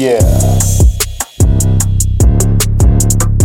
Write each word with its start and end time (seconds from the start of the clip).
Yeah. 0.00 0.79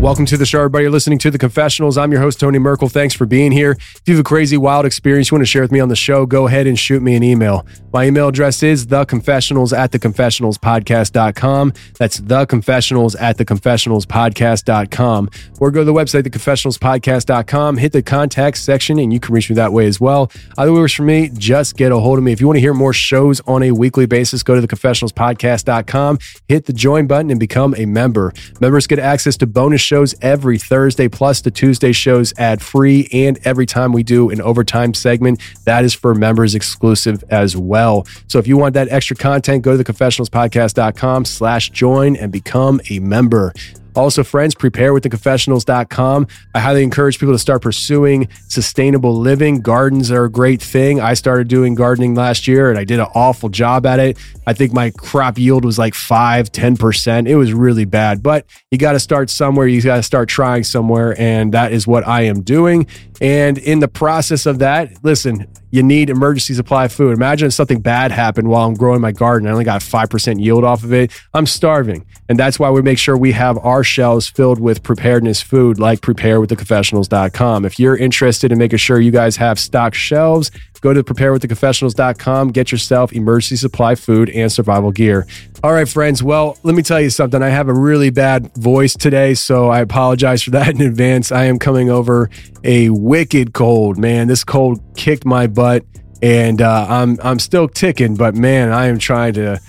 Welcome 0.05 0.27
to 0.27 0.37
the 0.37 0.45
show, 0.45 0.59
everybody. 0.59 0.83
You're 0.83 0.91
listening 0.91 1.17
to 1.17 1.31
The 1.31 1.39
Confessionals. 1.39 1.97
I'm 1.97 2.11
your 2.11 2.21
host, 2.21 2.39
Tony 2.39 2.59
Merkel. 2.59 2.89
Thanks 2.89 3.15
for 3.15 3.25
being 3.25 3.51
here. 3.51 3.71
If 3.71 4.01
you 4.05 4.13
have 4.13 4.21
a 4.21 4.23
crazy, 4.23 4.55
wild 4.55 4.85
experience 4.85 5.31
you 5.31 5.35
want 5.35 5.41
to 5.41 5.47
share 5.47 5.63
with 5.63 5.71
me 5.71 5.79
on 5.79 5.89
the 5.89 5.95
show, 5.95 6.27
go 6.27 6.45
ahead 6.45 6.67
and 6.67 6.77
shoot 6.77 7.01
me 7.01 7.15
an 7.15 7.23
email. 7.23 7.65
My 7.91 8.05
email 8.05 8.27
address 8.27 8.61
is 8.61 8.85
theconfessionals 8.85 9.75
at 9.75 9.91
theconfessionalspodcast.com. 9.93 11.73
That's 11.97 12.19
theconfessionals 12.19 13.19
at 13.19 13.37
theconfessionalspodcast.com. 13.37 15.29
Or 15.59 15.71
go 15.71 15.79
to 15.79 15.85
the 15.85 15.93
website, 15.93 16.21
theconfessionalspodcast.com, 16.21 17.77
hit 17.77 17.91
the 17.91 18.03
contact 18.03 18.59
section, 18.59 18.99
and 18.99 19.11
you 19.11 19.19
can 19.19 19.33
reach 19.33 19.49
me 19.49 19.55
that 19.55 19.73
way 19.73 19.87
as 19.87 19.99
well. 19.99 20.31
Either 20.55 20.71
way 20.71 20.81
works 20.81 20.93
for 20.93 21.01
me, 21.01 21.31
just 21.33 21.77
get 21.77 21.91
a 21.91 21.97
hold 21.97 22.19
of 22.19 22.23
me. 22.23 22.31
If 22.31 22.39
you 22.39 22.45
want 22.45 22.57
to 22.57 22.61
hear 22.61 22.75
more 22.75 22.93
shows 22.93 23.41
on 23.47 23.63
a 23.63 23.71
weekly 23.71 24.05
basis, 24.05 24.43
go 24.43 24.53
to 24.53 24.67
theconfessionalspodcast.com, 24.67 26.19
hit 26.47 26.67
the 26.67 26.73
join 26.73 27.07
button, 27.07 27.31
and 27.31 27.39
become 27.39 27.73
a 27.75 27.87
member. 27.87 28.33
Members 28.61 28.85
get 28.85 28.99
access 28.99 29.35
to 29.37 29.47
bonus 29.47 29.81
shows 29.81 29.94
every 30.21 30.57
Thursday, 30.57 31.07
plus 31.07 31.41
the 31.41 31.51
Tuesday 31.51 31.91
shows 31.91 32.33
ad 32.37 32.61
free. 32.61 33.07
And 33.13 33.39
every 33.45 33.65
time 33.65 33.93
we 33.93 34.03
do 34.03 34.29
an 34.29 34.41
overtime 34.41 34.93
segment, 34.93 35.41
that 35.63 35.83
is 35.85 35.93
for 35.93 36.13
members 36.13 36.55
exclusive 36.55 37.23
as 37.29 37.55
well. 37.55 38.05
So 38.27 38.39
if 38.39 38.47
you 38.47 38.57
want 38.57 38.73
that 38.73 38.89
extra 38.89 39.15
content, 39.15 39.63
go 39.63 39.77
to 39.77 39.83
theconfessionalspodcast.com 39.83 41.25
slash 41.25 41.69
join 41.69 42.15
and 42.15 42.31
become 42.31 42.81
a 42.89 42.99
member. 42.99 43.53
Also, 43.95 44.23
friends, 44.23 44.53
prepare 44.53 44.93
with 44.93 45.03
theconfessionals.com. 45.03 46.27
I 46.53 46.59
highly 46.59 46.83
encourage 46.83 47.19
people 47.19 47.33
to 47.33 47.39
start 47.39 47.61
pursuing 47.61 48.27
sustainable 48.47 49.15
living. 49.15 49.61
Gardens 49.61 50.11
are 50.11 50.25
a 50.25 50.29
great 50.29 50.61
thing. 50.61 50.99
I 50.99 51.13
started 51.13 51.47
doing 51.47 51.75
gardening 51.75 52.13
last 52.13 52.47
year 52.47 52.69
and 52.69 52.77
I 52.77 52.83
did 52.83 52.99
an 52.99 53.07
awful 53.15 53.49
job 53.49 53.85
at 53.85 53.99
it. 53.99 54.17
I 54.45 54.53
think 54.53 54.73
my 54.73 54.91
crop 54.91 55.37
yield 55.37 55.63
was 55.63 55.79
like 55.79 55.95
five, 55.95 56.51
10%. 56.51 57.27
It 57.27 57.35
was 57.35 57.53
really 57.53 57.85
bad, 57.85 58.21
but 58.21 58.45
you 58.69 58.77
got 58.77 58.93
to 58.93 58.99
start 58.99 59.29
somewhere. 59.29 59.67
You 59.67 59.81
got 59.81 59.97
to 59.97 60.03
start 60.03 60.29
trying 60.29 60.63
somewhere. 60.63 61.19
And 61.19 61.53
that 61.53 61.71
is 61.71 61.87
what 61.87 62.05
I 62.07 62.23
am 62.23 62.41
doing. 62.41 62.87
And 63.21 63.57
in 63.57 63.79
the 63.79 63.87
process 63.87 64.45
of 64.45 64.59
that, 64.59 65.03
listen, 65.03 65.47
you 65.71 65.83
need 65.83 66.09
emergency 66.09 66.53
supply 66.53 66.87
food. 66.87 67.13
Imagine 67.13 67.47
if 67.47 67.53
something 67.53 67.81
bad 67.81 68.11
happened 68.11 68.47
while 68.47 68.67
I'm 68.67 68.75
growing 68.75 69.01
my 69.01 69.11
garden. 69.11 69.47
I 69.47 69.51
only 69.51 69.63
got 69.63 69.81
5% 69.81 70.41
yield 70.41 70.63
off 70.63 70.83
of 70.83 70.93
it. 70.93 71.11
I'm 71.33 71.45
starving. 71.45 72.05
And 72.29 72.39
that's 72.39 72.59
why 72.59 72.69
we 72.69 72.81
make 72.81 72.97
sure 72.97 73.17
we 73.17 73.33
have 73.33 73.57
our 73.59 73.83
shelves 73.83 74.27
filled 74.27 74.59
with 74.59 74.83
preparedness 74.83 75.41
food 75.41 75.79
like 75.79 76.01
preparewiththeconfessionals.com. 76.01 77.65
If 77.65 77.79
you're 77.79 77.97
interested 77.97 78.51
in 78.51 78.57
making 78.57 78.79
sure 78.79 78.99
you 78.99 79.11
guys 79.11 79.37
have 79.37 79.59
stock 79.59 79.93
shelves, 79.93 80.51
go 80.85 80.93
to 80.93 81.03
preparewiththeconfessionals.com, 81.03 82.49
get 82.49 82.71
yourself 82.71 83.11
emergency 83.11 83.55
supply 83.55 83.95
food 83.95 84.29
and 84.29 84.51
survival 84.51 84.91
gear. 84.91 85.25
All 85.63 85.73
right, 85.73 85.89
friends. 85.89 86.21
Well, 86.21 86.59
let 86.61 86.75
me 86.75 86.83
tell 86.83 87.01
you 87.01 87.09
something. 87.09 87.41
I 87.41 87.49
have 87.49 87.69
a 87.69 87.73
really 87.73 88.11
bad 88.11 88.55
voice 88.55 88.93
today, 88.93 89.33
so 89.33 89.69
I 89.69 89.79
apologize 89.79 90.43
for 90.43 90.51
that 90.57 90.69
in 90.69 90.81
advance. 90.81 91.31
I 91.31 91.45
am 91.45 91.57
coming 91.57 91.89
over 91.89 92.29
a 92.63 92.91
wicked 92.91 93.53
cold, 93.53 93.97
man. 93.97 94.27
This 94.27 94.43
cold 94.43 94.79
kicked 94.95 95.25
my 95.25 95.47
butt, 95.47 95.83
and 96.21 96.61
uh, 96.61 96.85
I'm 96.87 97.17
I'm 97.23 97.39
still 97.39 97.67
ticking, 97.67 98.15
but 98.15 98.35
man, 98.35 98.71
I 98.71 98.85
am 98.85 98.99
trying 98.99 99.33
to 99.33 99.59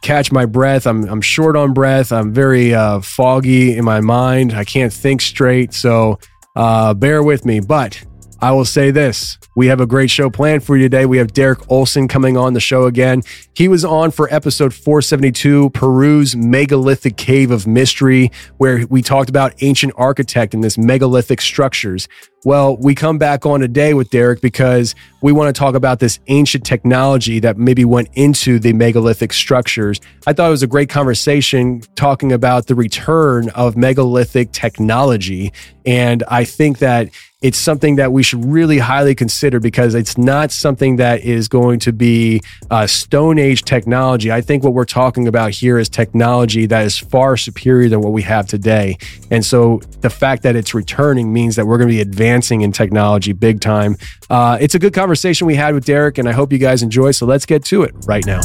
catch 0.00 0.32
my 0.32 0.46
breath. 0.46 0.86
I'm 0.86 1.04
I'm 1.04 1.20
short 1.20 1.54
on 1.54 1.74
breath. 1.74 2.12
I'm 2.12 2.32
very 2.32 2.74
uh, 2.74 3.02
foggy 3.02 3.76
in 3.76 3.84
my 3.84 4.00
mind. 4.00 4.54
I 4.54 4.64
can't 4.64 4.92
think 4.92 5.20
straight, 5.20 5.74
so 5.74 6.18
uh, 6.56 6.94
bear 6.94 7.22
with 7.22 7.44
me. 7.44 7.60
But 7.60 8.02
I 8.42 8.50
will 8.50 8.64
say 8.64 8.90
this. 8.90 9.38
We 9.54 9.68
have 9.68 9.80
a 9.80 9.86
great 9.86 10.10
show 10.10 10.28
planned 10.28 10.64
for 10.64 10.76
you 10.76 10.82
today. 10.82 11.06
We 11.06 11.18
have 11.18 11.32
Derek 11.32 11.70
Olson 11.70 12.08
coming 12.08 12.36
on 12.36 12.54
the 12.54 12.60
show 12.60 12.86
again. 12.86 13.22
He 13.54 13.68
was 13.68 13.84
on 13.84 14.10
for 14.10 14.28
episode 14.34 14.74
472, 14.74 15.70
Peru's 15.70 16.34
megalithic 16.34 17.16
cave 17.16 17.52
of 17.52 17.68
mystery, 17.68 18.32
where 18.56 18.84
we 18.88 19.00
talked 19.00 19.30
about 19.30 19.54
ancient 19.62 19.92
architect 19.96 20.54
and 20.54 20.64
this 20.64 20.76
megalithic 20.76 21.40
structures. 21.40 22.08
Well, 22.44 22.76
we 22.76 22.96
come 22.96 23.18
back 23.18 23.46
on 23.46 23.60
today 23.60 23.94
with 23.94 24.10
Derek 24.10 24.40
because 24.40 24.96
we 25.20 25.30
want 25.30 25.54
to 25.54 25.58
talk 25.58 25.76
about 25.76 26.00
this 26.00 26.18
ancient 26.26 26.66
technology 26.66 27.38
that 27.38 27.56
maybe 27.56 27.84
went 27.84 28.08
into 28.14 28.58
the 28.58 28.72
megalithic 28.72 29.32
structures. 29.32 30.00
I 30.26 30.32
thought 30.32 30.48
it 30.48 30.50
was 30.50 30.64
a 30.64 30.66
great 30.66 30.88
conversation 30.88 31.82
talking 31.94 32.32
about 32.32 32.66
the 32.66 32.74
return 32.74 33.48
of 33.50 33.76
megalithic 33.76 34.50
technology. 34.50 35.52
And 35.86 36.24
I 36.26 36.42
think 36.42 36.78
that 36.78 37.10
it's 37.42 37.58
something 37.58 37.96
that 37.96 38.12
we 38.12 38.22
should 38.22 38.44
really 38.44 38.78
highly 38.78 39.16
consider 39.16 39.58
because 39.58 39.96
it's 39.96 40.16
not 40.16 40.52
something 40.52 40.96
that 40.96 41.22
is 41.22 41.48
going 41.48 41.80
to 41.80 41.92
be 41.92 42.40
uh, 42.70 42.86
Stone 42.86 43.40
Age 43.40 43.62
technology. 43.62 44.30
I 44.30 44.40
think 44.40 44.62
what 44.62 44.74
we're 44.74 44.84
talking 44.84 45.26
about 45.26 45.50
here 45.50 45.76
is 45.76 45.88
technology 45.88 46.66
that 46.66 46.84
is 46.86 46.98
far 46.98 47.36
superior 47.36 47.88
than 47.88 48.00
what 48.00 48.12
we 48.12 48.22
have 48.22 48.46
today. 48.46 48.96
And 49.32 49.44
so 49.44 49.80
the 50.02 50.10
fact 50.10 50.44
that 50.44 50.54
it's 50.54 50.72
returning 50.72 51.32
means 51.32 51.56
that 51.56 51.66
we're 51.66 51.78
going 51.78 51.88
to 51.88 51.94
be 51.94 52.00
advancing 52.00 52.31
in 52.32 52.72
technology 52.72 53.32
big 53.32 53.60
time. 53.60 53.96
Uh, 54.30 54.56
it's 54.60 54.74
a 54.74 54.78
good 54.78 54.94
conversation 54.94 55.46
we 55.46 55.54
had 55.54 55.74
with 55.74 55.84
Derek, 55.84 56.16
and 56.18 56.28
I 56.28 56.32
hope 56.32 56.52
you 56.52 56.58
guys 56.58 56.82
enjoy. 56.82 57.10
So 57.10 57.26
let's 57.26 57.44
get 57.44 57.64
to 57.66 57.82
it 57.82 57.94
right 58.06 58.24
now. 58.24 58.40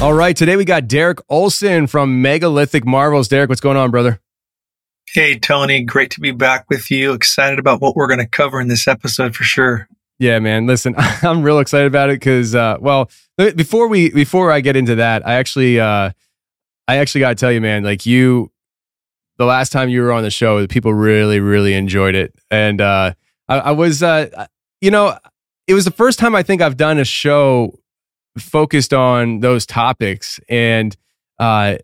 All 0.00 0.14
right, 0.14 0.36
today 0.36 0.56
we 0.56 0.64
got 0.64 0.86
Derek 0.86 1.18
Olson 1.28 1.88
from 1.88 2.22
Megalithic 2.22 2.86
Marvels. 2.86 3.26
Derek, 3.26 3.48
what's 3.48 3.60
going 3.60 3.76
on, 3.76 3.90
brother? 3.90 4.20
Hey, 5.12 5.38
Tony, 5.38 5.82
great 5.82 6.10
to 6.12 6.20
be 6.20 6.30
back 6.30 6.66
with 6.68 6.90
you. 6.90 7.14
Excited 7.14 7.58
about 7.58 7.80
what 7.80 7.96
we're 7.96 8.06
going 8.06 8.20
to 8.20 8.26
cover 8.26 8.60
in 8.60 8.68
this 8.68 8.86
episode 8.86 9.34
for 9.34 9.42
sure. 9.42 9.88
Yeah, 10.18 10.38
man. 10.40 10.66
Listen, 10.66 10.94
I'm 10.98 11.42
real 11.42 11.60
excited 11.60 11.86
about 11.86 12.10
it 12.10 12.14
because, 12.14 12.54
uh, 12.54 12.76
well, 12.80 13.10
before 13.36 13.88
we 13.88 14.10
before 14.10 14.50
I 14.50 14.60
get 14.60 14.76
into 14.76 14.96
that, 14.96 15.26
I 15.26 15.34
actually, 15.34 15.78
uh, 15.78 16.10
I 16.88 16.96
actually 16.96 17.20
got 17.20 17.30
to 17.30 17.34
tell 17.34 17.52
you, 17.52 17.60
man, 17.60 17.84
like 17.84 18.06
you, 18.06 18.50
the 19.36 19.44
last 19.44 19.70
time 19.70 19.88
you 19.88 20.02
were 20.02 20.12
on 20.12 20.22
the 20.22 20.30
show, 20.30 20.60
the 20.60 20.68
people 20.68 20.92
really, 20.92 21.38
really 21.38 21.74
enjoyed 21.74 22.14
it, 22.14 22.34
and 22.50 22.80
uh, 22.80 23.12
I, 23.48 23.58
I 23.58 23.70
was, 23.72 24.02
uh, 24.02 24.46
you 24.80 24.90
know, 24.90 25.16
it 25.68 25.74
was 25.74 25.84
the 25.84 25.92
first 25.92 26.18
time 26.18 26.34
I 26.34 26.42
think 26.42 26.62
I've 26.62 26.76
done 26.76 26.98
a 26.98 27.04
show 27.04 27.78
focused 28.38 28.92
on 28.92 29.40
those 29.40 29.66
topics 29.66 30.40
and 30.48 30.96
uh, 31.38 31.76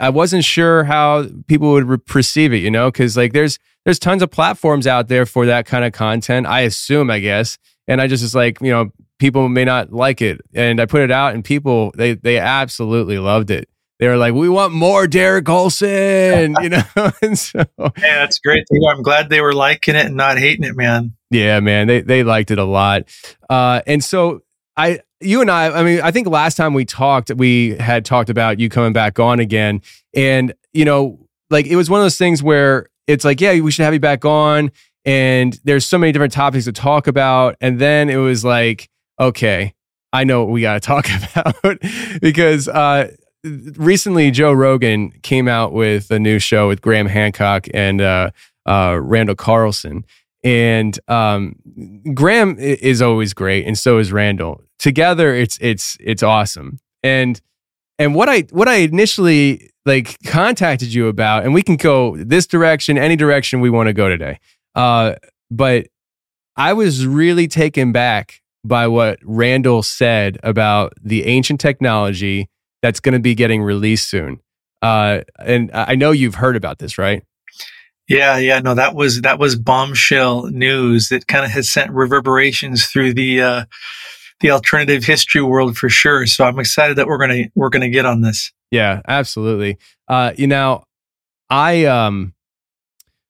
I 0.00 0.10
wasn't 0.10 0.44
sure 0.44 0.84
how 0.84 1.26
people 1.46 1.72
would 1.72 1.84
re- 1.84 1.98
perceive 1.98 2.52
it, 2.52 2.58
you 2.58 2.70
know, 2.70 2.90
because 2.90 3.16
like 3.16 3.32
there's 3.32 3.58
there's 3.84 3.98
tons 3.98 4.22
of 4.22 4.30
platforms 4.30 4.86
out 4.86 5.08
there 5.08 5.26
for 5.26 5.46
that 5.46 5.66
kind 5.66 5.84
of 5.84 5.92
content. 5.92 6.46
I 6.46 6.60
assume, 6.60 7.10
I 7.10 7.20
guess, 7.20 7.56
and 7.86 8.00
I 8.00 8.06
just 8.06 8.22
was 8.22 8.34
like, 8.34 8.60
you 8.60 8.70
know, 8.70 8.90
people 9.18 9.48
may 9.48 9.64
not 9.64 9.92
like 9.92 10.20
it, 10.20 10.40
and 10.54 10.80
I 10.80 10.86
put 10.86 11.02
it 11.02 11.10
out, 11.10 11.34
and 11.34 11.44
people 11.44 11.92
they 11.94 12.14
they 12.14 12.38
absolutely 12.38 13.18
loved 13.18 13.50
it. 13.50 13.68
They 14.00 14.08
were 14.08 14.16
like, 14.16 14.34
"We 14.34 14.48
want 14.48 14.72
more 14.72 15.06
Derek 15.06 15.48
Olson," 15.48 16.56
you 16.60 16.68
know. 16.70 16.82
and 17.22 17.38
so, 17.38 17.64
yeah, 17.78 17.92
that's 17.98 18.38
great. 18.40 18.64
I'm 18.90 19.02
glad 19.02 19.28
they 19.28 19.40
were 19.40 19.52
liking 19.52 19.94
it 19.94 20.06
and 20.06 20.16
not 20.16 20.38
hating 20.38 20.64
it, 20.64 20.74
man. 20.74 21.14
Yeah, 21.30 21.60
man, 21.60 21.86
they 21.86 22.00
they 22.00 22.24
liked 22.24 22.50
it 22.50 22.58
a 22.58 22.64
lot, 22.64 23.04
uh, 23.48 23.82
and 23.86 24.02
so 24.02 24.40
I 24.76 25.00
you 25.20 25.40
and 25.40 25.50
I, 25.50 25.66
I 25.68 25.82
mean, 25.82 26.00
I 26.00 26.10
think 26.10 26.26
last 26.26 26.56
time 26.56 26.74
we 26.74 26.84
talked, 26.84 27.30
we 27.34 27.76
had 27.76 28.04
talked 28.04 28.30
about 28.30 28.58
you 28.58 28.68
coming 28.68 28.92
back 28.92 29.18
on 29.18 29.40
again. 29.40 29.82
And, 30.14 30.54
you 30.72 30.84
know, 30.84 31.26
like 31.50 31.66
it 31.66 31.76
was 31.76 31.90
one 31.90 32.00
of 32.00 32.04
those 32.04 32.16
things 32.16 32.42
where 32.42 32.88
it's 33.06 33.24
like, 33.24 33.40
yeah, 33.40 33.58
we 33.60 33.70
should 33.70 33.84
have 33.84 33.94
you 33.94 34.00
back 34.00 34.24
on. 34.24 34.70
And 35.04 35.58
there's 35.64 35.86
so 35.86 35.98
many 35.98 36.12
different 36.12 36.32
topics 36.32 36.64
to 36.66 36.72
talk 36.72 37.06
about. 37.06 37.56
And 37.60 37.78
then 37.78 38.08
it 38.08 38.16
was 38.16 38.44
like, 38.44 38.88
okay, 39.18 39.74
I 40.12 40.24
know 40.24 40.44
what 40.44 40.52
we 40.52 40.62
got 40.62 40.74
to 40.74 40.80
talk 40.86 41.06
about 41.08 41.80
because 42.20 42.68
uh, 42.68 43.10
recently 43.44 44.30
Joe 44.30 44.52
Rogan 44.52 45.10
came 45.22 45.48
out 45.48 45.72
with 45.72 46.10
a 46.10 46.18
new 46.18 46.38
show 46.38 46.68
with 46.68 46.80
Graham 46.80 47.06
Hancock 47.06 47.66
and 47.72 48.00
uh, 48.00 48.30
uh, 48.66 48.98
Randall 49.00 49.36
Carlson. 49.36 50.04
And 50.42 50.98
um, 51.08 51.56
Graham 52.14 52.58
is 52.58 53.02
always 53.02 53.34
great, 53.34 53.66
and 53.66 53.78
so 53.78 53.98
is 53.98 54.10
Randall. 54.10 54.62
Together 54.78 55.34
it's 55.34 55.58
it's 55.60 55.96
it's 56.00 56.22
awesome. 56.22 56.78
And 57.02 57.40
and 58.00 58.14
what 58.14 58.28
i 58.28 58.40
what 58.50 58.66
i 58.66 58.76
initially 58.76 59.70
like 59.86 60.16
contacted 60.24 60.92
you 60.92 61.06
about 61.06 61.44
and 61.44 61.54
we 61.54 61.62
can 61.62 61.76
go 61.76 62.16
this 62.16 62.46
direction 62.46 62.98
any 62.98 63.14
direction 63.14 63.60
we 63.60 63.70
want 63.70 63.86
to 63.86 63.92
go 63.92 64.08
today 64.08 64.40
uh 64.74 65.14
but 65.50 65.86
i 66.56 66.72
was 66.72 67.06
really 67.06 67.46
taken 67.46 67.92
back 67.92 68.40
by 68.64 68.88
what 68.88 69.18
randall 69.22 69.82
said 69.82 70.38
about 70.42 70.92
the 71.00 71.26
ancient 71.26 71.60
technology 71.60 72.48
that's 72.82 72.98
going 72.98 73.12
to 73.12 73.20
be 73.20 73.34
getting 73.34 73.62
released 73.62 74.08
soon. 74.08 74.40
Uh 74.82 75.20
and 75.38 75.70
i 75.74 75.94
know 75.94 76.10
you've 76.10 76.36
heard 76.36 76.56
about 76.56 76.78
this 76.78 76.98
right 76.98 77.22
yeah, 78.10 78.38
yeah, 78.38 78.58
no, 78.58 78.74
that 78.74 78.96
was 78.96 79.20
that 79.22 79.38
was 79.38 79.54
bombshell 79.54 80.46
news 80.46 81.10
that 81.10 81.28
kind 81.28 81.44
of 81.44 81.52
has 81.52 81.70
sent 81.70 81.92
reverberations 81.92 82.86
through 82.86 83.14
the 83.14 83.40
uh, 83.40 83.64
the 84.40 84.50
alternative 84.50 85.04
history 85.04 85.42
world 85.42 85.78
for 85.78 85.88
sure. 85.88 86.26
So 86.26 86.44
I'm 86.44 86.58
excited 86.58 86.96
that 86.96 87.06
we're 87.06 87.18
gonna 87.18 87.44
we're 87.54 87.68
gonna 87.68 87.88
get 87.88 88.06
on 88.06 88.22
this. 88.22 88.50
Yeah, 88.72 89.00
absolutely. 89.06 89.78
Uh, 90.08 90.32
you 90.36 90.48
know, 90.48 90.82
I 91.50 91.84
um 91.84 92.34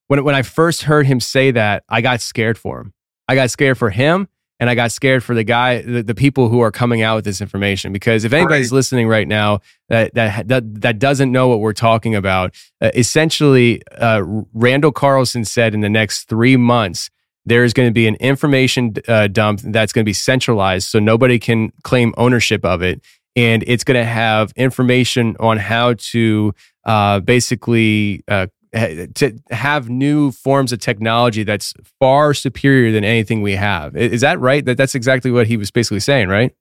when 0.08 0.24
when 0.24 0.34
I 0.34 0.40
first 0.40 0.84
heard 0.84 1.04
him 1.04 1.20
say 1.20 1.50
that, 1.50 1.84
I 1.86 2.00
got 2.00 2.22
scared 2.22 2.56
for 2.56 2.80
him. 2.80 2.94
I 3.28 3.34
got 3.34 3.50
scared 3.50 3.76
for 3.76 3.90
him 3.90 4.28
and 4.60 4.68
I 4.68 4.74
got 4.74 4.92
scared 4.92 5.24
for 5.24 5.34
the 5.34 5.42
guy, 5.42 5.80
the, 5.80 6.02
the 6.02 6.14
people 6.14 6.50
who 6.50 6.60
are 6.60 6.70
coming 6.70 7.00
out 7.00 7.16
with 7.16 7.24
this 7.24 7.40
information. 7.40 7.92
Because 7.92 8.24
if 8.24 8.32
anybody's 8.34 8.70
right. 8.70 8.76
listening 8.76 9.08
right 9.08 9.26
now 9.26 9.60
that, 9.88 10.14
that 10.14 10.48
that 10.48 10.80
that 10.82 10.98
doesn't 10.98 11.32
know 11.32 11.48
what 11.48 11.60
we're 11.60 11.72
talking 11.72 12.14
about, 12.14 12.54
uh, 12.80 12.90
essentially, 12.94 13.82
uh, 13.92 14.22
Randall 14.52 14.92
Carlson 14.92 15.44
said 15.44 15.74
in 15.74 15.80
the 15.80 15.88
next 15.88 16.28
three 16.28 16.56
months 16.56 17.10
there 17.46 17.64
is 17.64 17.72
going 17.72 17.88
to 17.88 17.92
be 17.92 18.06
an 18.06 18.16
information 18.16 18.92
uh, 19.08 19.26
dump 19.26 19.60
that's 19.64 19.92
going 19.92 20.04
to 20.04 20.08
be 20.08 20.12
centralized 20.12 20.88
so 20.88 20.98
nobody 20.98 21.38
can 21.38 21.72
claim 21.82 22.14
ownership 22.18 22.64
of 22.64 22.82
it. 22.82 23.02
And 23.34 23.64
it's 23.66 23.82
going 23.82 23.98
to 23.98 24.04
have 24.04 24.52
information 24.56 25.36
on 25.40 25.56
how 25.56 25.94
to 25.94 26.52
uh, 26.84 27.20
basically 27.20 28.22
uh, 28.28 28.48
to 28.72 29.38
have 29.50 29.88
new 29.88 30.30
forms 30.30 30.72
of 30.72 30.78
technology 30.78 31.42
that's 31.42 31.74
far 31.98 32.34
superior 32.34 32.92
than 32.92 33.04
anything 33.04 33.42
we 33.42 33.56
have. 33.56 33.96
Is 33.96 34.20
that 34.20 34.38
right? 34.40 34.64
That 34.64 34.76
that's 34.76 34.94
exactly 34.94 35.30
what 35.30 35.46
he 35.46 35.56
was 35.56 35.70
basically 35.70 36.00
saying, 36.00 36.28
right? 36.28 36.54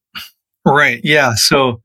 Right. 0.65 1.01
Yeah. 1.03 1.33
So 1.35 1.81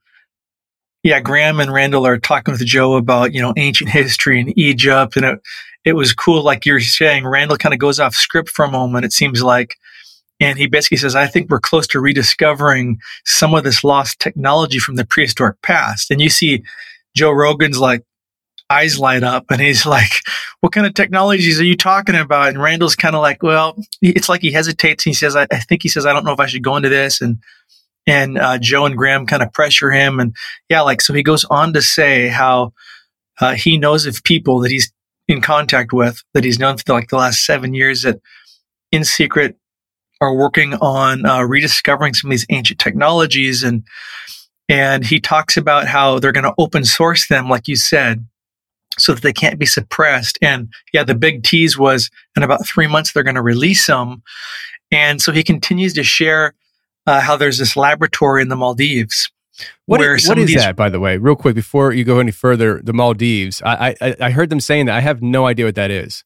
yeah, 1.05 1.21
Graham 1.21 1.61
and 1.61 1.73
Randall 1.73 2.07
are 2.07 2.19
talking 2.19 2.53
with 2.53 2.65
Joe 2.65 2.95
about, 2.95 3.35
you 3.35 3.43
know, 3.43 3.53
ancient 3.59 3.91
history 3.91 4.41
and 4.41 4.59
Egypt. 4.59 5.17
And 5.17 5.27
it, 5.27 5.41
it 5.85 5.93
was 5.93 6.15
cool. 6.15 6.43
Like 6.43 6.65
you're 6.65 6.81
saying, 6.81 7.27
Randall 7.27 7.59
kind 7.59 7.75
of 7.75 7.79
goes 7.79 8.01
off 8.01 8.15
script 8.15 8.49
for 8.49 8.65
a 8.65 8.71
moment, 8.71 9.05
it 9.05 9.13
seems 9.13 9.43
like. 9.43 9.77
And 10.41 10.59
he 10.59 10.67
basically 10.67 10.97
says, 10.97 11.15
I 11.15 11.27
think 11.27 11.51
we're 11.51 11.61
close 11.61 11.87
to 11.89 12.01
rediscovering 12.01 12.99
some 13.27 13.55
of 13.55 13.65
this 13.65 13.85
lost 13.85 14.19
technology 14.19 14.79
from 14.79 14.97
the 14.97 15.05
prehistoric 15.05 15.61
past. 15.63 16.11
And 16.11 16.23
you 16.23 16.31
see 16.31 16.65
Joe 17.15 17.31
Rogan's 17.31 17.79
like 17.79 18.03
eyes 18.71 18.99
light 18.99 19.23
up 19.23 19.47
and 19.51 19.61
he's 19.61 19.87
like, 19.87 20.13
What 20.61 20.73
kind 20.73 20.87
of 20.87 20.95
technologies 20.95 21.61
are 21.61 21.65
you 21.65 21.77
talking 21.77 22.15
about? 22.15 22.49
And 22.49 22.63
Randall's 22.63 22.97
kind 22.97 23.15
of 23.15 23.23
like, 23.23 23.43
Well, 23.43 23.77
it's 24.01 24.29
like 24.29 24.41
he 24.41 24.53
hesitates. 24.53 25.05
He 25.05 25.13
says, 25.13 25.37
I, 25.37 25.47
I 25.51 25.59
think 25.59 25.83
he 25.83 25.89
says, 25.89 26.07
I 26.07 26.13
don't 26.13 26.25
know 26.25 26.33
if 26.33 26.41
I 26.41 26.47
should 26.47 26.65
go 26.65 26.77
into 26.77 26.89
this. 26.89 27.21
And 27.21 27.39
and 28.07 28.39
uh, 28.39 28.59
Joe 28.59 28.85
and 28.85 28.97
Graham 28.97 29.27
kind 29.27 29.43
of 29.43 29.53
pressure 29.53 29.91
him. 29.91 30.21
And 30.21 30.37
yeah, 30.69 30.83
like, 30.83 31.01
so 31.01 31.15
he 31.15 31.23
goes 31.23 31.45
on 31.47 31.73
to 31.73 31.81
say 31.81 32.29
how 32.29 32.75
uh, 33.41 33.55
he 33.55 33.79
knows 33.79 34.07
of 34.07 34.23
people 34.25 34.61
that 34.61 34.71
he's 34.71 34.93
in 35.27 35.41
contact 35.41 35.93
with 35.93 36.23
that 36.35 36.45
he's 36.45 36.59
known 36.59 36.77
for 36.77 36.93
like 36.93 37.09
the 37.09 37.17
last 37.17 37.45
seven 37.45 37.75
years 37.75 38.03
that 38.03 38.21
in 38.93 39.05
secret 39.05 39.57
are 40.21 40.35
working 40.35 40.75
on 40.75 41.25
uh, 41.27 41.43
rediscovering 41.43 42.15
some 42.15 42.31
of 42.31 42.33
these 42.33 42.47
ancient 42.51 42.79
technologies 42.79 43.63
and 43.63 43.85
and 44.69 45.07
he 45.07 45.21
talks 45.21 45.57
about 45.57 45.87
how 45.87 46.19
they're 46.19 46.33
going 46.33 46.45
to 46.45 46.55
open 46.59 46.85
source 46.85 47.27
them 47.29 47.49
like 47.49 47.67
you 47.67 47.77
said 47.77 48.27
so 48.99 49.15
that 49.15 49.23
they 49.23 49.33
can't 49.33 49.59
be 49.59 49.67
suppressed 49.67 50.39
and 50.43 50.69
yeah 50.93 51.05
the 51.05 51.15
big 51.15 51.43
tease 51.43 51.79
was 51.79 52.11
in 52.37 52.43
about 52.43 52.67
three 52.67 52.87
months 52.87 53.13
they're 53.13 53.23
going 53.23 53.35
to 53.35 53.43
release 53.43 53.87
them 53.87 54.23
and 54.91 55.21
so 55.21 55.33
he 55.33 55.43
continues 55.43 55.93
to 55.95 56.03
share 56.03 56.55
uh, 57.07 57.21
how 57.21 57.37
there's 57.37 57.59
this 57.59 57.77
laboratory 57.77 58.43
in 58.43 58.49
the 58.49 58.57
maldives 58.57 59.31
what 59.87 60.01
is, 60.01 60.29
what 60.29 60.39
is 60.39 60.49
these, 60.49 60.57
that, 60.57 60.77
by 60.77 60.89
the 60.89 60.99
way? 60.99 61.17
Real 61.17 61.37
quick, 61.37 61.55
before 61.55 61.93
you 61.93 62.05
go 62.05 62.19
any 62.19 62.33
further, 62.33 62.81
the 62.83 62.93
Maldives. 62.93 63.63
I, 63.65 63.95
I 64.01 64.17
I 64.21 64.31
heard 64.31 64.51
them 64.51 64.61
saying 64.61 64.87
that. 64.87 64.97
I 64.97 65.01
have 65.01 65.23
no 65.23 65.47
idea 65.47 65.67
what 65.67 65.77
that 65.77 65.91
is. 65.91 66.25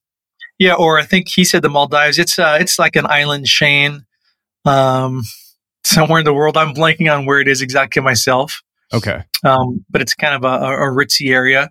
Yeah, 0.58 0.74
or 0.74 0.98
I 0.98 1.04
think 1.04 1.28
he 1.28 1.44
said 1.44 1.62
the 1.62 1.68
Maldives. 1.68 2.18
It's 2.18 2.38
uh, 2.38 2.56
it's 2.60 2.78
like 2.78 2.96
an 2.96 3.06
island 3.06 3.46
chain, 3.46 4.06
um, 4.64 5.22
somewhere 5.84 6.20
in 6.20 6.24
the 6.24 6.32
world. 6.32 6.56
I'm 6.56 6.74
blanking 6.74 7.14
on 7.14 7.26
where 7.26 7.40
it 7.40 7.48
is 7.48 7.60
exactly 7.60 8.00
myself. 8.00 8.62
Okay. 8.92 9.24
Um, 9.44 9.84
but 9.90 10.00
it's 10.00 10.14
kind 10.14 10.34
of 10.34 10.44
a, 10.44 10.64
a 10.64 10.90
ritzy 10.90 11.30
area, 11.30 11.70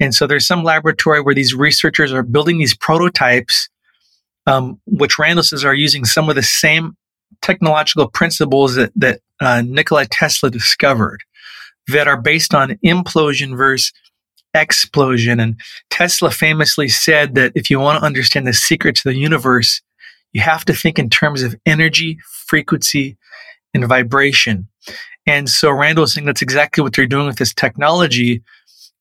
and 0.00 0.14
so 0.14 0.26
there's 0.26 0.46
some 0.46 0.64
laboratory 0.64 1.20
where 1.20 1.34
these 1.34 1.54
researchers 1.54 2.12
are 2.12 2.22
building 2.22 2.58
these 2.58 2.74
prototypes, 2.74 3.68
um, 4.46 4.80
which 4.86 5.18
Randall 5.18 5.44
are 5.64 5.74
using 5.74 6.04
some 6.04 6.28
of 6.28 6.36
the 6.36 6.42
same 6.42 6.96
technological 7.42 8.08
principles 8.08 8.74
that, 8.74 8.92
that 8.96 9.20
uh, 9.40 9.62
Nikola 9.62 10.06
Tesla 10.06 10.50
discovered 10.50 11.22
that 11.88 12.08
are 12.08 12.20
based 12.20 12.54
on 12.54 12.78
implosion 12.84 13.56
versus 13.56 13.92
explosion. 14.54 15.38
And 15.38 15.60
Tesla 15.90 16.30
famously 16.30 16.88
said 16.88 17.34
that 17.34 17.52
if 17.54 17.70
you 17.70 17.78
want 17.78 18.00
to 18.00 18.06
understand 18.06 18.46
the 18.46 18.52
secrets 18.52 19.00
of 19.00 19.12
the 19.12 19.18
universe, 19.18 19.80
you 20.32 20.40
have 20.40 20.64
to 20.64 20.74
think 20.74 20.98
in 20.98 21.10
terms 21.10 21.42
of 21.42 21.54
energy, 21.66 22.18
frequency, 22.46 23.16
and 23.74 23.86
vibration. 23.86 24.66
And 25.26 25.48
so 25.48 25.70
Randall 25.70 26.04
is 26.04 26.14
saying 26.14 26.26
that's 26.26 26.42
exactly 26.42 26.82
what 26.82 26.94
they're 26.94 27.06
doing 27.06 27.26
with 27.26 27.36
this 27.36 27.54
technology. 27.54 28.42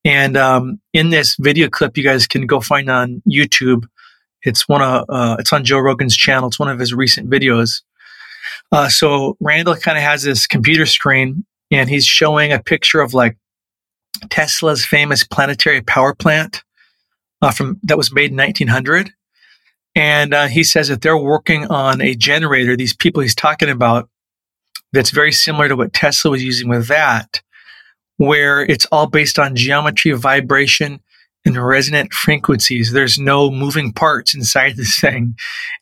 And 0.06 0.38
um, 0.38 0.80
in 0.94 1.10
this 1.10 1.36
video 1.38 1.70
clip, 1.70 1.98
you 1.98 2.04
guys 2.04 2.26
can 2.28 2.48
go 2.48 2.62
find 2.62 2.90
on 2.90 3.22
YouTube. 3.28 3.86
It's 4.44 4.68
one 4.68 4.82
of 4.82 5.06
uh, 5.10 5.36
it's 5.40 5.52
on 5.52 5.66
Joe 5.66 5.80
Rogan's 5.80 6.16
channel. 6.16 6.48
It's 6.48 6.60
one 6.60 6.70
of 6.70 6.80
his 6.80 6.94
recent 6.94 7.30
videos. 7.30 7.82
Uh, 8.72 8.88
so 8.88 9.36
Randall 9.40 9.76
kind 9.76 9.98
of 9.98 10.04
has 10.04 10.24
this 10.24 10.48
computer 10.48 10.86
screen 10.86 11.46
and 11.72 11.90
he's 11.90 12.06
showing 12.06 12.52
a 12.52 12.62
picture 12.62 13.02
of 13.02 13.14
like 13.14 13.38
Tesla's 14.30 14.86
famous 14.86 15.24
planetary 15.24 15.82
power 15.82 16.14
plant 16.14 16.64
uh, 17.42 17.52
from 17.52 17.80
that 17.84 17.98
was 17.98 18.14
made 18.14 18.32
in 18.32 18.38
1900. 18.38 19.12
And 19.96 20.34
uh, 20.34 20.48
he 20.48 20.64
says 20.64 20.88
that 20.90 21.02
they're 21.02 21.18
working 21.18 21.66
on 21.68 22.02
a 22.02 22.16
generator, 22.16 22.78
these 22.78 22.96
people 22.96 23.22
he's 23.22 23.36
talking 23.36 23.70
about, 23.70 24.10
that's 24.94 25.10
very 25.12 25.32
similar 25.32 25.68
to 25.68 25.76
what 25.76 25.94
Tesla 25.94 26.32
was 26.32 26.44
using 26.44 26.70
with 26.70 26.88
that, 26.88 27.42
where 28.20 28.62
it's 28.62 28.86
all 28.92 29.08
based 29.08 29.40
on 29.40 29.56
geometry, 29.56 30.12
vibration, 30.12 31.00
and 31.46 31.58
resonant 31.58 32.12
frequencies. 32.14 32.92
There's 32.92 33.18
no 33.18 33.50
moving 33.50 33.94
parts 33.94 34.36
inside 34.36 34.76
this 34.76 35.00
thing. 35.00 35.36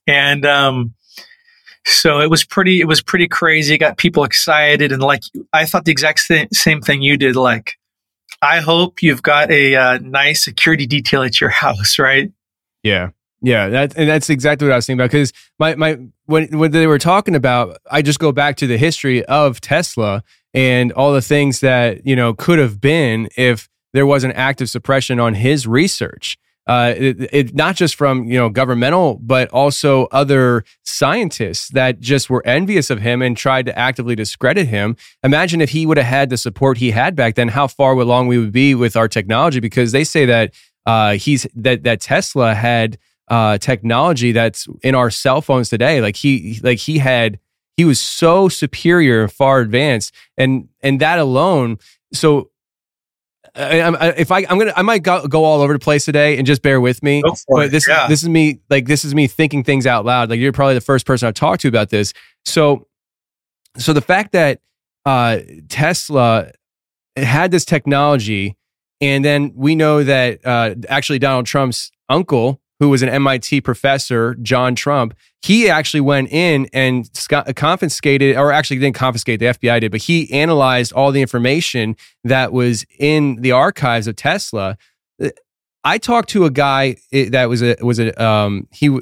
And 0.06 0.46
um, 0.46 0.94
so 1.84 2.20
it 2.20 2.29
was 2.29 2.46
pretty, 2.46 2.79
it 2.79 2.88
was 2.88 3.01
pretty 3.01 3.27
crazy. 3.27 3.74
It 3.74 3.79
got 3.79 3.98
people 3.98 4.24
excited. 4.24 4.91
And 4.91 5.01
like, 5.01 5.24
I 5.51 5.65
thought 5.65 5.86
the 5.86 5.91
exact 5.91 6.22
same 6.53 6.82
thing 6.82 7.01
you 7.01 7.17
did. 7.17 7.36
Like, 7.36 7.74
I 8.44 8.60
hope 8.60 9.01
you've 9.01 9.24
got 9.24 9.50
a 9.50 9.75
uh, 9.75 9.98
nice 9.98 10.44
security 10.44 10.86
detail 10.86 11.24
at 11.24 11.41
your 11.41 11.50
house, 11.50 11.98
right? 11.98 12.32
Yeah. 12.84 13.10
Yeah, 13.41 13.70
that, 13.70 13.96
and 13.96 14.10
that's 14.10 14.29
exactly 14.29 14.67
what 14.67 14.74
I 14.74 14.77
was 14.77 14.88
thinking 14.88 15.01
about. 15.01 15.12
Because 15.12 15.32
my 15.60 15.75
my 15.75 16.00
when 16.25 16.58
when 16.58 16.72
they 16.72 16.88
were 16.88 16.98
talking 16.98 17.36
about, 17.36 17.77
I 17.89 18.01
just 18.01 18.20
go 18.20 18.32
back 18.32 18.56
to 18.58 18.67
the 18.67 18.77
history 18.77 19.24
of 19.25 19.62
Tesla 19.62 20.24
and 20.53 20.91
all 20.94 21.13
the 21.13 21.22
things 21.22 21.60
that 21.60 22.06
you 22.06 22.15
know 22.15 22.34
could 22.34 22.58
have 22.58 22.82
been 22.82 23.29
if 23.38 23.70
there 23.94 24.06
was 24.06 24.24
an 24.24 24.32
active 24.32 24.70
suppression 24.70 25.20
on 25.20 25.36
his 25.36 25.67
research. 25.67 26.38
Uh, 26.65 26.94
it, 26.98 27.29
it, 27.32 27.56
not 27.56 27.77
just 27.77 27.96
from 27.96 28.25
you 28.25 28.38
know 28.38 28.50
governmental, 28.50 29.20
but 29.22 29.48
also 29.50 30.06
other 30.08 30.65
scientists 30.84 31.70
that 31.70 32.00
just 32.01 32.29
were 32.29 32.46
envious 32.46 32.89
of 32.89 33.00
him 33.00 33.22
and 33.22 33.38
tried 33.38 33.65
to 33.67 33.77
actively 33.77 34.15
discredit 34.15 34.67
him. 34.67 34.98
Imagine 35.24 35.62
if 35.62 35.70
he 35.70 35.86
would 35.86 35.98
have 35.98 36.08
had 36.08 36.29
the 36.29 36.38
support 36.38 36.77
he 36.77 36.91
had 36.91 37.15
back 37.15 37.36
then, 37.36 37.48
how 37.50 37.67
far 37.67 37.94
along 37.94 38.27
we 38.27 38.38
would 38.38 38.51
be 38.51 38.75
with 38.75 38.98
our 38.98 39.08
technology. 39.08 39.60
Because 39.60 39.94
they 39.94 40.03
say 40.03 40.25
that 40.25 40.53
uh, 40.86 41.13
he's 41.13 41.48
that 41.56 41.84
that 41.84 42.01
Tesla 42.01 42.53
had 42.53 42.98
uh, 43.28 43.58
technology 43.58 44.32
that's 44.32 44.68
in 44.84 44.96
our 44.96 45.10
cell 45.10 45.42
phones 45.42 45.70
today. 45.70 46.02
Like 46.02 46.16
he 46.16 46.60
like 46.64 46.80
he 46.80 46.98
had 46.98 47.40
he 47.76 47.86
was 47.86 48.00
so 48.00 48.50
superior 48.50 49.24
and 49.24 49.32
far 49.32 49.60
advanced, 49.60 50.14
and 50.38 50.70
and 50.82 51.00
that 51.00 51.20
alone. 51.20 51.78
So 52.14 52.52
I, 53.58 53.82
I, 53.82 54.08
if 54.10 54.32
I, 54.32 54.46
I'm 54.50 54.58
gonna, 54.60 54.74
I 54.76 54.82
might 54.84 55.04
go, 55.04 55.28
go, 55.28 55.44
all 55.44 55.62
over 55.62 55.74
the 55.74 55.80
place 55.80 56.06
today, 56.06 56.38
and 56.38 56.46
just 56.46 56.62
bear 56.62 56.80
with 56.80 57.02
me. 57.02 57.24
but 57.48 57.68
it. 57.68 57.72
this, 57.72 57.88
yeah. 57.88 58.08
this 58.08 58.22
is 58.22 58.30
me, 58.30 58.60
like 58.70 58.86
this 58.86 59.04
is 59.04 59.16
me 59.16 59.28
thinking 59.28 59.64
things 59.64 59.88
out 59.88 60.06
loud. 60.06 60.30
Like 60.30 60.40
you're 60.40 60.52
probably 60.52 60.76
the 60.76 60.82
first 60.82 61.06
person 61.06 61.28
I've 61.28 61.34
talked 61.34 61.62
to 61.62 61.68
about 61.68 61.90
this. 61.90 62.14
So, 62.46 62.88
so 63.78 63.94
the 63.94 64.02
fact 64.02 64.34
that 64.34 64.62
uh, 65.06 65.40
Tesla 65.70 66.52
had 67.16 67.52
this 67.52 67.66
technology, 67.66 68.56
and 69.02 69.26
then 69.26 69.54
we 69.56 69.76
know 69.76 70.04
that 70.04 70.46
uh, 70.46 70.76
actually 70.88 71.20
Donald 71.20 71.46
Trump's 71.48 71.92
uncle 72.10 72.62
who 72.80 72.90
was 72.90 73.02
an 73.02 73.10
MIT 73.10 73.62
professor, 73.62 74.36
John 74.36 74.76
Trump, 74.76 75.16
he 75.42 75.70
actually 75.70 76.02
went 76.02 76.32
in 76.32 76.68
and 76.74 77.10
confiscated, 77.56 78.36
or 78.36 78.52
actually 78.52 78.80
didn't 78.80 78.96
confiscate, 78.96 79.40
the 79.40 79.48
FBI 79.48 79.82
did, 79.82 79.92
but 79.92 80.02
he 80.02 80.32
analyzed 80.32 80.94
all 80.94 81.12
the 81.12 81.22
information 81.22 81.96
that 82.24 82.52
was 82.52 82.86
in 83.00 83.42
the 83.42 83.52
archives 83.52 84.08
of 84.08 84.16
Tesla. 84.16 84.78
I 85.84 85.98
talked 85.98 86.30
to 86.30 86.46
a 86.46 86.52
guy 86.52 86.98
eh, 87.14 87.30
that 87.30 87.50
was 87.50 87.64
a 87.64 87.76
was 87.82 88.00
a 88.00 88.24
um, 88.24 88.68
he 88.72 89.00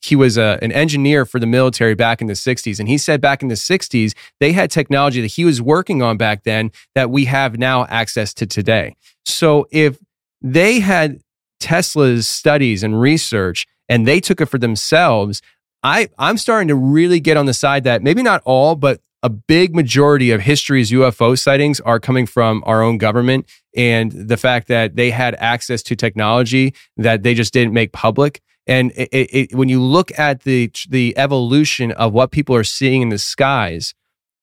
he 0.00 0.14
was 0.14 0.38
a, 0.38 0.58
an 0.62 0.70
engineer 0.72 1.26
for 1.26 1.40
the 1.40 1.46
military 1.46 1.94
back 1.94 2.20
in 2.20 2.28
the 2.28 2.34
60s 2.34 2.78
and 2.78 2.88
he 2.88 2.96
said 2.96 3.20
back 3.20 3.42
in 3.42 3.48
the 3.48 3.56
60s 3.56 4.14
they 4.38 4.52
had 4.52 4.70
technology 4.70 5.20
that 5.20 5.32
he 5.32 5.44
was 5.44 5.60
working 5.60 6.02
on 6.02 6.16
back 6.16 6.44
then 6.44 6.70
that 6.94 7.10
we 7.10 7.24
have 7.24 7.58
now 7.58 7.84
access 7.86 8.32
to 8.34 8.46
today 8.46 8.94
so 9.24 9.66
if 9.72 9.98
they 10.40 10.78
had 10.78 11.20
Tesla's 11.60 12.28
studies 12.28 12.82
and 12.82 13.00
research 13.00 13.66
and 13.88 14.06
they 14.06 14.20
took 14.20 14.40
it 14.40 14.46
for 14.46 14.58
themselves, 14.58 15.42
I, 15.82 16.08
I'm 16.18 16.38
starting 16.38 16.68
to 16.68 16.74
really 16.74 17.20
get 17.20 17.36
on 17.36 17.46
the 17.46 17.54
side 17.54 17.84
that 17.84 18.02
maybe 18.02 18.22
not 18.22 18.42
all, 18.44 18.74
but 18.74 19.00
a 19.22 19.28
big 19.28 19.74
majority 19.74 20.30
of 20.30 20.40
history's 20.40 20.90
UFO 20.90 21.38
sightings 21.38 21.80
are 21.80 21.98
coming 21.98 22.26
from 22.26 22.62
our 22.66 22.82
own 22.82 22.98
government 22.98 23.48
and 23.76 24.12
the 24.12 24.36
fact 24.36 24.68
that 24.68 24.96
they 24.96 25.10
had 25.10 25.34
access 25.36 25.82
to 25.84 25.96
technology 25.96 26.74
that 26.96 27.22
they 27.22 27.34
just 27.34 27.52
didn't 27.52 27.72
make 27.72 27.92
public. 27.92 28.40
And 28.66 28.92
it, 28.92 29.08
it, 29.12 29.54
when 29.54 29.68
you 29.68 29.82
look 29.82 30.16
at 30.18 30.42
the 30.42 30.70
the 30.88 31.16
evolution 31.16 31.90
of 31.92 32.12
what 32.12 32.30
people 32.30 32.54
are 32.54 32.64
seeing 32.64 33.02
in 33.02 33.08
the 33.08 33.18
skies, 33.18 33.94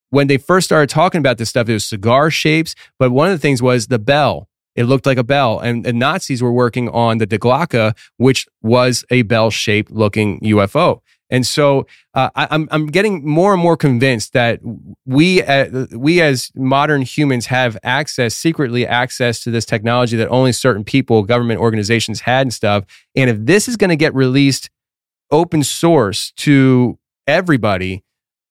when 0.10 0.28
they 0.28 0.38
first 0.38 0.66
started 0.66 0.90
talking 0.90 1.20
about 1.20 1.38
this 1.38 1.50
stuff, 1.50 1.70
it 1.70 1.74
was 1.74 1.86
cigar 1.86 2.32
shapes. 2.32 2.76
But 2.98 3.12
one 3.12 3.28
of 3.28 3.34
the 3.34 3.42
things 3.42 3.62
was 3.62 3.88
the 3.88 4.00
bell 4.00 4.50
it 4.76 4.86
looked 4.86 5.06
like 5.06 5.18
a 5.18 5.24
bell. 5.24 5.60
And 5.60 5.86
the 5.86 5.94
Nazis 5.94 6.44
were 6.44 6.52
working 6.52 6.90
on 6.90 7.18
the 7.18 7.26
Die 7.26 7.38
Glocke, 7.38 7.96
which 8.18 8.48
was 8.62 9.06
a 9.10 9.24
bell 9.24 9.50
shaped 9.50 9.92
looking 9.92 10.40
UFO. 10.42 11.02
And 11.30 11.46
so 11.46 11.88
uh, 12.14 12.30
I, 12.36 12.44
am 12.44 12.50
I'm, 12.52 12.68
I'm 12.72 12.86
getting 12.88 13.28
more 13.28 13.54
and 13.54 13.62
more 13.62 13.76
convinced 13.76 14.34
that 14.34 14.60
we 15.06 15.42
uh, 15.42 15.88
we 15.92 16.22
as 16.22 16.52
modern 16.56 17.02
humans 17.02 17.48
have 17.48 17.78
access 17.84 18.36
secretly 18.36 18.86
access 18.86 19.40
to 19.44 19.52
this 19.52 19.66
technology 19.66 20.18
that 20.18 20.30
only 20.30 20.52
certain 20.52 20.84
people, 20.84 21.24
government 21.24 21.60
organizations 21.60 22.22
had 22.22 22.42
and 22.42 22.54
stuff. 22.54 22.86
And 23.16 23.30
if 23.30 23.38
this 23.40 23.68
is 23.68 23.76
going 23.76 23.90
to 23.90 23.96
get 23.96 24.14
released 24.14 24.70
open 25.32 25.64
source 25.64 26.32
to 26.38 27.00
everybody, 27.26 28.04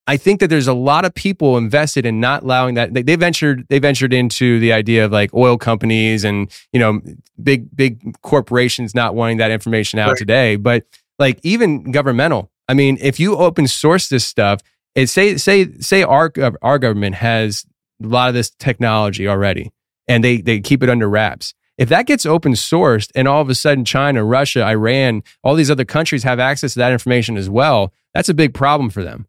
I 0.07 0.19
think 0.19 0.41
that 0.41 0.49
there's 0.49 0.67
a 0.67 0.75
lot 0.75 1.05
of 1.05 1.15
people 1.15 1.57
invested 1.57 2.05
in 2.05 2.21
not 2.21 2.43
allowing 2.43 2.75
that. 2.75 2.93
They, 2.93 3.03
they, 3.03 3.17
ventured 3.17 3.67
they 3.69 3.79
ventured 3.79 4.13
into 4.13 4.59
the 4.61 4.73
idea 4.73 5.05
of 5.05 5.13
like 5.13 5.33
oil 5.33 5.57
companies 5.57 6.25
and 6.25 6.51
you 6.73 6.81
know 6.81 7.01
big 7.43 7.75
big 7.75 8.21
corporations 8.21 8.95
not 8.95 9.15
wanting 9.15 9.39
that 9.39 9.51
information 9.51 9.99
out 9.99 10.09
right. 10.09 10.17
today. 10.19 10.57
But 10.57 10.85
like 11.19 11.41
even 11.43 11.91
governmental. 11.91 12.51
I 12.69 12.75
mean, 12.75 12.99
if 13.01 13.19
you 13.19 13.37
open 13.37 13.67
source 13.67 14.09
this 14.09 14.25
stuff, 14.25 14.61
it 14.95 15.09
say 15.09 15.37
say 15.37 15.73
say 15.79 16.03
our 16.03 16.33
our 16.61 16.79
government 16.79 17.17
has 17.17 17.65
a 18.03 18.07
lot 18.07 18.29
of 18.29 18.35
this 18.35 18.51
technology 18.51 19.27
already, 19.27 19.73
and 20.07 20.23
they 20.23 20.39
they 20.39 20.61
keep 20.61 20.83
it 20.83 20.91
under 20.91 21.09
wraps. 21.09 21.55
If 21.77 21.89
that 21.89 22.07
gets 22.07 22.25
open 22.25 22.53
sourced, 22.53 23.11
and 23.15 23.27
all 23.27 23.41
of 23.41 23.49
a 23.49 23.55
sudden 23.55 23.85
China, 23.85 24.25
Russia, 24.25 24.65
Iran, 24.65 25.23
all 25.43 25.55
these 25.55 25.71
other 25.71 25.85
countries 25.85 26.23
have 26.23 26.39
access 26.39 26.75
to 26.75 26.79
that 26.79 26.93
information 26.93 27.37
as 27.37 27.51
well, 27.51 27.93
that's 28.13 28.29
a 28.29 28.35
big 28.35 28.55
problem 28.55 28.91
for 28.91 29.03
them. 29.03 29.27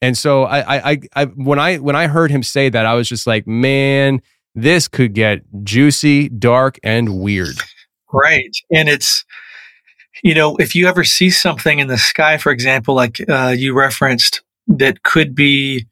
And 0.00 0.16
so 0.16 0.44
I, 0.44 0.90
I, 0.92 1.00
I, 1.16 1.24
when 1.24 1.58
I, 1.58 1.76
when 1.76 1.96
I 1.96 2.06
heard 2.06 2.30
him 2.30 2.42
say 2.42 2.68
that, 2.68 2.86
I 2.86 2.94
was 2.94 3.08
just 3.08 3.26
like, 3.26 3.46
man, 3.46 4.20
this 4.54 4.88
could 4.88 5.12
get 5.12 5.42
juicy, 5.64 6.28
dark, 6.28 6.78
and 6.82 7.20
weird. 7.20 7.56
Right. 8.12 8.50
And 8.72 8.88
it's, 8.88 9.24
you 10.22 10.34
know, 10.34 10.56
if 10.56 10.74
you 10.74 10.86
ever 10.88 11.04
see 11.04 11.30
something 11.30 11.78
in 11.78 11.88
the 11.88 11.98
sky, 11.98 12.38
for 12.38 12.52
example, 12.52 12.94
like 12.94 13.18
uh, 13.28 13.54
you 13.56 13.74
referenced, 13.74 14.42
that 14.68 15.02
could 15.02 15.34
be, 15.34 15.86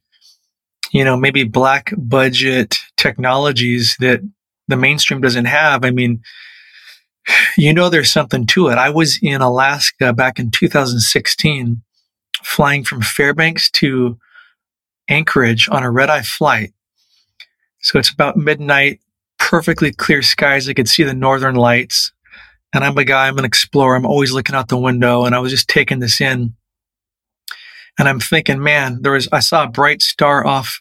you 0.93 1.05
know, 1.05 1.17
maybe 1.17 1.45
black 1.45 1.93
budget 1.97 2.77
technologies 2.97 3.97
that 4.01 4.21
the 4.69 4.77
mainstream 4.77 5.21
doesn't 5.21 5.45
have. 5.47 5.85
I 5.85 5.91
mean, 5.91 6.23
you 7.57 7.73
know, 7.73 7.89
there's 7.89 8.11
something 8.11 8.47
to 8.47 8.69
it. 8.69 8.79
I 8.79 8.91
was 8.91 9.19
in 9.23 9.41
Alaska 9.41 10.13
back 10.13 10.39
in 10.39 10.51
2016 10.51 11.83
flying 12.47 12.85
from 12.85 13.03
Fairbanks 13.03 13.69
to 13.71 14.19
Anchorage 15.09 15.69
on 15.69 15.83
a 15.83 15.91
red 15.91 16.09
eye 16.09 16.23
flight. 16.23 16.73
So 17.81 17.99
it's 17.99 18.11
about 18.11 18.37
midnight, 18.37 19.01
perfectly 19.39 19.93
clear 19.93 20.23
skies. 20.23 20.69
I 20.69 20.73
could 20.73 20.89
see 20.89 21.03
the 21.03 21.13
northern 21.13 21.57
lights. 21.57 22.13
And 22.73 22.85
I'm 22.85 22.97
a 22.97 23.05
guy, 23.05 23.27
I'm 23.27 23.39
an 23.39 23.45
explorer. 23.45 23.97
I'm 23.97 24.07
always 24.07 24.33
looking 24.33 24.55
out 24.55 24.69
the 24.69 24.79
window. 24.79 25.25
And 25.25 25.35
I 25.35 25.41
was 25.41 25.51
just 25.51 25.69
taking 25.69 25.99
this 25.99 26.21
in. 26.21 26.55
And 27.99 28.09
I'm 28.09 28.21
thinking, 28.21 28.63
man, 28.63 29.03
there 29.03 29.13
was, 29.13 29.29
I 29.33 29.41
saw 29.41 29.65
a 29.65 29.69
bright 29.69 30.01
star 30.01 30.47
off. 30.47 30.81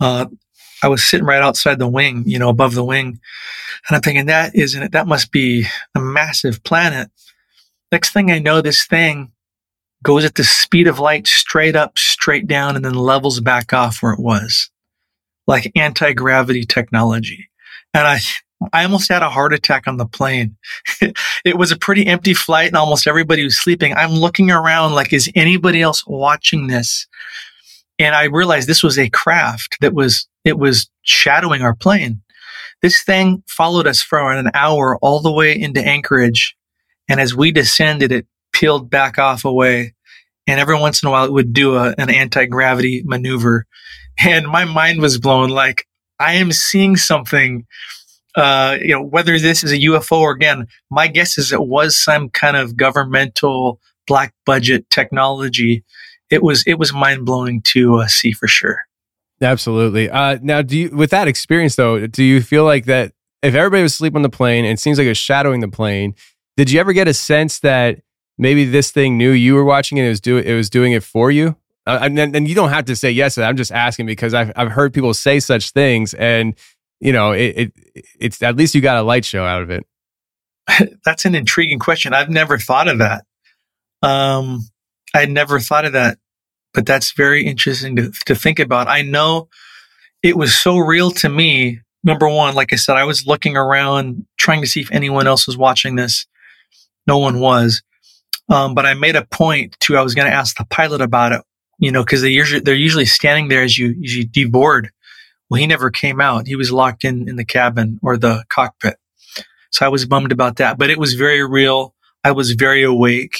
Uh, 0.00 0.26
I 0.82 0.88
was 0.88 1.04
sitting 1.04 1.26
right 1.26 1.42
outside 1.42 1.78
the 1.78 1.88
wing, 1.88 2.24
you 2.26 2.38
know, 2.38 2.48
above 2.48 2.74
the 2.74 2.84
wing. 2.84 3.20
And 3.88 3.96
I'm 3.96 4.02
thinking, 4.02 4.26
that 4.26 4.54
isn't 4.54 4.82
it? 4.82 4.92
That 4.92 5.06
must 5.06 5.30
be 5.30 5.66
a 5.94 6.00
massive 6.00 6.64
planet. 6.64 7.10
Next 7.92 8.12
thing 8.12 8.30
I 8.30 8.40
know, 8.40 8.60
this 8.60 8.84
thing 8.84 9.32
goes 10.06 10.24
at 10.24 10.36
the 10.36 10.44
speed 10.44 10.86
of 10.86 11.00
light 11.00 11.26
straight 11.26 11.74
up, 11.74 11.98
straight 11.98 12.46
down, 12.46 12.76
and 12.76 12.84
then 12.84 12.94
levels 12.94 13.40
back 13.40 13.72
off 13.72 14.00
where 14.00 14.12
it 14.12 14.20
was, 14.20 14.70
like 15.48 15.72
anti 15.74 16.12
gravity 16.12 16.62
technology. 16.62 17.48
And 17.92 18.06
I, 18.06 18.20
I 18.72 18.84
almost 18.84 19.08
had 19.08 19.24
a 19.24 19.28
heart 19.28 19.52
attack 19.52 19.88
on 19.88 19.96
the 19.96 20.06
plane. 20.06 20.56
it 21.44 21.58
was 21.58 21.72
a 21.72 21.76
pretty 21.76 22.06
empty 22.06 22.34
flight 22.34 22.68
and 22.68 22.76
almost 22.76 23.08
everybody 23.08 23.42
was 23.42 23.58
sleeping. 23.58 23.94
I'm 23.94 24.12
looking 24.12 24.52
around 24.52 24.92
like, 24.92 25.12
is 25.12 25.28
anybody 25.34 25.82
else 25.82 26.06
watching 26.06 26.68
this? 26.68 27.08
And 27.98 28.14
I 28.14 28.26
realized 28.26 28.68
this 28.68 28.84
was 28.84 29.00
a 29.00 29.10
craft 29.10 29.76
that 29.80 29.92
was, 29.92 30.28
it 30.44 30.56
was 30.56 30.88
shadowing 31.02 31.62
our 31.62 31.74
plane. 31.74 32.22
This 32.80 33.02
thing 33.02 33.42
followed 33.48 33.88
us 33.88 34.02
for 34.02 34.30
an 34.30 34.52
hour 34.54 34.98
all 35.02 35.18
the 35.18 35.32
way 35.32 35.58
into 35.58 35.84
Anchorage. 35.84 36.54
And 37.08 37.18
as 37.20 37.34
we 37.34 37.50
descended, 37.50 38.12
it 38.12 38.26
peeled 38.52 38.88
back 38.88 39.18
off 39.18 39.44
away. 39.44 39.94
And 40.46 40.60
every 40.60 40.78
once 40.78 41.02
in 41.02 41.08
a 41.08 41.10
while, 41.10 41.24
it 41.24 41.32
would 41.32 41.52
do 41.52 41.76
a, 41.76 41.94
an 41.98 42.10
anti 42.10 42.46
gravity 42.46 43.02
maneuver. 43.04 43.66
And 44.18 44.46
my 44.46 44.64
mind 44.64 45.00
was 45.00 45.18
blown 45.18 45.50
like, 45.50 45.86
I 46.18 46.34
am 46.34 46.52
seeing 46.52 46.96
something. 46.96 47.66
Uh, 48.34 48.76
you 48.80 48.88
know, 48.88 49.02
whether 49.02 49.38
this 49.38 49.64
is 49.64 49.72
a 49.72 49.78
UFO 49.78 50.18
or 50.18 50.32
again, 50.32 50.66
my 50.90 51.08
guess 51.08 51.38
is 51.38 51.52
it 51.52 51.66
was 51.66 51.98
some 51.98 52.28
kind 52.28 52.56
of 52.56 52.76
governmental 52.76 53.80
black 54.06 54.34
budget 54.44 54.88
technology. 54.90 55.84
It 56.30 56.42
was 56.42 56.62
it 56.66 56.78
was 56.78 56.92
mind 56.92 57.24
blowing 57.24 57.62
to 57.62 57.96
uh, 57.96 58.08
see 58.08 58.32
for 58.32 58.46
sure. 58.46 58.84
Absolutely. 59.40 60.10
Uh, 60.10 60.38
now, 60.42 60.62
do 60.62 60.78
you 60.78 60.90
with 60.90 61.10
that 61.10 61.28
experience 61.28 61.76
though, 61.76 62.06
do 62.06 62.22
you 62.22 62.42
feel 62.42 62.64
like 62.64 62.84
that 62.86 63.12
if 63.42 63.54
everybody 63.54 63.82
was 63.82 63.94
asleep 63.94 64.16
on 64.16 64.22
the 64.22 64.28
plane 64.28 64.64
and 64.64 64.72
it 64.72 64.80
seems 64.80 64.98
like 64.98 65.06
it's 65.06 65.18
shadowing 65.20 65.60
the 65.60 65.68
plane, 65.68 66.14
did 66.56 66.70
you 66.70 66.80
ever 66.80 66.92
get 66.92 67.08
a 67.08 67.14
sense 67.14 67.60
that 67.60 68.00
maybe 68.38 68.64
this 68.64 68.90
thing 68.90 69.16
knew 69.16 69.30
you 69.30 69.54
were 69.54 69.64
watching 69.64 69.98
it. 69.98 70.04
It 70.04 70.08
was 70.08 70.20
doing 70.20 70.44
it 70.44 70.54
was 70.54 70.70
doing 70.70 70.92
it 70.92 71.02
for 71.02 71.30
you. 71.30 71.56
Uh, 71.86 72.00
and 72.02 72.18
and 72.18 72.48
you 72.48 72.54
don't 72.54 72.70
have 72.70 72.86
to 72.86 72.96
say 72.96 73.10
yes. 73.10 73.38
I'm 73.38 73.56
just 73.56 73.72
asking 73.72 74.06
because 74.06 74.34
I've 74.34 74.52
I've 74.56 74.72
heard 74.72 74.92
people 74.92 75.14
say 75.14 75.40
such 75.40 75.70
things, 75.70 76.14
and 76.14 76.54
you 77.00 77.12
know 77.12 77.32
it, 77.32 77.54
it 77.56 77.72
it's 78.18 78.42
at 78.42 78.56
least 78.56 78.74
you 78.74 78.80
got 78.80 78.96
a 78.96 79.02
light 79.02 79.24
show 79.24 79.44
out 79.44 79.62
of 79.62 79.70
it. 79.70 79.86
That's 81.04 81.24
an 81.24 81.34
intriguing 81.34 81.78
question. 81.78 82.12
I've 82.12 82.30
never 82.30 82.58
thought 82.58 82.88
of 82.88 82.98
that. 82.98 83.24
Um, 84.02 84.68
I 85.14 85.20
had 85.20 85.30
never 85.30 85.60
thought 85.60 85.84
of 85.84 85.92
that, 85.92 86.18
but 86.74 86.84
that's 86.84 87.12
very 87.12 87.46
interesting 87.46 87.96
to 87.96 88.12
to 88.26 88.34
think 88.34 88.58
about. 88.58 88.88
I 88.88 89.02
know 89.02 89.48
it 90.22 90.36
was 90.36 90.54
so 90.54 90.76
real 90.76 91.10
to 91.12 91.28
me 91.28 91.80
number 92.06 92.28
one, 92.28 92.54
like 92.54 92.72
I 92.72 92.76
said, 92.76 92.96
I 92.96 93.04
was 93.04 93.26
looking 93.26 93.56
around 93.56 94.24
trying 94.38 94.62
to 94.62 94.66
see 94.66 94.80
if 94.80 94.90
anyone 94.92 95.26
else 95.26 95.46
was 95.46 95.58
watching 95.58 95.96
this. 95.96 96.26
No 97.06 97.18
one 97.18 97.40
was. 97.40 97.82
Um, 98.48 98.74
but 98.74 98.86
I 98.86 98.94
made 98.94 99.16
a 99.16 99.24
point 99.24 99.76
to, 99.80 99.96
I 99.96 100.02
was 100.02 100.14
going 100.14 100.30
to 100.30 100.34
ask 100.34 100.56
the 100.56 100.64
pilot 100.66 101.00
about 101.00 101.32
it, 101.32 101.42
you 101.78 101.90
know, 101.90 102.04
cause 102.04 102.22
they 102.22 102.28
usually, 102.28 102.60
they're 102.60 102.74
usually 102.74 103.06
standing 103.06 103.48
there 103.48 103.62
as 103.62 103.76
you, 103.76 103.88
as 104.04 104.16
you 104.16 104.26
deboard. 104.26 104.88
Well, 105.50 105.60
he 105.60 105.66
never 105.66 105.90
came 105.90 106.20
out. 106.20 106.46
He 106.46 106.56
was 106.56 106.70
locked 106.70 107.04
in, 107.04 107.28
in 107.28 107.36
the 107.36 107.44
cabin 107.44 107.98
or 108.02 108.16
the 108.16 108.44
cockpit. 108.48 108.96
So 109.72 109.84
I 109.84 109.88
was 109.88 110.06
bummed 110.06 110.32
about 110.32 110.56
that, 110.56 110.78
but 110.78 110.90
it 110.90 110.98
was 110.98 111.14
very 111.14 111.44
real. 111.46 111.94
I 112.22 112.32
was 112.32 112.52
very 112.52 112.82
awake. 112.84 113.36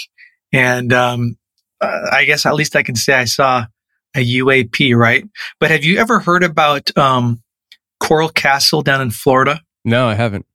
And, 0.52 0.92
um, 0.92 1.36
I 1.80 2.25
guess 2.25 2.46
at 2.46 2.54
least 2.54 2.75
I 2.75 2.82
can 2.82 2.96
say 2.96 3.14
I 3.14 3.25
saw 3.26 3.66
a 4.14 4.20
UAP, 4.20 4.96
right? 4.96 5.25
But 5.60 5.70
have 5.70 5.84
you 5.84 5.98
ever 5.98 6.20
heard 6.20 6.42
about, 6.42 6.96
um, 6.96 7.42
Coral 8.00 8.28
Castle 8.28 8.82
down 8.82 9.00
in 9.00 9.10
Florida? 9.10 9.60
No, 9.84 10.08
I 10.08 10.14
haven't. 10.14 10.46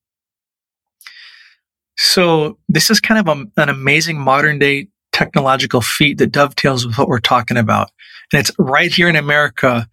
So 2.04 2.58
this 2.68 2.90
is 2.90 3.00
kind 3.00 3.20
of 3.20 3.28
a, 3.28 3.62
an 3.62 3.70
amazing 3.70 4.20
modern 4.20 4.58
day 4.58 4.88
technological 5.12 5.82
feat 5.82 6.18
that 6.18 6.32
dovetails 6.32 6.84
with 6.84 6.98
what 6.98 7.08
we're 7.08 7.20
talking 7.20 7.58
about. 7.58 7.92
And 8.34 8.40
it's 8.40 8.52
right 8.58 8.92
here 8.92 9.08
in 9.08 9.16
America. 9.16 9.88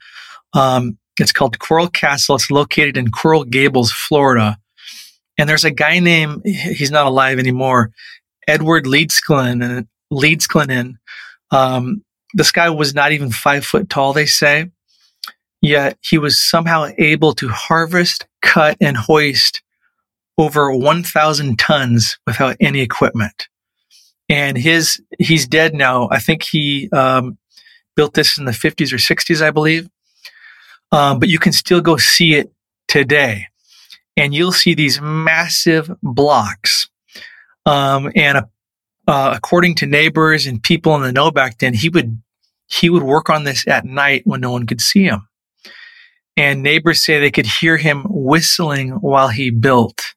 Um, 0.55 0.97
it's 1.21 1.33
called 1.33 1.59
Coral 1.59 1.91
Castle. 1.91 2.37
It's 2.37 2.51
located 2.51 2.97
in 2.97 3.11
Coral 3.11 3.45
Gables, 3.45 3.93
Florida. 3.93 4.57
And 5.37 5.51
there's 5.51 5.67
a 5.67 5.71
guy 5.71 5.99
named, 5.99 6.41
he's 6.47 6.91
not 6.91 7.05
alive 7.05 7.39
anymore, 7.39 7.91
Edward 8.47 8.87
Leedsklin, 8.87 9.87
Leedsklinen. 10.11 10.95
Um, 11.51 12.03
this 12.33 12.53
guy 12.53 12.71
was 12.71 12.95
not 12.95 13.13
even 13.13 13.31
five 13.31 13.67
foot 13.67 13.91
tall, 13.91 14.15
they 14.15 14.25
say. 14.25 14.71
Yet 15.61 15.99
he 16.01 16.17
was 16.17 16.43
somehow 16.43 16.89
able 16.97 17.35
to 17.35 17.49
harvest, 17.49 18.27
cut, 18.41 18.79
and 18.81 18.97
hoist 18.97 19.61
over 20.39 20.75
1,000 20.75 21.59
tons 21.59 22.19
without 22.27 22.57
any 22.61 22.81
equipment. 22.81 23.49
And 24.29 24.57
his, 24.57 25.03
he's 25.19 25.47
dead 25.47 25.75
now. 25.75 26.09
I 26.11 26.21
think 26.21 26.45
he, 26.45 26.89
um, 26.91 27.37
built 27.97 28.15
this 28.15 28.39
in 28.39 28.45
the 28.45 28.53
50s 28.53 28.93
or 28.93 28.97
60s, 28.97 29.43
I 29.43 29.51
believe. 29.51 29.89
Um, 30.93 31.19
but 31.19 31.29
you 31.29 31.41
can 31.41 31.53
still 31.53 31.81
go 31.81 31.97
see 31.97 32.35
it 32.35 32.53
today. 32.87 33.49
And 34.17 34.35
you'll 34.35 34.53
see 34.53 34.75
these 34.75 35.01
massive 35.01 35.91
blocks. 36.03 36.89
Um, 37.67 38.11
and 38.15 38.39
uh, 39.07 39.33
according 39.35 39.75
to 39.77 39.87
neighbors 39.87 40.47
and 40.47 40.63
people 40.63 40.95
in 40.95 41.03
the 41.03 41.13
know 41.13 41.31
back 41.31 41.59
then, 41.59 41.75
he 41.75 41.89
would 41.89 42.21
he 42.71 42.91
would 42.91 43.03
work 43.03 43.31
on 43.31 43.45
this 43.45 43.67
at 43.67 43.85
night 43.85 44.23
when 44.25 44.41
no 44.41 44.53
one 44.53 44.67
could 44.67 44.81
see 44.81 45.05
him. 45.05 45.27
And 46.37 46.63
neighbors 46.63 47.03
say 47.03 47.19
they 47.19 47.31
could 47.31 47.47
hear 47.47 47.79
him 47.79 48.05
whistling 48.09 48.91
while 48.91 49.29
he 49.29 49.51
built. 49.51 50.15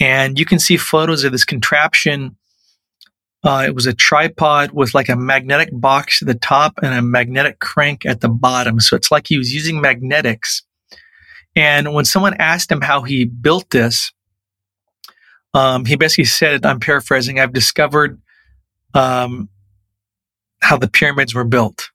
And 0.00 0.38
you 0.38 0.44
can 0.44 0.58
see 0.58 0.76
photos 0.76 1.24
of 1.24 1.32
this 1.32 1.44
contraption. 1.44 2.36
Uh, 3.44 3.64
it 3.66 3.74
was 3.74 3.86
a 3.86 3.92
tripod 3.92 4.70
with 4.72 4.94
like 4.94 5.08
a 5.08 5.16
magnetic 5.16 5.68
box 5.72 6.22
at 6.22 6.28
the 6.28 6.34
top 6.34 6.78
and 6.82 6.94
a 6.94 7.02
magnetic 7.02 7.58
crank 7.58 8.06
at 8.06 8.20
the 8.20 8.28
bottom. 8.28 8.80
So 8.80 8.96
it's 8.96 9.10
like 9.10 9.26
he 9.26 9.38
was 9.38 9.52
using 9.52 9.80
magnetics. 9.80 10.62
And 11.54 11.92
when 11.92 12.04
someone 12.04 12.34
asked 12.38 12.70
him 12.70 12.80
how 12.80 13.02
he 13.02 13.24
built 13.24 13.68
this, 13.70 14.12
um, 15.54 15.84
he 15.84 15.96
basically 15.96 16.24
said, 16.24 16.64
I'm 16.64 16.80
paraphrasing, 16.80 17.38
I've 17.38 17.52
discovered 17.52 18.20
um, 18.94 19.48
how 20.62 20.78
the 20.78 20.88
pyramids 20.88 21.34
were 21.34 21.44
built. 21.44 21.90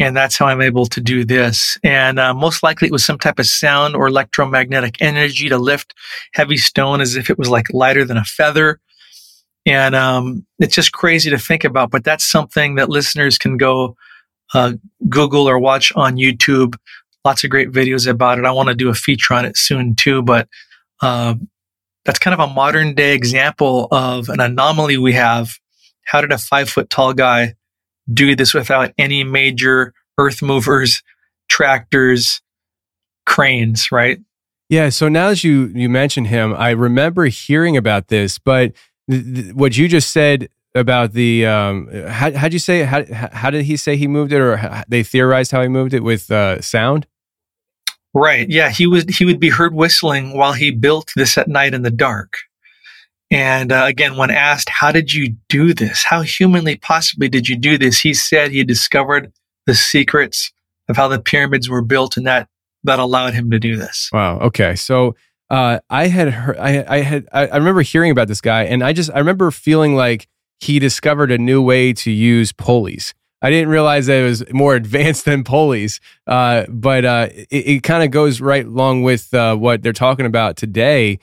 And 0.00 0.16
that's 0.16 0.38
how 0.38 0.46
I'm 0.46 0.62
able 0.62 0.86
to 0.86 1.00
do 1.00 1.26
this. 1.26 1.76
And 1.84 2.18
uh, 2.18 2.32
most 2.32 2.62
likely 2.62 2.88
it 2.88 2.92
was 2.92 3.04
some 3.04 3.18
type 3.18 3.38
of 3.38 3.46
sound 3.46 3.94
or 3.94 4.06
electromagnetic 4.06 4.96
energy 5.00 5.50
to 5.50 5.58
lift 5.58 5.94
heavy 6.32 6.56
stone 6.56 7.02
as 7.02 7.16
if 7.16 7.28
it 7.28 7.38
was 7.38 7.50
like 7.50 7.66
lighter 7.70 8.06
than 8.06 8.16
a 8.16 8.24
feather. 8.24 8.80
And 9.66 9.94
um, 9.94 10.46
it's 10.58 10.74
just 10.74 10.92
crazy 10.92 11.28
to 11.28 11.38
think 11.38 11.64
about, 11.64 11.90
but 11.90 12.02
that's 12.02 12.24
something 12.24 12.76
that 12.76 12.88
listeners 12.88 13.36
can 13.36 13.58
go 13.58 13.94
uh, 14.54 14.72
Google 15.06 15.46
or 15.46 15.58
watch 15.58 15.92
on 15.94 16.16
YouTube. 16.16 16.76
Lots 17.22 17.44
of 17.44 17.50
great 17.50 17.70
videos 17.70 18.08
about 18.08 18.38
it. 18.38 18.46
I 18.46 18.52
want 18.52 18.70
to 18.70 18.74
do 18.74 18.88
a 18.88 18.94
feature 18.94 19.34
on 19.34 19.44
it 19.44 19.58
soon 19.58 19.94
too, 19.94 20.22
but 20.22 20.48
uh, 21.02 21.34
that's 22.06 22.18
kind 22.18 22.32
of 22.32 22.40
a 22.40 22.52
modern 22.52 22.94
day 22.94 23.14
example 23.14 23.86
of 23.90 24.30
an 24.30 24.40
anomaly 24.40 24.96
we 24.96 25.12
have. 25.12 25.58
How 26.06 26.22
did 26.22 26.32
a 26.32 26.38
five 26.38 26.70
foot 26.70 26.88
tall 26.88 27.12
guy 27.12 27.54
do 28.12 28.34
this 28.36 28.54
without 28.54 28.92
any 28.98 29.24
major 29.24 29.92
earth 30.18 30.42
movers, 30.42 31.02
tractors, 31.48 32.40
cranes, 33.26 33.90
right? 33.92 34.18
Yeah. 34.68 34.88
So 34.88 35.08
now 35.08 35.30
that 35.30 35.42
you 35.42 35.66
you 35.74 35.88
mentioned 35.88 36.28
him, 36.28 36.54
I 36.54 36.70
remember 36.70 37.26
hearing 37.26 37.76
about 37.76 38.08
this, 38.08 38.38
but 38.38 38.72
th- 39.10 39.24
th- 39.34 39.54
what 39.54 39.76
you 39.76 39.88
just 39.88 40.10
said 40.10 40.48
about 40.74 41.12
the 41.12 41.46
um, 41.46 41.88
how 42.06 42.32
how'd 42.32 42.52
you 42.52 42.58
say 42.58 42.84
how 42.84 43.04
how 43.10 43.50
did 43.50 43.64
he 43.64 43.76
say 43.76 43.96
he 43.96 44.06
moved 44.06 44.32
it, 44.32 44.40
or 44.40 44.56
how, 44.56 44.84
they 44.88 45.02
theorized 45.02 45.50
how 45.50 45.62
he 45.62 45.68
moved 45.68 45.92
it 45.92 46.04
with 46.04 46.30
uh, 46.30 46.60
sound? 46.60 47.06
Right. 48.14 48.48
Yeah. 48.48 48.70
He 48.70 48.86
was 48.86 49.04
he 49.04 49.24
would 49.24 49.40
be 49.40 49.50
heard 49.50 49.74
whistling 49.74 50.36
while 50.36 50.52
he 50.52 50.70
built 50.70 51.10
this 51.16 51.38
at 51.38 51.48
night 51.48 51.74
in 51.74 51.82
the 51.82 51.90
dark. 51.90 52.34
And 53.30 53.70
uh, 53.70 53.84
again, 53.86 54.16
when 54.16 54.30
asked, 54.30 54.68
how 54.68 54.90
did 54.90 55.12
you 55.12 55.36
do 55.48 55.72
this? 55.72 56.04
How 56.04 56.22
humanly 56.22 56.76
possibly 56.76 57.28
did 57.28 57.48
you 57.48 57.56
do 57.56 57.78
this? 57.78 58.00
He 58.00 58.12
said 58.12 58.50
he 58.50 58.64
discovered 58.64 59.32
the 59.66 59.74
secrets 59.74 60.52
of 60.88 60.96
how 60.96 61.06
the 61.06 61.20
pyramids 61.20 61.68
were 61.68 61.82
built 61.82 62.16
and 62.16 62.26
that, 62.26 62.48
that 62.82 62.98
allowed 62.98 63.34
him 63.34 63.50
to 63.50 63.60
do 63.60 63.76
this. 63.76 64.10
Wow. 64.12 64.38
Okay. 64.40 64.74
So, 64.74 65.14
uh, 65.48 65.80
I 65.90 66.08
had 66.08 66.28
heard, 66.30 66.56
I, 66.58 66.84
I 66.88 66.98
had, 67.00 67.28
I, 67.32 67.46
I 67.48 67.56
remember 67.56 67.82
hearing 67.82 68.10
about 68.10 68.28
this 68.28 68.40
guy 68.40 68.64
and 68.64 68.82
I 68.82 68.92
just, 68.92 69.10
I 69.12 69.18
remember 69.18 69.50
feeling 69.50 69.94
like 69.94 70.28
he 70.60 70.78
discovered 70.78 71.30
a 71.30 71.38
new 71.38 71.62
way 71.62 71.92
to 71.92 72.10
use 72.10 72.52
pulleys. 72.52 73.14
I 73.42 73.50
didn't 73.50 73.70
realize 73.70 74.06
that 74.06 74.18
it 74.18 74.24
was 74.24 74.52
more 74.52 74.74
advanced 74.76 75.24
than 75.24 75.44
pulleys, 75.44 76.00
uh, 76.26 76.66
but 76.68 77.04
uh, 77.04 77.28
it, 77.32 77.48
it 77.50 77.82
kind 77.82 78.04
of 78.04 78.10
goes 78.10 78.40
right 78.40 78.66
along 78.66 79.02
with 79.02 79.32
uh, 79.34 79.56
what 79.56 79.82
they're 79.82 79.92
talking 79.92 80.26
about 80.26 80.56
today. 80.56 81.18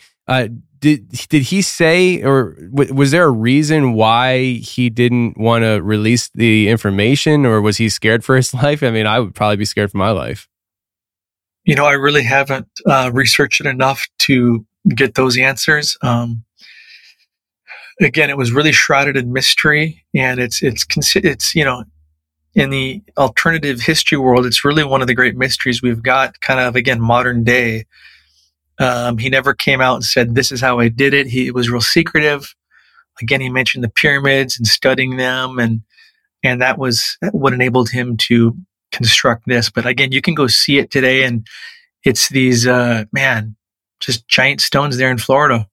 Did 0.80 1.10
did 1.30 1.44
he 1.44 1.62
say 1.62 2.22
or 2.24 2.54
w- 2.54 2.94
was 2.94 3.12
there 3.12 3.26
a 3.26 3.32
reason 3.32 3.94
why 3.94 4.54
he 4.54 4.90
didn't 4.90 5.38
want 5.38 5.64
to 5.64 5.82
release 5.82 6.30
the 6.36 6.70
information 6.70 7.46
or 7.46 7.62
was 7.62 7.78
he 7.78 7.90
scared 7.90 8.24
for 8.24 8.36
his 8.36 8.54
life? 8.54 8.84
I 8.84 8.92
mean 8.92 9.08
i 9.08 9.20
would 9.20 9.36
probably 9.36 9.58
be 9.58 9.66
scared 9.66 9.92
for 9.92 9.98
my 9.98 10.12
life. 10.12 10.48
You 11.66 11.76
know 11.76 11.86
i 11.86 11.94
really 11.94 12.24
haven't 12.24 12.68
uh, 12.86 13.12
researched 13.14 13.62
it 13.62 13.68
enough 13.68 14.08
to 14.20 14.66
get 14.96 15.16
those 15.16 15.38
answers. 15.38 15.98
Um, 16.02 16.46
again 18.00 18.30
it 18.30 18.38
was 18.38 18.52
really 18.52 18.72
shrouded 18.72 19.18
in 19.18 19.34
mystery 19.34 20.06
and 20.14 20.40
it's 20.40 20.62
it's 20.62 20.86
it's 21.16 21.56
you 21.56 21.64
know 21.64 21.84
in 22.54 22.70
the 22.70 23.02
alternative 23.18 23.82
history 23.82 24.18
world 24.18 24.46
it's 24.46 24.66
really 24.66 24.84
one 24.84 25.02
of 25.02 25.08
the 25.08 25.16
great 25.16 25.36
mysteries 25.36 25.82
we've 25.82 26.04
got 26.04 26.40
kind 26.42 26.60
of 26.60 26.76
again 26.76 27.02
modern 27.02 27.44
day 27.44 27.86
um, 28.80 29.18
he 29.18 29.30
never 29.30 29.54
came 29.54 29.82
out 29.82 29.96
and 29.96 30.04
said, 30.04 30.36
This 30.36 30.52
is 30.52 30.62
how 30.62 30.80
I 30.80 30.90
did 30.90 31.14
it. 31.14 31.28
He 31.28 31.52
was 31.52 31.70
real 31.70 31.82
secretive. 31.82 32.54
Again, 33.22 33.42
he 33.42 33.50
mentioned 33.50 33.84
the 33.84 33.90
pyramids 33.90 34.58
and 34.58 34.68
studying 34.68 35.18
them, 35.18 35.58
and 35.60 35.82
and 36.44 36.62
that 36.62 36.78
was 36.78 37.18
what 37.32 37.54
enabled 37.54 37.90
him 37.90 38.18
to 38.18 38.56
construct 38.92 39.44
this. 39.48 39.70
But 39.70 39.86
again, 39.86 40.12
you 40.12 40.22
can 40.22 40.36
go 40.36 40.48
see 40.48 40.78
it 40.78 40.92
today, 40.92 41.24
and 41.24 41.46
it's 42.04 42.30
these 42.30 42.68
uh, 42.68 43.06
man, 43.12 43.56
just 44.00 44.28
giant 44.28 44.62
stones 44.62 44.98
there 44.98 45.12
in 45.12 45.18
Florida. 45.18 45.68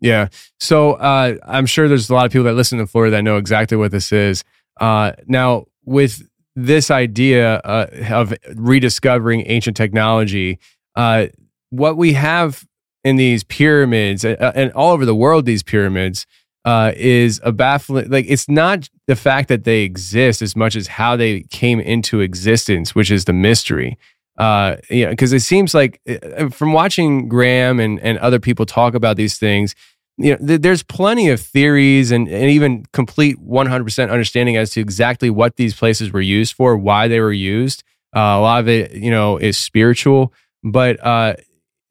Yeah. 0.00 0.28
So 0.60 0.92
uh, 0.92 1.36
I'm 1.44 1.66
sure 1.66 1.88
there's 1.88 2.08
a 2.08 2.14
lot 2.14 2.26
of 2.26 2.32
people 2.32 2.44
that 2.44 2.54
listen 2.54 2.78
to 2.78 2.86
Florida 2.86 3.16
that 3.16 3.22
know 3.22 3.36
exactly 3.36 3.76
what 3.76 3.90
this 3.90 4.12
is. 4.12 4.44
Uh, 4.80 5.12
now, 5.26 5.66
with 5.84 6.22
this 6.54 6.90
idea 6.90 7.56
uh, 7.56 7.86
of 8.10 8.32
rediscovering 8.54 9.44
ancient 9.46 9.76
technology, 9.76 10.58
uh, 10.94 11.26
what 11.70 11.96
we 11.96 12.14
have 12.14 12.66
in 13.04 13.16
these 13.16 13.44
pyramids 13.44 14.24
uh, 14.24 14.36
uh, 14.40 14.52
and 14.54 14.72
all 14.72 14.92
over 14.92 15.04
the 15.04 15.14
world, 15.14 15.46
these 15.46 15.62
pyramids 15.62 16.26
uh, 16.64 16.92
is 16.96 17.40
a 17.44 17.52
baffling. 17.52 18.10
Like 18.10 18.26
it's 18.28 18.48
not 18.48 18.88
the 19.06 19.16
fact 19.16 19.48
that 19.48 19.64
they 19.64 19.82
exist 19.82 20.42
as 20.42 20.56
much 20.56 20.76
as 20.76 20.86
how 20.86 21.16
they 21.16 21.42
came 21.50 21.80
into 21.80 22.20
existence, 22.20 22.94
which 22.94 23.10
is 23.10 23.24
the 23.24 23.32
mystery. 23.32 23.98
Uh, 24.36 24.76
because 24.88 25.32
it 25.32 25.40
seems 25.40 25.74
like 25.74 26.00
uh, 26.08 26.48
from 26.48 26.72
watching 26.72 27.28
Graham 27.28 27.80
and 27.80 27.98
and 28.00 28.18
other 28.18 28.38
people 28.38 28.66
talk 28.66 28.94
about 28.94 29.16
these 29.16 29.36
things, 29.36 29.74
you 30.18 30.32
know, 30.32 30.46
th- 30.46 30.60
there's 30.60 30.82
plenty 30.82 31.28
of 31.30 31.40
theories 31.40 32.10
and, 32.10 32.28
and 32.28 32.50
even 32.50 32.84
complete 32.92 33.36
100% 33.38 34.10
understanding 34.10 34.56
as 34.56 34.70
to 34.70 34.80
exactly 34.80 35.30
what 35.30 35.56
these 35.56 35.74
places 35.74 36.12
were 36.12 36.20
used 36.20 36.54
for, 36.54 36.76
why 36.76 37.08
they 37.08 37.20
were 37.20 37.32
used. 37.32 37.82
Uh, 38.14 38.20
a 38.20 38.40
lot 38.40 38.60
of 38.60 38.68
it, 38.68 38.92
you 38.92 39.10
know, 39.10 39.38
is 39.38 39.56
spiritual, 39.56 40.32
but 40.64 41.04
uh, 41.04 41.34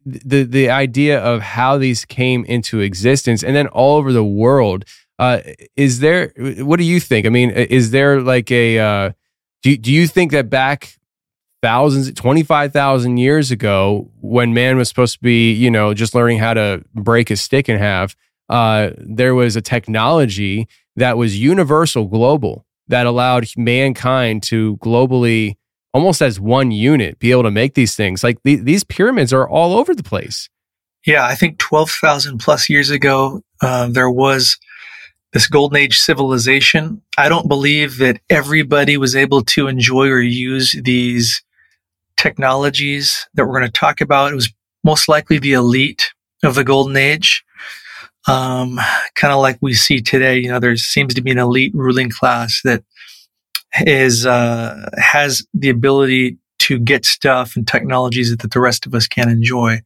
the 0.07 0.43
the 0.43 0.69
idea 0.69 1.19
of 1.19 1.41
how 1.41 1.77
these 1.77 2.05
came 2.05 2.45
into 2.45 2.79
existence 2.79 3.43
and 3.43 3.55
then 3.55 3.67
all 3.67 3.97
over 3.97 4.13
the 4.13 4.23
world 4.23 4.85
uh, 5.19 5.39
is 5.75 5.99
there 5.99 6.31
what 6.59 6.77
do 6.77 6.85
you 6.85 6.99
think? 6.99 7.25
I 7.25 7.29
mean 7.29 7.49
is 7.51 7.91
there 7.91 8.21
like 8.21 8.51
a 8.51 8.79
uh, 8.79 9.11
do, 9.63 9.75
do 9.75 9.91
you 9.91 10.07
think 10.07 10.31
that 10.31 10.49
back 10.49 10.97
thousands, 11.61 12.11
25,000 12.13 13.17
years 13.17 13.51
ago, 13.51 14.09
when 14.21 14.53
man 14.53 14.77
was 14.77 14.89
supposed 14.89 15.15
to 15.15 15.23
be, 15.23 15.51
you 15.51 15.71
know, 15.71 15.93
just 15.93 16.13
learning 16.15 16.39
how 16.39 16.53
to 16.53 16.83
break 16.93 17.31
a 17.31 17.35
stick 17.35 17.67
in 17.67 17.77
half, 17.77 18.15
uh, 18.49 18.91
there 18.97 19.35
was 19.35 19.55
a 19.55 19.61
technology 19.61 20.67
that 20.95 21.17
was 21.17 21.37
universal, 21.37 22.05
global, 22.05 22.65
that 22.87 23.05
allowed 23.05 23.47
mankind 23.57 24.43
to 24.43 24.77
globally, 24.77 25.55
almost 25.97 26.21
as 26.21 26.39
one 26.39 26.69
unit, 26.69 27.17
be 27.17 27.31
able 27.31 27.41
to 27.41 27.49
make 27.49 27.73
these 27.73 27.95
things. 27.95 28.23
Like 28.23 28.38
the, 28.43 28.57
these 28.57 28.83
pyramids 28.83 29.33
are 29.33 29.49
all 29.49 29.73
over 29.73 29.95
the 29.95 30.03
place. 30.03 30.47
Yeah, 31.07 31.25
I 31.25 31.33
think 31.33 31.57
12,000 31.57 32.38
plus 32.38 32.69
years 32.69 32.91
ago, 32.91 33.41
uh, 33.63 33.88
there 33.89 34.10
was 34.10 34.60
this 35.33 35.47
golden 35.47 35.77
age 35.79 35.97
civilization. 35.97 37.01
I 37.17 37.29
don't 37.29 37.47
believe 37.47 37.97
that 37.97 38.21
everybody 38.29 38.95
was 38.97 39.15
able 39.15 39.41
to 39.45 39.67
enjoy 39.67 40.05
or 40.10 40.19
use 40.19 40.79
these 40.83 41.41
technologies 42.15 43.27
that 43.33 43.47
we're 43.47 43.57
going 43.57 43.71
to 43.71 43.79
talk 43.79 43.99
about. 43.99 44.31
It 44.31 44.36
was 44.36 44.53
most 44.83 45.10
likely 45.10 45.39
the 45.39 45.53
elite 45.53 46.13
of 46.43 46.53
the 46.53 46.63
golden 46.63 46.95
age. 46.95 47.43
Um, 48.27 48.79
kind 49.15 49.33
of 49.33 49.41
like 49.41 49.57
we 49.62 49.73
see 49.73 49.99
today, 49.99 50.38
you 50.38 50.49
know, 50.49 50.60
there 50.60 50.77
seems 50.77 51.15
to 51.15 51.23
be 51.23 51.31
an 51.31 51.39
elite 51.39 51.73
ruling 51.73 52.12
class 52.12 52.62
that 52.65 52.83
is, 53.82 54.25
uh, 54.25 54.89
has 54.97 55.45
the 55.53 55.69
ability 55.69 56.38
to 56.60 56.80
get 56.80 57.06
stuff 57.06 57.56
and 57.56 57.67
technologies 57.67 58.36
that 58.36 58.51
the 58.51 58.60
rest 58.60 58.86
of 58.86 58.93
us 58.93 59.08
can't 59.08 59.30
enjoy. 59.30 59.82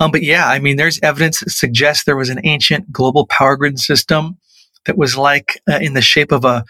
Um, 0.00 0.10
but 0.10 0.22
yeah, 0.22 0.48
I 0.48 0.58
mean, 0.58 0.76
there's 0.76 0.98
evidence 1.02 1.40
that 1.40 1.50
suggests 1.50 2.04
there 2.04 2.16
was 2.16 2.30
an 2.30 2.40
ancient 2.44 2.90
global 2.90 3.26
power 3.26 3.56
grid 3.56 3.78
system 3.78 4.38
that 4.86 4.98
was 4.98 5.16
like 5.16 5.60
uh, 5.70 5.78
in 5.80 5.94
the 5.94 6.00
shape 6.02 6.32
of 6.32 6.44
a, 6.44 6.64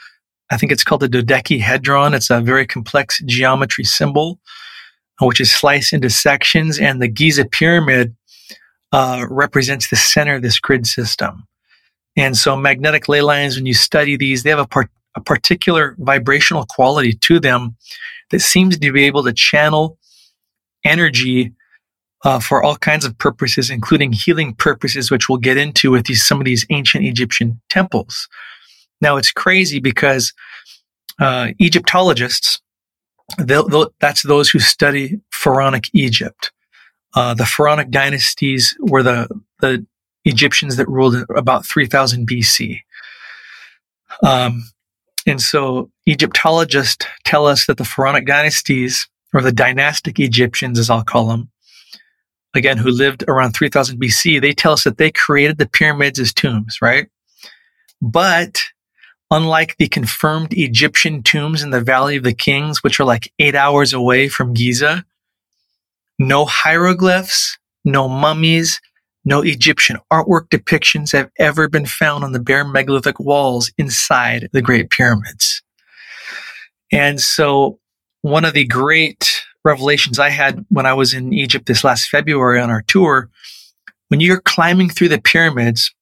I 0.50 0.58
think 0.58 0.70
it's 0.70 0.84
called 0.84 1.02
a 1.02 1.08
dodecahedron. 1.08 2.12
It's 2.12 2.28
a 2.28 2.40
very 2.40 2.66
complex 2.66 3.22
geometry 3.24 3.84
symbol, 3.84 4.38
uh, 5.20 5.26
which 5.26 5.40
is 5.40 5.50
sliced 5.50 5.94
into 5.94 6.10
sections. 6.10 6.78
And 6.78 7.00
the 7.00 7.08
Giza 7.08 7.46
pyramid 7.46 8.14
uh, 8.92 9.24
represents 9.30 9.88
the 9.88 9.96
center 9.96 10.34
of 10.34 10.42
this 10.42 10.60
grid 10.60 10.86
system. 10.86 11.46
And 12.16 12.36
so 12.36 12.54
magnetic 12.54 13.08
ley 13.08 13.22
lines, 13.22 13.56
when 13.56 13.64
you 13.64 13.72
study 13.72 14.18
these, 14.18 14.42
they 14.42 14.50
have 14.50 14.58
a, 14.58 14.66
part, 14.66 14.90
a 15.14 15.20
particular 15.20 15.94
vibrational 15.98 16.66
quality 16.68 17.12
to 17.12 17.38
them 17.38 17.76
that 18.30 18.40
seems 18.40 18.78
to 18.78 18.92
be 18.92 19.04
able 19.04 19.22
to 19.24 19.32
channel 19.32 19.98
energy 20.84 21.52
uh, 22.24 22.38
for 22.40 22.62
all 22.62 22.76
kinds 22.76 23.04
of 23.04 23.18
purposes, 23.18 23.68
including 23.70 24.12
healing 24.12 24.54
purposes, 24.54 25.10
which 25.10 25.28
we'll 25.28 25.38
get 25.38 25.56
into 25.56 25.90
with 25.90 26.06
these, 26.06 26.24
some 26.24 26.40
of 26.40 26.44
these 26.44 26.64
ancient 26.70 27.04
Egyptian 27.04 27.60
temples. 27.68 28.28
Now, 29.00 29.16
it's 29.16 29.32
crazy 29.32 29.80
because 29.80 30.32
uh, 31.20 31.48
Egyptologists, 31.60 32.60
they'll, 33.38 33.66
they'll, 33.68 33.92
that's 34.00 34.22
those 34.22 34.48
who 34.48 34.60
study 34.60 35.20
pharaonic 35.30 35.84
Egypt. 35.92 36.52
Uh, 37.14 37.34
the 37.34 37.44
pharaonic 37.44 37.90
dynasties 37.90 38.76
were 38.80 39.02
the, 39.02 39.28
the 39.60 39.84
Egyptians 40.24 40.76
that 40.76 40.88
ruled 40.88 41.16
about 41.36 41.66
3000 41.66 42.26
BC. 42.26 42.80
Um, 44.22 44.64
and 45.26 45.40
so 45.40 45.90
Egyptologists 46.06 47.06
tell 47.24 47.46
us 47.46 47.66
that 47.66 47.76
the 47.76 47.84
pharaonic 47.84 48.26
dynasties, 48.26 49.08
or 49.32 49.40
the 49.40 49.52
dynastic 49.52 50.18
Egyptians, 50.18 50.78
as 50.78 50.90
I'll 50.90 51.04
call 51.04 51.26
them, 51.26 51.50
again, 52.54 52.78
who 52.78 52.90
lived 52.90 53.24
around 53.28 53.52
3000 53.52 54.00
BC, 54.00 54.40
they 54.40 54.52
tell 54.52 54.72
us 54.72 54.84
that 54.84 54.98
they 54.98 55.10
created 55.10 55.58
the 55.58 55.68
pyramids 55.68 56.18
as 56.18 56.32
tombs, 56.32 56.78
right? 56.82 57.08
But 58.00 58.60
unlike 59.30 59.76
the 59.78 59.88
confirmed 59.88 60.52
Egyptian 60.52 61.22
tombs 61.22 61.62
in 61.62 61.70
the 61.70 61.80
Valley 61.80 62.16
of 62.16 62.24
the 62.24 62.34
Kings, 62.34 62.82
which 62.82 63.00
are 63.00 63.04
like 63.04 63.32
eight 63.38 63.54
hours 63.54 63.92
away 63.92 64.28
from 64.28 64.52
Giza, 64.52 65.04
no 66.18 66.44
hieroglyphs, 66.44 67.58
no 67.84 68.08
mummies, 68.08 68.80
no 69.24 69.40
Egyptian 69.40 69.98
artwork 70.12 70.48
depictions 70.48 71.12
have 71.12 71.30
ever 71.38 71.68
been 71.68 71.86
found 71.86 72.24
on 72.24 72.32
the 72.32 72.40
bare 72.40 72.64
megalithic 72.64 73.20
walls 73.20 73.70
inside 73.78 74.48
the 74.52 74.62
Great 74.62 74.90
Pyramids. 74.90 75.62
And 76.90 77.20
so 77.20 77.78
one 78.22 78.44
of 78.44 78.54
the 78.54 78.66
great 78.66 79.42
revelations 79.64 80.18
I 80.18 80.30
had 80.30 80.64
when 80.68 80.86
I 80.86 80.94
was 80.94 81.14
in 81.14 81.32
Egypt 81.32 81.66
this 81.66 81.84
last 81.84 82.08
February 82.08 82.60
on 82.60 82.70
our 82.70 82.82
tour. 82.82 83.30
When 84.08 84.20
you're 84.20 84.40
climbing 84.40 84.90
through 84.90 85.08
the 85.08 85.20
pyramids 85.20 85.94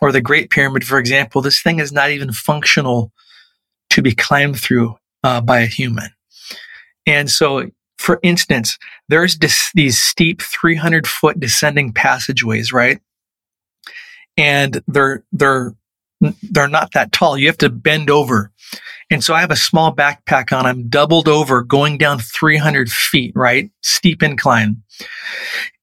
or 0.00 0.12
the 0.12 0.20
Great 0.20 0.50
Pyramid, 0.50 0.84
for 0.84 0.98
example, 0.98 1.40
this 1.40 1.62
thing 1.62 1.78
is 1.78 1.92
not 1.92 2.10
even 2.10 2.32
functional 2.32 3.12
to 3.90 4.02
be 4.02 4.14
climbed 4.14 4.58
through 4.58 4.96
uh, 5.22 5.40
by 5.40 5.60
a 5.60 5.66
human. 5.66 6.10
And 7.06 7.30
so, 7.30 7.70
for 8.04 8.20
instance, 8.22 8.78
there's 9.08 9.38
this, 9.38 9.70
these 9.74 9.98
steep 9.98 10.42
300 10.42 11.06
foot 11.06 11.40
descending 11.40 11.92
passageways, 11.92 12.72
right? 12.72 13.00
And 14.36 14.82
they're, 14.88 15.24
they're, 15.32 15.74
they're 16.42 16.68
not 16.68 16.92
that 16.92 17.12
tall. 17.12 17.36
You 17.36 17.46
have 17.48 17.58
to 17.58 17.70
bend 17.70 18.10
over 18.10 18.52
and 19.10 19.22
so 19.22 19.34
I 19.34 19.40
have 19.40 19.50
a 19.50 19.56
small 19.56 19.94
backpack 19.94 20.56
on. 20.56 20.66
I'm 20.66 20.88
doubled 20.88 21.28
over 21.28 21.62
going 21.62 21.98
down 21.98 22.18
300 22.18 22.90
feet, 22.90 23.32
right? 23.34 23.70
Steep 23.82 24.22
incline. 24.22 24.82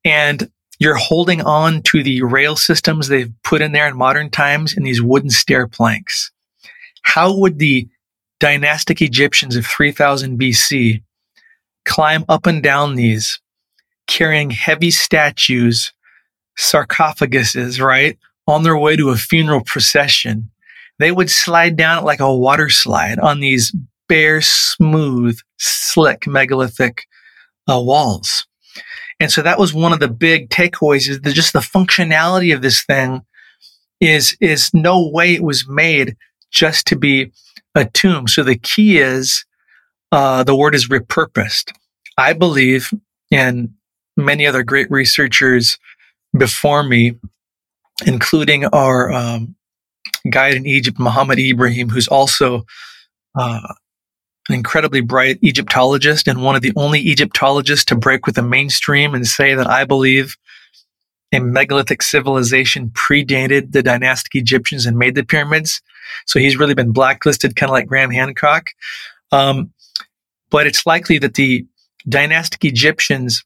And 0.03 0.49
you're 0.79 0.95
holding 0.95 1.41
on 1.41 1.83
to 1.83 2.01
the 2.01 2.23
rail 2.23 2.55
systems 2.55 3.07
they've 3.07 3.31
put 3.43 3.61
in 3.61 3.71
there 3.71 3.87
in 3.87 3.95
modern 3.95 4.29
times 4.31 4.73
in 4.73 4.83
these 4.83 5.01
wooden 5.01 5.29
stair 5.29 5.67
planks. 5.67 6.31
How 7.03 7.35
would 7.35 7.59
the 7.59 7.87
dynastic 8.39 9.01
Egyptians 9.01 9.55
of 9.55 9.65
3000 9.65 10.39
BC 10.39 11.03
climb 11.85 12.25
up 12.29 12.45
and 12.45 12.61
down 12.61 12.95
these 12.95 13.39
carrying 14.07 14.49
heavy 14.49 14.91
statues, 14.91 15.93
sarcophaguses, 16.59 17.81
right? 17.81 18.17
On 18.47 18.63
their 18.63 18.77
way 18.77 18.95
to 18.95 19.09
a 19.09 19.17
funeral 19.17 19.63
procession 19.63 20.51
they 21.01 21.11
would 21.11 21.31
slide 21.31 21.75
down 21.75 22.03
like 22.03 22.19
a 22.19 22.33
water 22.33 22.69
slide 22.69 23.17
on 23.17 23.39
these 23.39 23.75
bare, 24.07 24.39
smooth, 24.39 25.37
slick 25.57 26.27
megalithic 26.27 27.05
uh, 27.69 27.81
walls. 27.81 28.45
And 29.19 29.31
so 29.31 29.41
that 29.41 29.57
was 29.57 29.73
one 29.73 29.93
of 29.93 29.99
the 29.99 30.07
big 30.07 30.49
takeaways 30.49 31.09
is 31.09 31.21
that 31.21 31.33
just 31.33 31.53
the 31.53 31.59
functionality 31.59 32.53
of 32.53 32.61
this 32.61 32.83
thing 32.83 33.21
is, 33.99 34.37
is 34.39 34.71
no 34.73 35.09
way 35.09 35.33
it 35.33 35.43
was 35.43 35.67
made 35.67 36.15
just 36.51 36.85
to 36.87 36.95
be 36.95 37.31
a 37.73 37.85
tomb. 37.85 38.27
So 38.27 38.43
the 38.43 38.57
key 38.57 38.99
is, 38.99 39.45
uh, 40.11 40.43
the 40.43 40.55
word 40.55 40.75
is 40.75 40.87
repurposed. 40.87 41.71
I 42.17 42.33
believe, 42.33 42.93
and 43.31 43.73
many 44.17 44.45
other 44.45 44.63
great 44.63 44.91
researchers 44.91 45.77
before 46.37 46.83
me, 46.83 47.15
including 48.05 48.65
our 48.65 49.11
um, 49.11 49.55
guide 50.29 50.55
in 50.55 50.65
Egypt, 50.65 50.99
Muhammad 50.99 51.39
Ibrahim, 51.39 51.89
who's 51.89 52.07
also 52.07 52.65
uh, 53.35 53.73
an 54.49 54.55
incredibly 54.55 55.01
bright 55.01 55.39
Egyptologist 55.41 56.27
and 56.27 56.43
one 56.43 56.55
of 56.55 56.61
the 56.61 56.73
only 56.75 56.99
Egyptologists 56.99 57.85
to 57.85 57.95
break 57.95 58.25
with 58.25 58.35
the 58.35 58.41
mainstream 58.41 59.13
and 59.13 59.27
say 59.27 59.55
that 59.55 59.67
I 59.67 59.85
believe 59.85 60.35
a 61.33 61.39
megalithic 61.39 62.01
civilization 62.01 62.89
predated 62.89 63.71
the 63.71 63.81
dynastic 63.81 64.35
Egyptians 64.35 64.85
and 64.85 64.97
made 64.97 65.15
the 65.15 65.23
pyramids. 65.23 65.81
So 66.25 66.39
he's 66.39 66.57
really 66.57 66.73
been 66.73 66.91
blacklisted, 66.91 67.55
kind 67.55 67.69
of 67.69 67.73
like 67.73 67.87
Graham 67.87 68.11
Hancock. 68.11 68.71
Um, 69.31 69.71
but 70.51 70.67
it's 70.67 70.85
likely 70.85 71.17
that 71.17 71.33
the 71.33 71.65
dynastic 72.07 72.63
Egyptians 72.63 73.43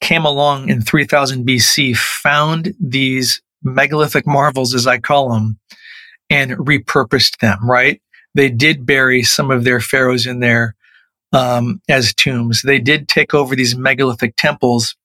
came 0.00 0.24
along 0.24 0.68
in 0.68 0.80
3000 0.82 1.46
BC, 1.46 1.96
found 1.96 2.74
these 2.80 3.42
megalithic 3.62 4.26
marvels, 4.26 4.74
as 4.74 4.86
I 4.86 4.98
call 4.98 5.30
them, 5.30 5.58
and 6.30 6.52
repurposed 6.52 7.38
them, 7.38 7.58
right? 7.68 8.00
They 8.34 8.50
did 8.50 8.86
bury 8.86 9.22
some 9.22 9.50
of 9.50 9.64
their 9.64 9.80
pharaohs 9.80 10.26
in 10.26 10.40
there 10.40 10.74
um, 11.32 11.80
as 11.88 12.14
tombs. 12.14 12.62
They 12.62 12.78
did 12.78 13.08
take 13.08 13.34
over 13.34 13.56
these 13.56 13.76
megalithic 13.76 14.36
temples 14.36 14.96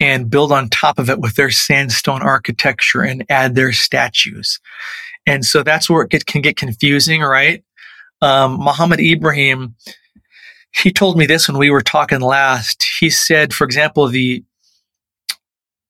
and 0.00 0.30
build 0.30 0.50
on 0.50 0.68
top 0.68 0.98
of 0.98 1.10
it 1.10 1.20
with 1.20 1.34
their 1.34 1.50
sandstone 1.50 2.22
architecture 2.22 3.02
and 3.02 3.24
add 3.28 3.54
their 3.54 3.72
statues. 3.72 4.58
And 5.26 5.44
so 5.44 5.62
that's 5.62 5.90
where 5.90 6.02
it 6.02 6.10
get, 6.10 6.26
can 6.26 6.40
get 6.40 6.56
confusing, 6.56 7.20
right? 7.20 7.62
Um, 8.22 8.58
Muhammad 8.58 9.00
Ibrahim, 9.00 9.74
he 10.72 10.92
told 10.92 11.16
me 11.16 11.26
this 11.26 11.48
when 11.48 11.58
we 11.58 11.70
were 11.70 11.82
talking 11.82 12.20
last. 12.20 12.86
He 12.98 13.10
said, 13.10 13.52
for 13.52 13.64
example, 13.64 14.08
the 14.08 14.44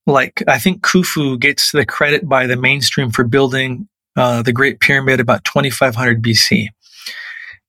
like 0.07 0.43
I 0.49 0.59
think 0.59 0.83
Khufu 0.83 1.39
gets 1.39 1.73
the 1.73 1.87
credit 1.87 2.29
by 2.29 2.47
the 2.47 2.57
mainstream 2.57 3.11
for 3.11 3.25
building 3.25 3.89
uh, 4.17 4.43
the 4.43 4.53
Great 4.53 4.81
Pyramid 4.81 5.21
about 5.21 5.45
2500 5.45 6.23
BC. 6.23 6.69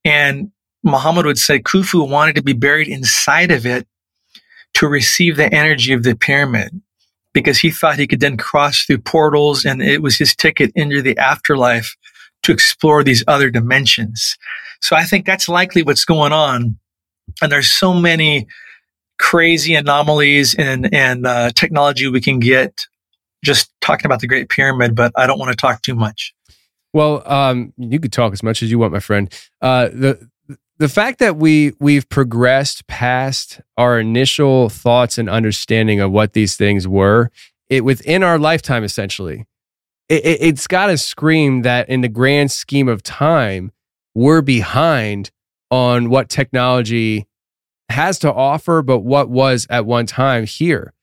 And 0.05 0.51
Muhammad 0.83 1.25
would 1.25 1.37
say 1.37 1.59
Khufu 1.59 2.07
wanted 2.09 2.35
to 2.35 2.43
be 2.43 2.53
buried 2.53 2.87
inside 2.87 3.51
of 3.51 3.65
it 3.65 3.87
to 4.73 4.87
receive 4.87 5.35
the 5.35 5.53
energy 5.53 5.93
of 5.93 6.03
the 6.03 6.15
pyramid 6.15 6.81
because 7.33 7.59
he 7.59 7.69
thought 7.69 7.99
he 7.99 8.07
could 8.07 8.19
then 8.19 8.37
cross 8.37 8.83
through 8.83 8.97
portals 8.99 9.65
and 9.65 9.81
it 9.81 10.01
was 10.01 10.17
his 10.17 10.35
ticket 10.35 10.71
into 10.75 11.01
the 11.01 11.17
afterlife 11.17 11.95
to 12.43 12.51
explore 12.51 13.03
these 13.03 13.23
other 13.27 13.49
dimensions. 13.49 14.37
So 14.81 14.95
I 14.95 15.03
think 15.03 15.25
that's 15.25 15.47
likely 15.47 15.83
what's 15.83 16.05
going 16.05 16.31
on 16.31 16.79
and 17.41 17.51
there's 17.51 17.71
so 17.71 17.93
many 17.93 18.47
crazy 19.19 19.75
anomalies 19.75 20.55
and 20.55 20.93
and 20.93 21.27
uh, 21.27 21.51
technology 21.51 22.07
we 22.07 22.21
can 22.21 22.39
get 22.39 22.85
just 23.43 23.71
talking 23.81 24.05
about 24.05 24.19
the 24.19 24.27
Great 24.27 24.49
Pyramid. 24.49 24.95
But 24.95 25.13
I 25.15 25.27
don't 25.27 25.39
want 25.39 25.51
to 25.51 25.55
talk 25.55 25.81
too 25.81 25.95
much. 25.95 26.33
Well, 26.93 27.23
um, 27.31 27.73
you 27.77 27.99
could 27.99 28.11
talk 28.11 28.33
as 28.33 28.43
much 28.43 28.61
as 28.61 28.69
you 28.69 28.79
want, 28.79 28.93
my 28.93 28.99
friend. 28.99 29.33
Uh, 29.61 29.89
the 29.89 30.29
the 30.77 30.89
fact 30.89 31.19
that 31.19 31.37
we 31.37 31.73
we've 31.79 32.09
progressed 32.09 32.87
past 32.87 33.61
our 33.77 33.99
initial 33.99 34.69
thoughts 34.69 35.17
and 35.17 35.29
understanding 35.29 35.99
of 35.99 36.11
what 36.11 36.33
these 36.33 36.57
things 36.57 36.87
were, 36.87 37.29
it 37.69 37.85
within 37.85 38.23
our 38.23 38.39
lifetime, 38.39 38.83
essentially, 38.83 39.45
it, 40.09 40.25
it's 40.25 40.67
got 40.67 40.87
to 40.87 40.97
scream 40.97 41.61
that 41.61 41.87
in 41.87 42.01
the 42.01 42.09
grand 42.09 42.51
scheme 42.51 42.87
of 42.87 43.03
time, 43.03 43.71
we're 44.15 44.41
behind 44.41 45.31
on 45.71 46.09
what 46.09 46.29
technology 46.29 47.25
has 47.89 48.19
to 48.19 48.31
offer, 48.31 48.81
but 48.81 48.99
what 48.99 49.29
was 49.29 49.65
at 49.69 49.85
one 49.85 50.05
time 50.05 50.45
here. 50.45 50.93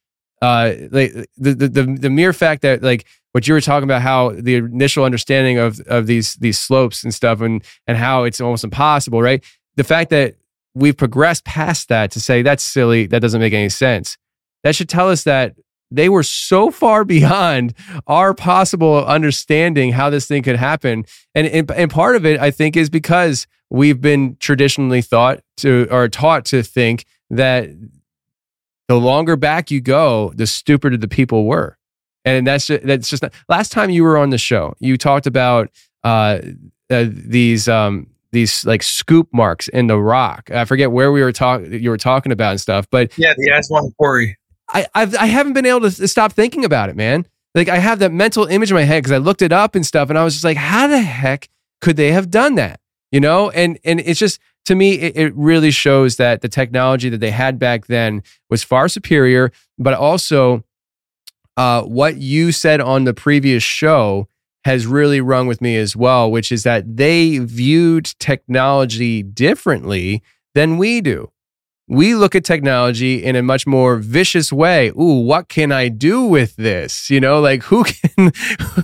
Uh, 0.41 0.75
like 0.93 1.13
the, 1.37 1.55
the 1.55 1.69
the 1.69 1.83
the 1.83 2.11
mere 2.11 2.33
fact 2.33 2.63
that 2.63 2.81
like 2.83 3.05
what 3.33 3.49
you 3.49 3.55
were 3.55 3.61
talking 3.61 3.85
about, 3.85 4.03
how 4.03 4.31
the 4.31 4.55
initial 4.55 5.05
understanding 5.05 5.59
of 5.59 5.81
of 5.81 6.07
these 6.07 6.35
these 6.35 6.59
slopes 6.59 7.03
and 7.03 7.13
stuff, 7.13 7.41
and 7.41 7.65
and 7.89 7.99
how 7.99 8.23
it's 8.23 8.41
almost 8.41 8.63
impossible, 8.63 9.21
right? 9.21 9.43
The 9.75 9.85
fact 9.85 10.11
that 10.11 10.37
we've 10.75 10.97
progressed 10.97 11.45
past 11.45 11.89
that 11.89 12.13
to 12.13 12.21
say 12.21 12.43
that's 12.43 12.63
silly, 12.63 13.07
that 13.07 13.21
doesn't 13.21 13.41
make 13.41 13.53
any 13.53 13.69
sense. 13.69 14.17
That 14.63 14.77
should 14.77 14.89
tell 14.89 15.11
us 15.11 15.25
that 15.25 15.57
they 15.91 16.09
were 16.09 16.23
so 16.23 16.71
far 16.71 17.05
beyond 17.17 17.75
our 18.07 18.35
possible 18.35 19.05
understanding 19.05 19.93
how 19.93 20.11
this 20.11 20.27
thing 20.27 20.43
could 20.43 20.57
happen. 20.57 21.05
And, 21.35 21.47
and, 21.47 21.71
and 21.71 21.91
part 21.91 22.17
of 22.17 22.27
it, 22.27 22.41
I 22.41 22.51
think, 22.51 22.77
is 22.77 22.91
because 22.91 23.47
we've 23.71 24.01
been 24.01 24.37
traditionally 24.41 25.03
thought 25.03 25.41
to 25.59 25.87
or 25.91 26.09
taught 26.09 26.45
to 26.47 26.63
think 26.63 27.05
that 27.31 27.69
the 28.89 28.97
longer 28.97 29.37
back 29.37 29.71
you 29.71 29.81
go, 29.81 30.33
the 30.35 30.47
stupider 30.47 30.97
the 30.97 31.09
people 31.09 31.45
were. 31.45 31.77
And 32.25 32.47
that's 32.47 32.67
just, 32.67 32.85
that's 32.85 33.09
just 33.09 33.23
not, 33.23 33.33
last 33.49 33.73
time 33.73 33.91
you 33.91 34.03
were 34.03 34.19
on 34.19 34.31
the 34.31 34.39
show, 34.39 34.75
you 34.81 34.97
talked 34.97 35.27
about 35.27 35.71
uh, 36.05 36.41
uh, 36.91 37.07
these 37.09 37.69
um, 37.69 38.09
these 38.33 38.65
like 38.65 38.83
scoop 38.83 39.29
marks 39.33 39.69
in 39.69 39.87
the 39.87 39.99
rock. 39.99 40.51
I 40.51 40.65
forget 40.65 40.93
where 40.93 41.13
we 41.13 41.23
were 41.23 41.33
talking 41.33 41.73
you 41.73 41.91
were 41.91 41.99
talking 41.99 42.33
about 42.33 42.53
and 42.53 42.61
stuff, 42.61 42.87
but 42.91 43.17
yeah, 43.19 43.35
the 43.37 43.53
Aswan 43.57 43.93
quarry. 43.99 44.37
I 44.71 44.87
I've, 44.95 45.15
I 45.17 45.27
haven't 45.27 45.55
been 45.55 45.67
able 45.67 45.91
to 45.91 46.09
stop 46.09 46.33
thinking 46.33 46.65
about 46.65 46.89
it, 46.89 46.97
man. 46.97 47.27
Like 47.55 47.69
I 47.69 47.79
have 47.79 47.99
that 48.01 48.13
mental 48.13 48.45
image 48.47 48.71
in 48.71 48.75
my 48.75 48.83
head 48.83 49.03
because 49.03 49.13
I 49.13 49.19
looked 49.19 49.43
it 49.43 49.53
up 49.53 49.75
and 49.75 49.85
stuff, 49.85 50.11
and 50.11 50.19
I 50.19 50.25
was 50.25 50.35
just 50.35 50.45
like, 50.45 50.57
how 50.57 50.87
the 50.87 51.01
heck 51.01 51.49
could 51.81 51.97
they 51.97 52.13
have 52.13 52.31
done 52.31 52.57
that? 52.57 52.81
You 53.11 53.21
know, 53.21 53.51
and 53.51 53.79
and 53.85 54.01
it's 54.01 54.21
just 54.21 54.39
to 54.67 54.75
me, 54.75 54.95
it, 54.95 55.17
it 55.17 55.35
really 55.35 55.71
shows 55.71 56.17
that 56.17 56.43
the 56.43 56.49
technology 56.49 57.09
that 57.09 57.19
they 57.19 57.31
had 57.31 57.59
back 57.59 57.87
then 57.87 58.23
was 58.51 58.63
far 58.63 58.89
superior, 58.89 59.51
but 59.79 59.95
also 59.95 60.63
uh, 61.57 61.83
what 61.83 62.19
you 62.19 62.53
said 62.53 62.81
on 62.81 63.05
the 63.05 63.15
previous 63.15 63.63
show 63.63 64.29
has 64.65 64.87
really 64.87 65.21
rung 65.21 65.47
with 65.47 65.63
me 65.63 65.77
as 65.77 65.97
well, 65.97 66.31
which 66.31 66.53
is 66.53 66.65
that 66.65 66.99
they 66.99 67.39
viewed 67.39 68.05
technology 68.19 69.23
differently 69.23 70.23
than 70.55 70.77
we 70.77 71.01
do 71.01 71.31
we 71.89 72.15
look 72.15 72.35
at 72.35 72.45
technology 72.45 73.25
in 73.25 73.35
a 73.35 73.43
much 73.43 73.67
more 73.67 73.97
vicious 73.97 74.53
way. 74.53 74.91
Ooh, 74.91 75.21
what 75.21 75.49
can 75.49 75.73
I 75.73 75.89
do 75.89 76.25
with 76.25 76.57
this? 76.57 77.11
You 77.11 77.21
know, 77.21 77.41
like 77.41 77.63
who 77.65 77.85
can 77.85 78.33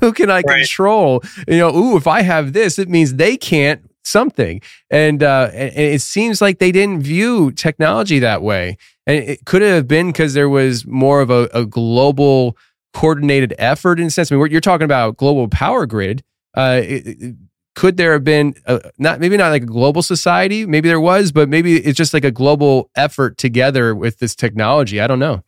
who 0.01 0.13
can 0.13 0.31
I 0.31 0.41
right. 0.41 0.45
control? 0.45 1.23
You 1.47 1.59
know, 1.59 1.77
ooh, 1.77 1.97
if 1.97 2.07
I 2.07 2.23
have 2.23 2.53
this, 2.53 2.79
it 2.79 2.89
means 2.89 3.15
they 3.15 3.37
can't 3.37 3.89
something. 4.05 4.61
And 4.91 5.23
uh, 5.23 5.51
and 5.53 5.73
it 5.77 6.01
seems 6.01 6.41
like 6.41 6.59
they 6.59 6.73
didn't 6.73 7.03
view 7.03 7.53
technology 7.53 8.19
that 8.21 8.43
way. 8.43 8.77
And 9.07 9.23
it 9.23 9.45
could 9.45 9.63
have 9.63 9.87
been 9.87 10.09
because 10.09 10.35
there 10.35 10.49
was 10.49 10.87
more 10.87 11.21
of 11.21 11.31
a, 11.31 11.49
a, 11.53 11.67
global 11.67 12.57
coordinated 12.95 13.55
effort 13.59 14.01
in 14.01 14.07
a 14.07 14.11
sense. 14.11 14.33
I 14.33 14.37
mean, 14.37 14.51
you're 14.51 14.63
talking 14.63 14.87
about 14.87 15.19
global 15.19 15.47
power 15.49 15.85
grid. 15.85 16.23
Uh, 16.57 16.81
it, 16.83 17.35
could 17.75 17.97
there 17.97 18.13
have 18.13 18.25
been 18.25 18.55
a, 18.67 18.81
not 18.99 19.21
maybe 19.21 19.37
not 19.37 19.51
like 19.51 19.63
a 19.63 19.67
global 19.67 20.03
society 20.03 20.67
maybe 20.67 20.89
there 20.89 21.01
was 21.01 21.33
but 21.33 21.49
maybe 21.49 21.77
it's 21.77 21.97
just 21.97 22.15
like 22.15 22.25
a 22.25 22.31
global 22.31 22.91
effort 22.97 23.39
together 23.39 23.95
with 23.95 24.19
this 24.19 24.35
technology. 24.35 25.01
I 25.01 25.07
don't 25.07 25.19
know. 25.19 25.43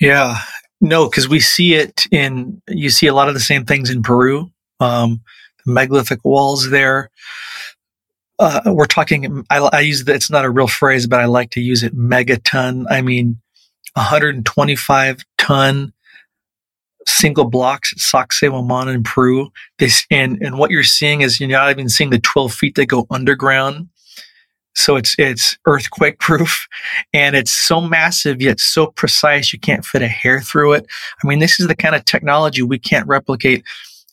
Yeah. 0.00 0.38
No 0.80 1.08
because 1.08 1.28
we 1.28 1.40
see 1.40 1.74
it 1.74 2.06
in 2.10 2.60
you 2.68 2.90
see 2.90 3.06
a 3.06 3.14
lot 3.14 3.28
of 3.28 3.34
the 3.34 3.40
same 3.40 3.64
things 3.64 3.90
in 3.90 4.02
peru. 4.02 4.50
Um, 4.80 5.22
the 5.64 5.72
megalithic 5.72 6.24
walls 6.24 6.70
there. 6.70 7.10
Uh, 8.38 8.60
we're 8.66 8.86
talking 8.86 9.46
I, 9.48 9.58
I 9.58 9.80
use 9.80 10.06
it's 10.06 10.30
not 10.30 10.44
a 10.44 10.50
real 10.50 10.66
phrase 10.66 11.06
but 11.06 11.20
i 11.20 11.26
like 11.26 11.50
to 11.50 11.60
use 11.60 11.82
it 11.82 11.96
megaton. 11.96 12.84
I 12.90 13.00
mean 13.00 13.40
125 13.94 15.24
ton 15.38 15.93
single 17.06 17.44
blocks 17.44 17.92
at 17.92 17.98
Sacsayhuaman 17.98 18.92
in 18.92 19.02
Peru. 19.02 19.50
This 19.78 20.06
and 20.10 20.38
and 20.40 20.58
what 20.58 20.70
you're 20.70 20.82
seeing 20.82 21.20
is 21.20 21.40
you're 21.40 21.48
not 21.48 21.70
even 21.70 21.88
seeing 21.88 22.10
the 22.10 22.18
12 22.18 22.52
feet 22.52 22.74
that 22.76 22.86
go 22.86 23.06
underground. 23.10 23.88
So 24.74 24.96
it's 24.96 25.14
it's 25.18 25.56
earthquake 25.66 26.18
proof, 26.18 26.66
and 27.12 27.36
it's 27.36 27.52
so 27.52 27.80
massive 27.80 28.42
yet 28.42 28.60
so 28.60 28.88
precise 28.88 29.52
you 29.52 29.58
can't 29.58 29.84
fit 29.84 30.02
a 30.02 30.08
hair 30.08 30.40
through 30.40 30.74
it. 30.74 30.86
I 31.22 31.26
mean, 31.26 31.38
this 31.38 31.60
is 31.60 31.68
the 31.68 31.76
kind 31.76 31.94
of 31.94 32.04
technology 32.04 32.62
we 32.62 32.78
can't 32.78 33.06
replicate 33.06 33.64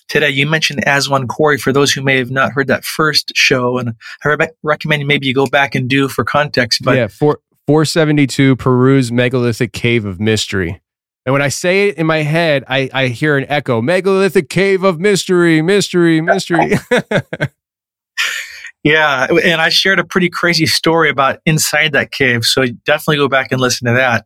today. 0.07 0.29
You 0.29 0.45
mentioned 0.45 0.83
Aswan 0.85 1.27
Quarry 1.27 1.57
for 1.57 1.73
those 1.73 1.91
who 1.91 2.01
may 2.01 2.17
have 2.17 2.31
not 2.31 2.51
heard 2.51 2.67
that 2.67 2.85
first 2.85 3.31
show, 3.35 3.77
and 3.77 3.95
I 4.23 4.29
re- 4.29 4.49
recommend 4.61 5.07
maybe 5.07 5.25
you 5.25 5.33
go 5.33 5.47
back 5.47 5.73
and 5.73 5.89
do 5.89 6.07
for 6.07 6.23
context. 6.23 6.81
But 6.83 6.97
yeah, 6.97 7.07
four, 7.07 7.39
472 7.65 8.55
Peru's 8.57 9.11
megalithic 9.11 9.73
cave 9.73 10.05
of 10.05 10.19
mystery. 10.19 10.81
And 11.25 11.33
when 11.33 11.41
I 11.41 11.49
say 11.49 11.89
it 11.89 11.97
in 11.97 12.07
my 12.07 12.23
head, 12.23 12.63
I, 12.67 12.89
I 12.93 13.07
hear 13.07 13.37
an 13.37 13.45
echo 13.47 13.81
megalithic 13.81 14.49
cave 14.49 14.83
of 14.83 14.99
mystery, 14.99 15.61
mystery, 15.61 16.19
mystery. 16.19 16.73
yeah. 18.83 19.27
And 19.43 19.61
I 19.61 19.69
shared 19.69 19.99
a 19.99 20.03
pretty 20.03 20.29
crazy 20.29 20.65
story 20.65 21.09
about 21.09 21.39
inside 21.45 21.91
that 21.91 22.11
cave. 22.11 22.43
So 22.43 22.65
definitely 22.85 23.17
go 23.17 23.27
back 23.27 23.51
and 23.51 23.61
listen 23.61 23.87
to 23.87 23.93
that. 23.93 24.25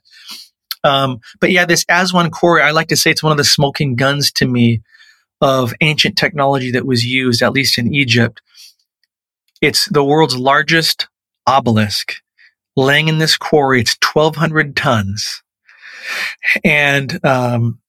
Um, 0.86 1.20
but 1.42 1.52
yeah, 1.52 1.66
this 1.66 1.84
Aswan 1.90 2.32
Quarry, 2.32 2.62
I 2.62 2.72
like 2.72 2.88
to 2.90 2.96
say 2.96 3.12
it's 3.12 3.24
one 3.24 3.32
of 3.32 3.38
the 3.38 3.44
smoking 3.44 3.96
guns 3.96 4.32
to 4.34 4.48
me 4.48 4.82
of 5.42 5.74
ancient 5.82 6.18
technology 6.18 6.72
that 6.72 6.86
was 6.86 7.04
used, 7.04 7.42
at 7.42 7.52
least 7.52 7.78
in 7.78 7.94
Egypt. 7.94 8.42
It's 9.62 9.86
the 9.90 10.04
world's 10.04 10.38
largest 10.38 11.08
obelisk 11.46 12.14
laying 12.78 13.08
in 13.08 13.18
this 13.18 13.36
quarry. 13.36 13.82
It's 13.82 13.98
1,200 14.14 14.76
tons 14.76 15.42
and, 16.64 17.24
um, 17.26 17.80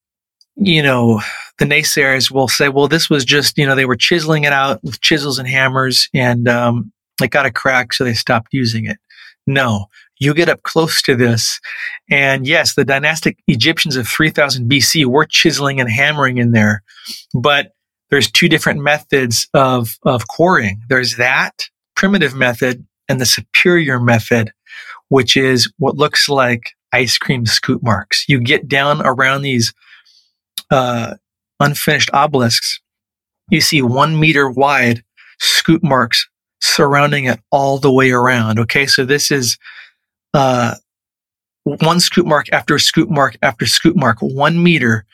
you 0.56 0.82
know, 0.82 1.20
the 1.58 1.64
naysayers 1.64 2.30
will 2.30 2.48
say, 2.48 2.68
well, 2.68 2.88
this 2.88 3.10
was 3.10 3.24
just, 3.24 3.58
you 3.58 3.66
know, 3.66 3.74
they 3.74 3.84
were 3.84 3.96
chiseling 3.96 4.44
it 4.44 4.52
out 4.52 4.82
with 4.82 5.00
chisels 5.00 5.38
and 5.38 5.48
hammers 5.48 6.08
and, 6.14 6.48
um, 6.48 6.92
it 7.22 7.30
got 7.30 7.46
a 7.46 7.50
crack, 7.50 7.92
so 7.94 8.04
they 8.04 8.12
stopped 8.12 8.48
using 8.52 8.84
it. 8.84 8.98
No, 9.46 9.86
you 10.18 10.34
get 10.34 10.48
up 10.48 10.62
close 10.62 11.00
to 11.02 11.14
this. 11.14 11.60
And 12.10 12.46
yes, 12.46 12.74
the 12.74 12.84
dynastic 12.84 13.38
Egyptians 13.46 13.96
of 13.96 14.08
3000 14.08 14.70
BC 14.70 15.06
were 15.06 15.24
chiseling 15.24 15.80
and 15.80 15.90
hammering 15.90 16.38
in 16.38 16.52
there, 16.52 16.82
but 17.34 17.72
there's 18.10 18.30
two 18.30 18.48
different 18.48 18.80
methods 18.80 19.48
of, 19.54 19.98
of 20.04 20.28
quarrying. 20.28 20.80
There's 20.88 21.16
that 21.16 21.64
primitive 21.96 22.34
method 22.34 22.86
and 23.08 23.20
the 23.20 23.26
superior 23.26 23.98
method, 23.98 24.52
which 25.08 25.36
is 25.36 25.72
what 25.78 25.96
looks 25.96 26.28
like 26.28 26.75
ice 26.92 27.18
cream 27.18 27.46
scoop 27.46 27.82
marks. 27.82 28.24
You 28.28 28.40
get 28.40 28.68
down 28.68 29.04
around 29.04 29.42
these 29.42 29.72
uh, 30.70 31.14
unfinished 31.60 32.10
obelisks, 32.12 32.80
you 33.50 33.60
see 33.60 33.82
one 33.82 34.18
meter 34.18 34.50
wide 34.50 35.02
scoop 35.38 35.82
marks 35.82 36.28
surrounding 36.60 37.24
it 37.24 37.40
all 37.50 37.78
the 37.78 37.92
way 37.92 38.10
around. 38.10 38.58
Okay, 38.58 38.86
so 38.86 39.04
this 39.04 39.30
is 39.30 39.58
uh, 40.34 40.74
one 41.64 42.00
scoop 42.00 42.26
mark 42.26 42.46
after 42.52 42.78
scoop 42.78 43.10
mark 43.10 43.36
after 43.42 43.66
scoop 43.66 43.96
mark, 43.96 44.18
one 44.20 44.62
meter. 44.62 45.04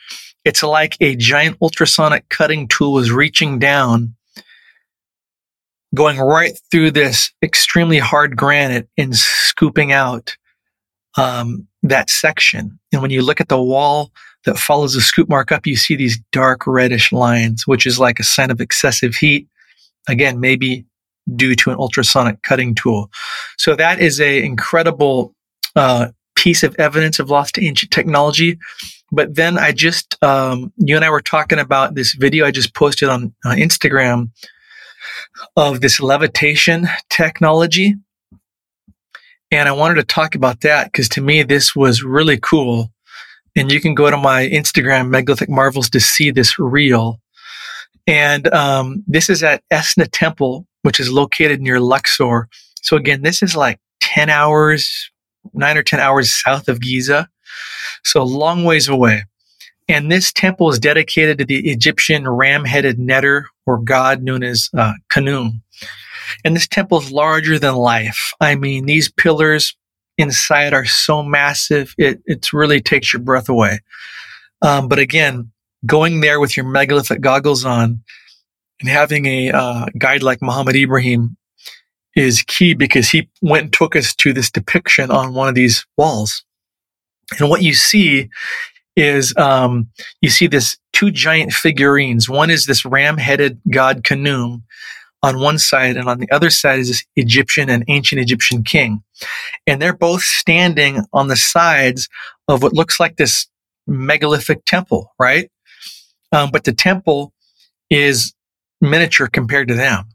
It's 0.45 0.63
like 0.63 0.97
a 0.99 1.15
giant 1.15 1.57
ultrasonic 1.61 2.27
cutting 2.29 2.67
tool 2.67 2.93
was 2.93 3.11
reaching 3.11 3.59
down, 3.59 4.15
going 5.95 6.17
right 6.17 6.59
through 6.69 6.91
this 6.91 7.31
extremely 7.41 7.99
hard 7.99 8.35
granite 8.35 8.89
and 8.97 9.15
scooping 9.15 9.91
out 9.91 10.35
um, 11.17 11.67
that 11.83 12.09
section. 12.09 12.79
And 12.91 13.01
when 13.01 13.11
you 13.11 13.21
look 13.21 13.41
at 13.41 13.49
the 13.49 13.61
wall 13.61 14.11
that 14.45 14.57
follows 14.57 14.93
the 14.93 15.01
scoop 15.01 15.29
mark 15.29 15.51
up, 15.51 15.65
you 15.65 15.75
see 15.75 15.95
these 15.95 16.19
dark 16.31 16.65
reddish 16.67 17.11
lines, 17.11 17.67
which 17.67 17.85
is 17.85 17.99
like 17.99 18.19
a 18.19 18.23
sign 18.23 18.51
of 18.51 18.61
excessive 18.61 19.15
heat. 19.15 19.47
Again, 20.07 20.39
maybe 20.39 20.85
due 21.35 21.55
to 21.55 21.71
an 21.71 21.77
ultrasonic 21.77 22.41
cutting 22.41 22.75
tool. 22.75 23.09
So 23.57 23.75
that 23.75 24.01
is 24.01 24.19
a 24.19 24.43
incredible 24.43 25.33
uh, 25.75 26.09
piece 26.35 26.63
of 26.63 26.75
evidence 26.77 27.19
of 27.19 27.29
lost 27.29 27.57
ancient 27.57 27.91
technology. 27.91 28.59
But 29.11 29.35
then 29.35 29.57
I 29.57 29.71
just, 29.71 30.21
um, 30.23 30.73
you 30.77 30.95
and 30.95 31.05
I 31.05 31.09
were 31.09 31.21
talking 31.21 31.59
about 31.59 31.95
this 31.95 32.13
video 32.13 32.45
I 32.45 32.51
just 32.51 32.73
posted 32.73 33.09
on 33.09 33.33
uh, 33.45 33.51
Instagram 33.51 34.31
of 35.55 35.81
this 35.81 35.99
levitation 36.01 36.87
technology 37.09 37.95
And 39.53 39.69
I 39.69 39.71
wanted 39.71 39.95
to 39.95 40.03
talk 40.03 40.33
about 40.33 40.61
that 40.61 40.85
because 40.85 41.07
to 41.09 41.21
me, 41.21 41.43
this 41.43 41.75
was 41.75 42.01
really 42.01 42.39
cool. 42.39 42.91
And 43.55 43.71
you 43.71 43.79
can 43.79 43.93
go 43.93 44.09
to 44.09 44.17
my 44.17 44.49
Instagram, 44.49 45.09
Megalithic 45.09 45.47
Marvels, 45.47 45.91
to 45.91 45.99
see 45.99 46.31
this 46.31 46.57
reel. 46.57 47.19
And 48.07 48.51
um, 48.51 49.03
this 49.05 49.29
is 49.29 49.43
at 49.43 49.61
Esna 49.71 50.09
Temple, 50.11 50.65
which 50.81 50.99
is 50.99 51.11
located 51.11 51.61
near 51.61 51.79
Luxor. 51.79 52.49
So 52.81 52.97
again, 52.97 53.21
this 53.21 53.43
is 53.43 53.55
like 53.55 53.79
10 54.01 54.31
hours, 54.31 55.11
nine 55.53 55.77
or 55.77 55.83
10 55.83 55.99
hours 55.99 56.33
south 56.33 56.67
of 56.67 56.81
Giza. 56.81 57.29
So 58.03 58.23
a 58.23 58.25
long 58.25 58.63
ways 58.63 58.87
away. 58.87 59.23
And 59.87 60.11
this 60.11 60.33
temple 60.33 60.71
is 60.71 60.79
dedicated 60.79 61.37
to 61.37 61.45
the 61.45 61.69
Egyptian 61.69 62.27
ram 62.27 62.65
headed 62.65 62.97
netter 62.97 63.43
or 63.67 63.77
god 63.77 64.23
known 64.23 64.41
as 64.41 64.69
uh, 64.75 64.93
Khnum. 65.11 65.61
And 66.43 66.55
this 66.55 66.67
temple 66.67 66.99
is 66.99 67.11
larger 67.11 67.59
than 67.59 67.75
life. 67.75 68.33
I 68.39 68.55
mean, 68.55 68.85
these 68.85 69.11
pillars 69.11 69.75
inside 70.17 70.73
are 70.73 70.85
so 70.85 71.23
massive, 71.23 71.93
it, 71.97 72.21
it 72.25 72.53
really 72.53 72.81
takes 72.81 73.11
your 73.13 73.21
breath 73.21 73.49
away. 73.49 73.79
Um, 74.61 74.87
but 74.87 74.99
again, 74.99 75.51
going 75.85 76.21
there 76.21 76.39
with 76.39 76.55
your 76.55 76.65
megalithic 76.65 77.21
goggles 77.21 77.65
on 77.65 78.01
and 78.79 78.89
having 78.89 79.25
a 79.25 79.51
uh, 79.51 79.85
guide 79.97 80.23
like 80.23 80.41
Muhammad 80.41 80.75
Ibrahim 80.75 81.35
is 82.15 82.43
key 82.43 82.73
because 82.73 83.09
he 83.09 83.29
went 83.41 83.63
and 83.63 83.73
took 83.73 83.95
us 83.95 84.13
to 84.15 84.33
this 84.33 84.51
depiction 84.51 85.09
on 85.09 85.33
one 85.33 85.49
of 85.49 85.55
these 85.55 85.85
walls. 85.97 86.43
And 87.39 87.49
what 87.49 87.63
you 87.63 87.73
see 87.73 88.29
is 88.95 89.35
um, 89.37 89.89
you 90.21 90.29
see 90.29 90.47
this 90.47 90.77
two 90.91 91.09
giant 91.09 91.51
figurines. 91.51 92.29
One 92.29 92.51
is 92.51 92.65
this 92.65 92.85
ram-headed 92.85 93.59
god 93.71 94.03
Khnum 94.03 94.61
on 95.23 95.39
one 95.39 95.57
side, 95.57 95.95
and 95.95 96.09
on 96.09 96.19
the 96.19 96.29
other 96.31 96.49
side 96.49 96.79
is 96.79 96.89
this 96.89 97.05
Egyptian 97.15 97.69
and 97.69 97.85
ancient 97.87 98.21
Egyptian 98.21 98.61
king. 98.61 99.01
And 99.65 99.81
they're 99.81 99.95
both 99.95 100.21
standing 100.21 101.05
on 101.13 101.29
the 101.29 101.37
sides 101.37 102.09
of 102.47 102.61
what 102.61 102.73
looks 102.73 102.99
like 102.99 103.15
this 103.15 103.47
megalithic 103.87 104.65
temple, 104.65 105.13
right? 105.17 105.49
Um, 106.33 106.49
but 106.51 106.65
the 106.65 106.73
temple 106.73 107.33
is 107.89 108.33
miniature 108.81 109.27
compared 109.27 109.69
to 109.69 109.75
them. 109.75 110.09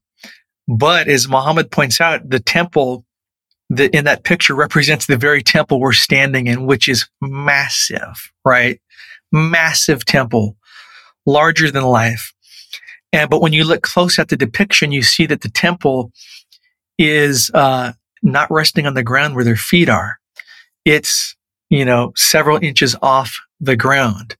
But 0.69 1.09
as 1.09 1.27
Muhammad 1.27 1.71
points 1.71 2.01
out, 2.01 2.29
the 2.29 2.41
temple 2.41 3.07
that 3.71 3.95
in 3.95 4.05
that 4.05 4.25
picture 4.25 4.55
represents 4.55 5.07
the 5.07 5.17
very 5.17 5.43
temple 5.43 5.81
we're 5.81 5.93
standing 5.93 6.47
in, 6.47 6.67
which 6.67 6.89
is 6.89 7.09
massive, 7.21 8.31
right? 8.45 8.81
Massive 9.33 10.05
temple, 10.05 10.57
larger 11.27 11.71
than 11.71 11.85
life. 11.85 12.35
And, 13.13 13.31
but 13.31 13.41
when 13.41 13.53
you 13.53 13.65
look 13.65 13.83
close 13.83 14.19
at 14.19 14.29
the 14.29 14.37
depiction, 14.37 14.93
you 14.93 15.03
see 15.03 15.27
that 15.27 15.41
the 15.41 15.51
temple 15.51 16.13
is, 16.99 17.51
uh, 17.55 17.93
not 18.23 18.51
resting 18.51 18.87
on 18.87 18.95
the 18.95 19.03
ground 19.03 19.35
where 19.35 19.45
their 19.45 19.57
feet 19.57 19.89
are. 19.89 20.19
It's, 20.85 21.37
you 21.71 21.85
know, 21.85 22.13
several 22.17 22.59
inches 22.63 22.97
off 23.01 23.41
the 23.61 23.77
ground. 23.77 24.37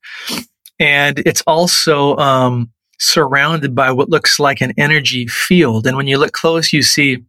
And 0.79 1.19
it's 1.19 1.41
also, 1.47 2.15
um, 2.17 2.71
surrounded 2.99 3.73
by 3.73 3.91
what 3.91 4.09
looks 4.09 4.39
like 4.39 4.61
an 4.61 4.73
energy 4.77 5.25
field. 5.27 5.87
And 5.87 5.95
when 5.95 6.07
you 6.07 6.17
look 6.17 6.33
close, 6.33 6.73
you 6.73 6.83
see 6.83 7.23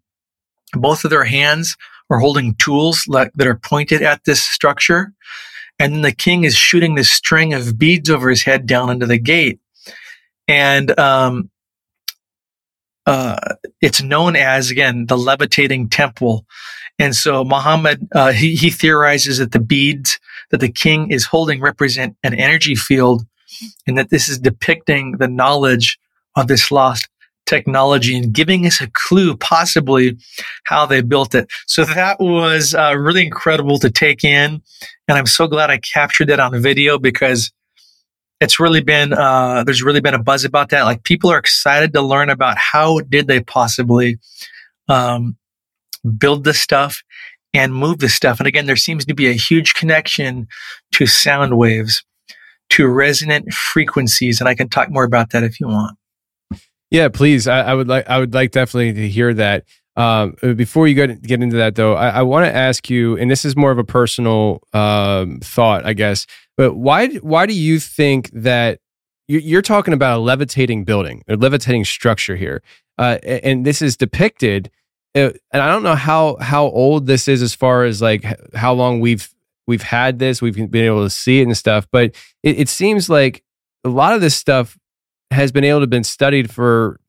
both 0.72 1.04
of 1.04 1.10
their 1.10 1.24
hands 1.24 1.76
are 2.10 2.18
holding 2.18 2.56
tools 2.56 3.04
that, 3.08 3.30
that 3.36 3.46
are 3.46 3.54
pointed 3.54 4.02
at 4.02 4.24
this 4.24 4.42
structure. 4.42 5.12
And 5.78 5.94
then 5.94 6.02
the 6.02 6.12
king 6.12 6.44
is 6.44 6.56
shooting 6.56 6.94
this 6.94 7.10
string 7.10 7.54
of 7.54 7.78
beads 7.78 8.10
over 8.10 8.28
his 8.28 8.42
head 8.42 8.66
down 8.66 8.90
into 8.90 9.06
the 9.06 9.18
gate. 9.18 9.60
And 10.50 10.98
um, 10.98 11.48
uh, 13.06 13.38
it's 13.80 14.02
known 14.02 14.34
as, 14.34 14.70
again, 14.70 15.06
the 15.06 15.16
levitating 15.16 15.88
temple. 15.88 16.44
And 16.98 17.14
so 17.14 17.44
Muhammad, 17.44 18.08
uh, 18.12 18.32
he, 18.32 18.56
he 18.56 18.70
theorizes 18.70 19.38
that 19.38 19.52
the 19.52 19.60
beads 19.60 20.18
that 20.50 20.58
the 20.58 20.68
king 20.68 21.12
is 21.12 21.24
holding 21.24 21.60
represent 21.60 22.16
an 22.24 22.34
energy 22.34 22.74
field 22.74 23.24
and 23.86 23.96
that 23.96 24.10
this 24.10 24.28
is 24.28 24.40
depicting 24.40 25.18
the 25.18 25.28
knowledge 25.28 25.98
of 26.36 26.48
this 26.48 26.72
lost 26.72 27.08
technology 27.46 28.16
and 28.16 28.32
giving 28.32 28.66
us 28.66 28.80
a 28.80 28.90
clue 28.92 29.36
possibly 29.36 30.18
how 30.64 30.84
they 30.84 31.00
built 31.00 31.34
it. 31.34 31.48
So 31.66 31.84
that 31.84 32.18
was 32.18 32.74
uh, 32.74 32.96
really 32.96 33.24
incredible 33.24 33.78
to 33.78 33.90
take 33.90 34.24
in. 34.24 34.62
And 35.06 35.18
I'm 35.18 35.26
so 35.26 35.46
glad 35.46 35.70
I 35.70 35.78
captured 35.78 36.28
that 36.28 36.40
on 36.40 36.60
video 36.60 36.98
because 36.98 37.52
it's 38.40 38.58
really 38.58 38.82
been, 38.82 39.12
uh, 39.12 39.64
there's 39.64 39.82
really 39.82 40.00
been 40.00 40.14
a 40.14 40.22
buzz 40.22 40.44
about 40.44 40.70
that. 40.70 40.84
Like 40.84 41.04
people 41.04 41.30
are 41.30 41.38
excited 41.38 41.92
to 41.92 42.02
learn 42.02 42.30
about 42.30 42.56
how 42.56 43.00
did 43.00 43.26
they 43.26 43.40
possibly, 43.40 44.18
um, 44.88 45.36
build 46.18 46.44
this 46.44 46.58
stuff 46.58 47.02
and 47.52 47.74
move 47.74 47.98
this 47.98 48.14
stuff. 48.14 48.40
And 48.40 48.46
again, 48.46 48.66
there 48.66 48.76
seems 48.76 49.04
to 49.06 49.14
be 49.14 49.28
a 49.28 49.34
huge 49.34 49.74
connection 49.74 50.48
to 50.92 51.06
sound 51.06 51.56
waves, 51.58 52.04
to 52.70 52.86
resonant 52.86 53.52
frequencies. 53.52 54.40
And 54.40 54.48
I 54.48 54.54
can 54.54 54.68
talk 54.68 54.90
more 54.90 55.04
about 55.04 55.30
that 55.30 55.42
if 55.42 55.60
you 55.60 55.68
want. 55.68 55.96
Yeah, 56.90 57.08
please. 57.08 57.46
I, 57.46 57.60
I, 57.60 57.74
would 57.74 57.88
like. 57.88 58.08
I 58.08 58.18
would 58.18 58.34
like 58.34 58.50
definitely 58.50 58.92
to 58.94 59.08
hear 59.08 59.32
that. 59.34 59.64
Um, 59.96 60.34
before 60.56 60.88
you 60.88 60.94
get 60.94 61.22
get 61.22 61.42
into 61.42 61.56
that, 61.56 61.74
though, 61.74 61.94
I, 61.94 62.08
I 62.08 62.22
want 62.22 62.46
to 62.46 62.54
ask 62.54 62.88
you, 62.90 63.16
and 63.16 63.30
this 63.30 63.44
is 63.44 63.56
more 63.56 63.70
of 63.70 63.78
a 63.78 63.84
personal 63.84 64.62
um, 64.72 65.40
thought, 65.40 65.84
I 65.84 65.92
guess. 65.92 66.26
But 66.60 66.74
why 66.74 67.08
why 67.22 67.46
do 67.46 67.54
you 67.54 67.80
think 67.80 68.28
that 68.34 68.80
you're 69.28 69.62
talking 69.62 69.94
about 69.94 70.18
a 70.18 70.20
levitating 70.20 70.84
building, 70.84 71.22
or 71.26 71.38
levitating 71.38 71.86
structure 71.86 72.36
here, 72.36 72.62
uh, 72.98 73.16
and 73.24 73.64
this 73.64 73.80
is 73.80 73.96
depicted? 73.96 74.70
Uh, 75.14 75.30
and 75.54 75.62
I 75.62 75.68
don't 75.68 75.82
know 75.82 75.94
how 75.94 76.36
how 76.38 76.64
old 76.66 77.06
this 77.06 77.28
is 77.28 77.40
as 77.40 77.54
far 77.54 77.84
as 77.84 78.02
like 78.02 78.26
how 78.54 78.74
long 78.74 79.00
we've 79.00 79.32
we've 79.66 79.80
had 79.80 80.18
this, 80.18 80.42
we've 80.42 80.54
been 80.54 80.84
able 80.84 81.02
to 81.02 81.08
see 81.08 81.40
it 81.40 81.44
and 81.44 81.56
stuff. 81.56 81.88
But 81.90 82.14
it, 82.42 82.58
it 82.58 82.68
seems 82.68 83.08
like 83.08 83.42
a 83.82 83.88
lot 83.88 84.12
of 84.12 84.20
this 84.20 84.34
stuff 84.34 84.76
has 85.30 85.52
been 85.52 85.64
able 85.64 85.80
to 85.80 85.86
been 85.86 86.04
studied 86.04 86.50
for 86.50 87.00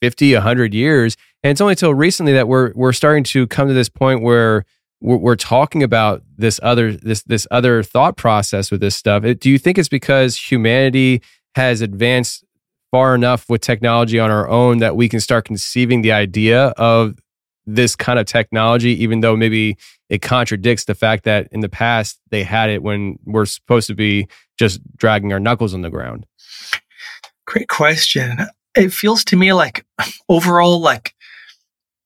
50 0.00 0.34
100 0.34 0.74
years 0.74 1.16
and 1.42 1.50
it's 1.50 1.60
only 1.60 1.72
until 1.72 1.92
recently 1.92 2.34
that 2.34 2.46
we're 2.46 2.72
we're 2.76 2.92
starting 2.92 3.24
to 3.24 3.48
come 3.48 3.66
to 3.66 3.74
this 3.74 3.88
point 3.88 4.22
where 4.22 4.64
we're, 5.02 5.16
we're 5.16 5.36
talking 5.36 5.82
about 5.82 6.22
this 6.36 6.58
other 6.62 6.92
this 6.92 7.22
this 7.24 7.46
other 7.50 7.82
thought 7.82 8.16
process 8.16 8.70
with 8.70 8.80
this 8.80 8.96
stuff 8.96 9.24
it, 9.24 9.40
do 9.40 9.50
you 9.50 9.58
think 9.58 9.78
it's 9.78 9.88
because 9.88 10.36
humanity 10.36 11.22
has 11.54 11.80
advanced 11.80 12.44
far 12.90 13.14
enough 13.14 13.48
with 13.48 13.60
technology 13.60 14.18
on 14.18 14.30
our 14.30 14.48
own 14.48 14.78
that 14.78 14.96
we 14.96 15.08
can 15.08 15.20
start 15.20 15.44
conceiving 15.44 16.02
the 16.02 16.12
idea 16.12 16.68
of 16.76 17.18
this 17.66 17.94
kind 17.94 18.18
of 18.18 18.26
technology 18.26 18.90
even 19.02 19.20
though 19.20 19.36
maybe 19.36 19.76
it 20.08 20.20
contradicts 20.20 20.84
the 20.84 20.94
fact 20.94 21.24
that 21.24 21.48
in 21.52 21.60
the 21.60 21.68
past 21.68 22.20
they 22.30 22.42
had 22.42 22.70
it 22.70 22.82
when 22.82 23.18
we're 23.24 23.46
supposed 23.46 23.86
to 23.86 23.94
be 23.94 24.26
just 24.58 24.80
dragging 24.96 25.32
our 25.32 25.40
knuckles 25.40 25.74
on 25.74 25.82
the 25.82 25.90
ground 25.90 26.26
Great 27.46 27.68
question. 27.68 28.38
It 28.76 28.92
feels 28.92 29.24
to 29.24 29.36
me 29.36 29.52
like 29.52 29.84
overall, 30.28 30.80
like 30.80 31.14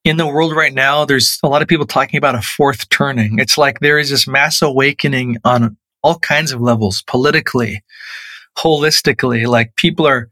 in 0.06 0.18
the 0.18 0.26
world 0.26 0.54
right 0.54 0.72
now, 0.72 1.04
there's 1.04 1.40
a 1.42 1.48
lot 1.48 1.62
of 1.62 1.68
people 1.68 1.84
talking 1.84 2.16
about 2.16 2.36
a 2.36 2.40
fourth 2.40 2.88
turning. 2.90 3.40
It's 3.40 3.58
like 3.58 3.80
there 3.80 3.98
is 3.98 4.10
this 4.10 4.28
mass 4.28 4.62
awakening 4.62 5.38
on 5.44 5.76
all 6.00 6.20
kinds 6.20 6.52
of 6.52 6.60
levels, 6.60 7.02
politically, 7.08 7.82
holistically. 8.56 9.48
Like 9.48 9.74
people 9.74 10.06
are 10.06 10.30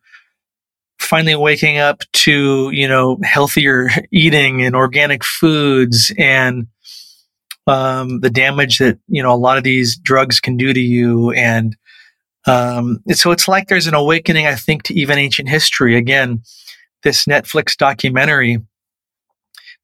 finally 1.01 1.35
waking 1.35 1.79
up 1.79 2.05
to, 2.13 2.71
you 2.71 2.87
know, 2.87 3.19
healthier 3.25 3.91
eating 4.13 4.63
and 4.63 4.77
organic 4.77 5.25
foods 5.25 6.13
and 6.17 6.69
um, 7.67 8.21
the 8.21 8.31
damage 8.31 8.79
that, 8.79 8.99
you 9.09 9.25
know, 9.25 9.35
a 9.35 9.37
lot 9.37 9.59
of 9.59 9.65
these 9.65 9.97
drugs 9.97 10.39
can 10.39 10.57
do 10.57 10.73
to 10.73 10.81
you 10.81 11.33
and 11.33 11.77
um, 12.47 13.01
so 13.11 13.31
it's 13.31 13.49
like 13.49 13.69
there's 13.69 13.87
an 13.87 13.95
awakening, 13.95 14.47
I 14.47 14.55
think, 14.55 14.83
to 14.85 14.95
even 14.95 15.17
ancient 15.19 15.49
history. 15.49 15.97
Again, 15.97 16.43
this 17.03 17.25
Netflix 17.25 17.75
documentary. 17.75 18.59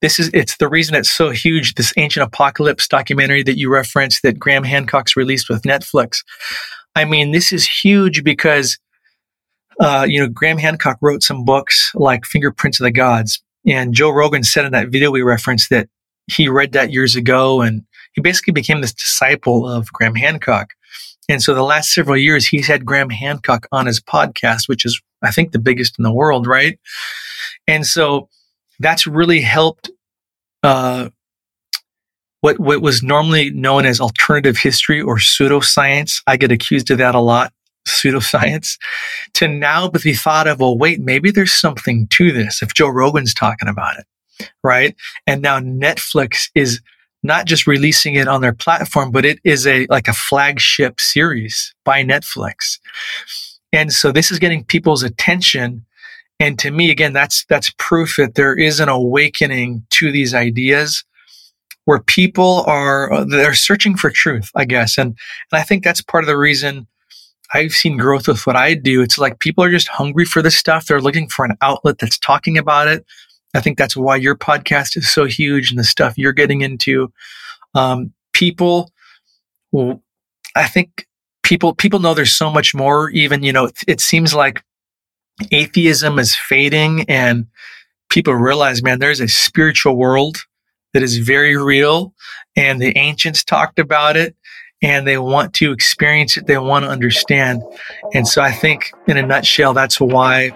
This 0.01 0.19
is 0.19 0.29
it's 0.33 0.57
the 0.57 0.67
reason 0.67 0.95
it's 0.95 1.11
so 1.11 1.29
huge. 1.29 1.75
This 1.75 1.93
ancient 1.97 2.25
apocalypse 2.25 2.87
documentary 2.87 3.43
that 3.43 3.57
you 3.57 3.71
referenced 3.71 4.23
that 4.23 4.39
Graham 4.39 4.63
Hancock's 4.63 5.15
released 5.15 5.49
with 5.49 5.61
Netflix. 5.61 6.23
I 6.95 7.05
mean, 7.05 7.31
this 7.31 7.53
is 7.53 7.67
huge 7.67 8.23
because 8.23 8.79
uh, 9.79 10.05
you 10.07 10.19
know 10.19 10.27
Graham 10.27 10.57
Hancock 10.57 10.97
wrote 11.01 11.23
some 11.23 11.45
books 11.45 11.91
like 11.93 12.25
Fingerprints 12.25 12.79
of 12.79 12.85
the 12.85 12.91
Gods, 12.91 13.43
and 13.65 13.93
Joe 13.93 14.09
Rogan 14.09 14.43
said 14.43 14.65
in 14.65 14.71
that 14.71 14.89
video 14.89 15.11
we 15.11 15.21
referenced 15.21 15.69
that 15.69 15.87
he 16.27 16.49
read 16.49 16.71
that 16.71 16.91
years 16.91 17.15
ago, 17.15 17.61
and 17.61 17.83
he 18.13 18.21
basically 18.21 18.53
became 18.53 18.81
this 18.81 18.93
disciple 18.93 19.67
of 19.69 19.91
Graham 19.93 20.15
Hancock. 20.15 20.69
And 21.29 21.41
so 21.41 21.53
the 21.53 21.63
last 21.63 21.93
several 21.93 22.17
years, 22.17 22.47
he's 22.47 22.67
had 22.67 22.85
Graham 22.85 23.09
Hancock 23.09 23.67
on 23.71 23.85
his 23.85 24.01
podcast, 24.01 24.67
which 24.67 24.85
is, 24.85 24.99
I 25.21 25.31
think, 25.31 25.51
the 25.51 25.59
biggest 25.59 25.97
in 25.97 26.03
the 26.03 26.11
world, 26.11 26.45
right? 26.45 26.77
And 27.67 27.85
so 27.85 28.27
that's 28.81 29.07
really 29.07 29.41
helped 29.41 29.89
uh, 30.63 31.09
what 32.41 32.59
what 32.59 32.81
was 32.81 33.03
normally 33.03 33.51
known 33.51 33.85
as 33.85 33.99
alternative 33.99 34.57
history 34.57 35.01
or 35.01 35.17
pseudoscience. 35.17 36.21
I 36.27 36.37
get 36.37 36.51
accused 36.51 36.91
of 36.91 36.97
that 36.97 37.15
a 37.15 37.19
lot, 37.19 37.53
pseudoscience, 37.87 38.77
to 39.33 39.47
now 39.47 39.89
be 39.89 40.13
thought 40.13 40.47
of, 40.47 40.59
well, 40.59 40.77
wait, 40.77 40.99
maybe 40.99 41.31
there's 41.31 41.53
something 41.53 42.07
to 42.07 42.31
this 42.31 42.61
if 42.61 42.73
Joe 42.73 42.89
Rogan's 42.89 43.33
talking 43.33 43.69
about 43.69 43.97
it, 43.97 44.49
right? 44.63 44.95
And 45.27 45.41
now 45.41 45.59
Netflix 45.59 46.49
is 46.55 46.81
not 47.23 47.45
just 47.45 47.67
releasing 47.67 48.15
it 48.15 48.27
on 48.27 48.41
their 48.41 48.53
platform, 48.53 49.11
but 49.11 49.25
it 49.25 49.39
is 49.43 49.67
a 49.67 49.85
like 49.87 50.07
a 50.07 50.13
flagship 50.13 50.99
series 50.99 51.73
by 51.85 52.03
Netflix. 52.03 52.79
And 53.73 53.93
so 53.93 54.11
this 54.11 54.31
is 54.31 54.39
getting 54.39 54.63
people's 54.63 55.03
attention. 55.03 55.85
And 56.41 56.57
to 56.57 56.71
me, 56.71 56.89
again, 56.89 57.13
that's 57.13 57.45
that's 57.45 57.69
proof 57.77 58.15
that 58.17 58.33
there 58.33 58.57
is 58.57 58.79
an 58.79 58.89
awakening 58.89 59.85
to 59.91 60.11
these 60.11 60.33
ideas 60.33 61.05
where 61.85 61.99
people 61.99 62.63
are 62.65 63.23
they're 63.25 63.53
searching 63.53 63.95
for 63.95 64.09
truth, 64.09 64.49
I 64.55 64.65
guess. 64.65 64.97
And 64.97 65.15
and 65.51 65.61
I 65.61 65.61
think 65.61 65.83
that's 65.83 66.01
part 66.01 66.23
of 66.23 66.27
the 66.27 66.37
reason 66.37 66.87
I've 67.53 67.73
seen 67.73 67.95
growth 67.95 68.27
with 68.27 68.47
what 68.47 68.55
I 68.55 68.73
do. 68.73 69.03
It's 69.03 69.19
like 69.19 69.39
people 69.39 69.63
are 69.63 69.69
just 69.69 69.87
hungry 69.87 70.25
for 70.25 70.41
this 70.41 70.57
stuff. 70.57 70.87
They're 70.87 70.99
looking 70.99 71.29
for 71.29 71.45
an 71.45 71.57
outlet 71.61 71.99
that's 71.99 72.17
talking 72.17 72.57
about 72.57 72.87
it. 72.87 73.05
I 73.53 73.61
think 73.61 73.77
that's 73.77 73.95
why 73.95 74.15
your 74.15 74.35
podcast 74.35 74.97
is 74.97 75.11
so 75.13 75.25
huge 75.25 75.69
and 75.69 75.77
the 75.77 75.83
stuff 75.83 76.17
you're 76.17 76.33
getting 76.33 76.61
into. 76.61 77.13
Um, 77.75 78.13
people, 78.33 78.89
well, 79.71 80.01
I 80.55 80.67
think 80.67 81.05
people 81.43 81.75
people 81.75 81.99
know 81.99 82.15
there's 82.15 82.33
so 82.33 82.49
much 82.49 82.73
more. 82.73 83.11
Even 83.11 83.43
you 83.43 83.53
know, 83.53 83.65
it, 83.65 83.77
it 83.87 84.01
seems 84.01 84.33
like 84.33 84.63
atheism 85.51 86.19
is 86.19 86.35
fading, 86.35 87.05
and 87.07 87.47
people 88.09 88.33
realize, 88.33 88.83
man, 88.83 88.99
there's 88.99 89.19
a 89.19 89.27
spiritual 89.27 89.95
world 89.95 90.37
that 90.93 91.03
is 91.03 91.17
very 91.17 91.57
real, 91.57 92.13
and 92.55 92.81
the 92.81 92.97
ancients 92.97 93.43
talked 93.43 93.79
about 93.79 94.17
it 94.17 94.35
and 94.81 95.07
they 95.07 95.17
want 95.17 95.53
to 95.53 95.71
experience 95.71 96.37
it. 96.37 96.47
They 96.47 96.57
want 96.57 96.83
to 96.85 96.89
understand. 96.89 97.61
And 98.13 98.27
so 98.27 98.41
I 98.41 98.51
think 98.51 98.91
in 99.07 99.17
a 99.17 99.21
nutshell, 99.21 99.73
that's 99.73 99.99
why 99.99 100.51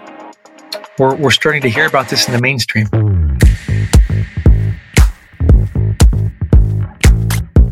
we're, 0.98 1.14
we're 1.14 1.30
starting 1.30 1.62
to 1.62 1.70
hear 1.70 1.86
about 1.86 2.08
this 2.08 2.26
in 2.26 2.32
the 2.32 2.40
mainstream. 2.40 2.88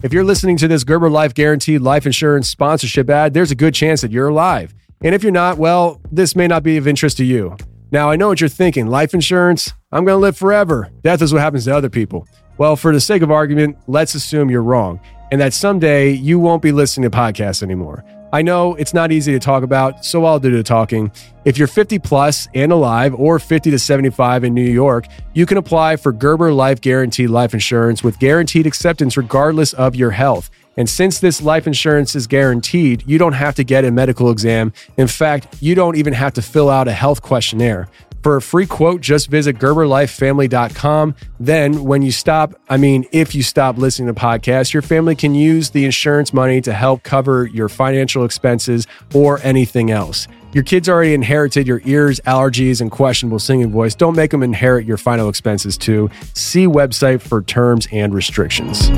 If 0.03 0.13
you're 0.13 0.25
listening 0.25 0.59
to 0.59 0.69
this 0.69 0.85
Gerber 0.85 1.09
Life 1.09 1.35
Guaranteed 1.35 1.81
Life 1.81 2.05
Insurance 2.05 2.49
sponsorship 2.49 3.09
ad, 3.09 3.33
there's 3.33 3.51
a 3.51 3.55
good 3.55 3.75
chance 3.75 4.03
that 4.03 4.11
you're 4.11 4.29
alive. 4.29 4.75
And 5.05 5.15
if 5.15 5.23
you're 5.23 5.33
not, 5.33 5.59
well, 5.59 6.01
this 6.11 6.35
may 6.35 6.49
not 6.49 6.63
be 6.63 6.79
of 6.79 6.89
interest 6.89 7.19
to 7.19 7.25
you. 7.25 7.59
Now, 7.93 8.11
I 8.11 8.17
know 8.17 8.29
what 8.29 8.41
you're 8.41 8.49
thinking 8.49 8.87
life 8.87 9.13
insurance, 9.13 9.71
I'm 9.93 10.07
going 10.07 10.17
to 10.17 10.21
live 10.21 10.37
forever. 10.37 10.91
Death 11.03 11.21
is 11.21 11.31
what 11.31 11.43
happens 11.43 11.67
to 11.67 11.77
other 11.77 11.91
people. 11.91 12.27
Well, 12.57 12.75
for 12.75 12.91
the 12.91 13.01
sake 13.01 13.21
of 13.21 13.31
argument, 13.31 13.77
let's 13.87 14.15
assume 14.15 14.51
you're 14.51 14.63
wrong 14.63 14.99
and 15.31 15.41
that 15.43 15.53
someday 15.53 16.11
you 16.11 16.39
won't 16.39 16.63
be 16.63 16.73
listening 16.73 17.11
to 17.11 17.17
podcasts 17.17 17.63
anymore. 17.63 18.03
I 18.33 18.41
know 18.41 18.75
it's 18.77 18.95
not 18.95 19.13
easy 19.13 19.33
to 19.33 19.39
talk 19.39 19.63
about, 19.63 20.05
so 20.05 20.25
I'll 20.25 20.41
do 20.41 20.51
the 20.51 20.63
talking. 20.63 21.13
If 21.45 21.59
you're 21.59 21.69
50 21.69 21.99
plus 21.99 22.49
and 22.55 22.73
alive 22.73 23.15
or 23.15 23.39
50 23.39 23.71
to 23.73 23.79
75 23.79 24.43
in 24.43 24.55
New 24.55 24.63
York, 24.63 25.07
you 25.35 25.45
can 25.45 25.59
apply 25.59 25.97
for 25.97 26.13
Gerber 26.13 26.53
Life 26.53 26.81
Guaranteed 26.81 27.31
Life 27.31 27.53
Insurance 27.53 28.03
with 28.03 28.19
guaranteed 28.19 28.67
acceptance 28.67 29.17
regardless 29.17 29.75
of 29.75 29.95
your 29.95 30.13
health. 30.13 30.51
And 30.77 30.89
since 30.89 31.21
this 31.21 31.41
life 31.43 31.67
insurance 31.67 32.15
is 32.15 32.27
guaranteed, 32.27 33.05
you 33.07 33.19
don't 33.19 33.35
have 33.35 33.55
to 33.57 33.65
get 33.65 33.85
a 33.85 33.91
medical 33.91 34.31
exam. 34.31 34.73
In 34.97 35.07
fact, 35.07 35.57
you 35.61 35.75
don't 35.75 35.97
even 35.97 36.13
have 36.13 36.35
to 36.35 36.43
fill 36.43 36.71
out 36.71 36.89
a 36.89 36.93
health 36.93 37.23
questionnaire. 37.23 37.89
For 38.25 38.37
a 38.37 38.43
free 38.43 38.67
quote, 38.67 39.03
just 39.03 39.29
visit 39.29 39.59
GerberLifeFamily.com. 39.59 41.15
Then, 41.39 41.85
when 41.85 42.01
you 42.01 42.11
stop, 42.11 42.55
I 42.71 42.79
mean, 42.79 43.05
if 43.13 43.35
you 43.35 43.43
stop 43.43 43.77
listening 43.77 44.07
to 44.15 44.19
podcasts, 44.19 44.73
your 44.73 44.81
family 44.81 45.15
can 45.15 45.35
use 45.35 45.69
the 45.71 45.85
insurance 45.85 46.33
money 46.33 46.63
to 46.63 46.73
help 46.73 47.03
cover 47.03 47.45
your 47.45 47.69
financial 47.69 48.25
expenses 48.25 48.87
or 49.15 49.41
anything 49.43 49.91
else. 49.91 50.27
Your 50.55 50.65
kids 50.65 50.89
already 50.89 51.13
inherited 51.13 51.67
your 51.67 51.83
ears, 51.85 52.19
allergies, 52.21 52.81
and 52.81 52.91
questionable 52.91 53.41
singing 53.41 53.71
voice. 53.71 53.95
Don't 53.95 54.17
make 54.17 54.31
them 54.31 54.43
inherit 54.43 54.87
your 54.87 54.97
final 54.97 55.29
expenses 55.29 55.77
too. 55.77 56.09
See 56.33 56.67
website 56.67 57.21
for 57.21 57.43
terms 57.43 57.89
and 57.93 58.15
restrictions. 58.15 58.89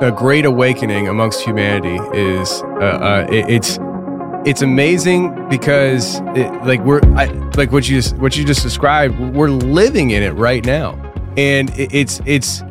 A 0.00 0.12
great 0.12 0.44
awakening 0.44 1.08
amongst 1.08 1.40
humanity 1.40 1.96
is 2.16 2.62
uh, 2.62 2.84
uh, 2.84 3.26
it, 3.32 3.50
it's 3.50 3.78
it's 4.46 4.62
amazing 4.62 5.48
because 5.48 6.20
it, 6.36 6.52
like 6.64 6.80
we're 6.84 7.00
I, 7.16 7.24
like 7.56 7.72
what 7.72 7.88
you 7.88 7.96
just, 7.96 8.16
what 8.18 8.36
you 8.36 8.44
just 8.44 8.62
described 8.62 9.18
we're 9.18 9.50
living 9.50 10.10
in 10.10 10.22
it 10.22 10.30
right 10.30 10.64
now. 10.64 10.92
And 11.36 11.70
it, 11.70 11.92
it's 11.92 12.20
it's 12.26 12.62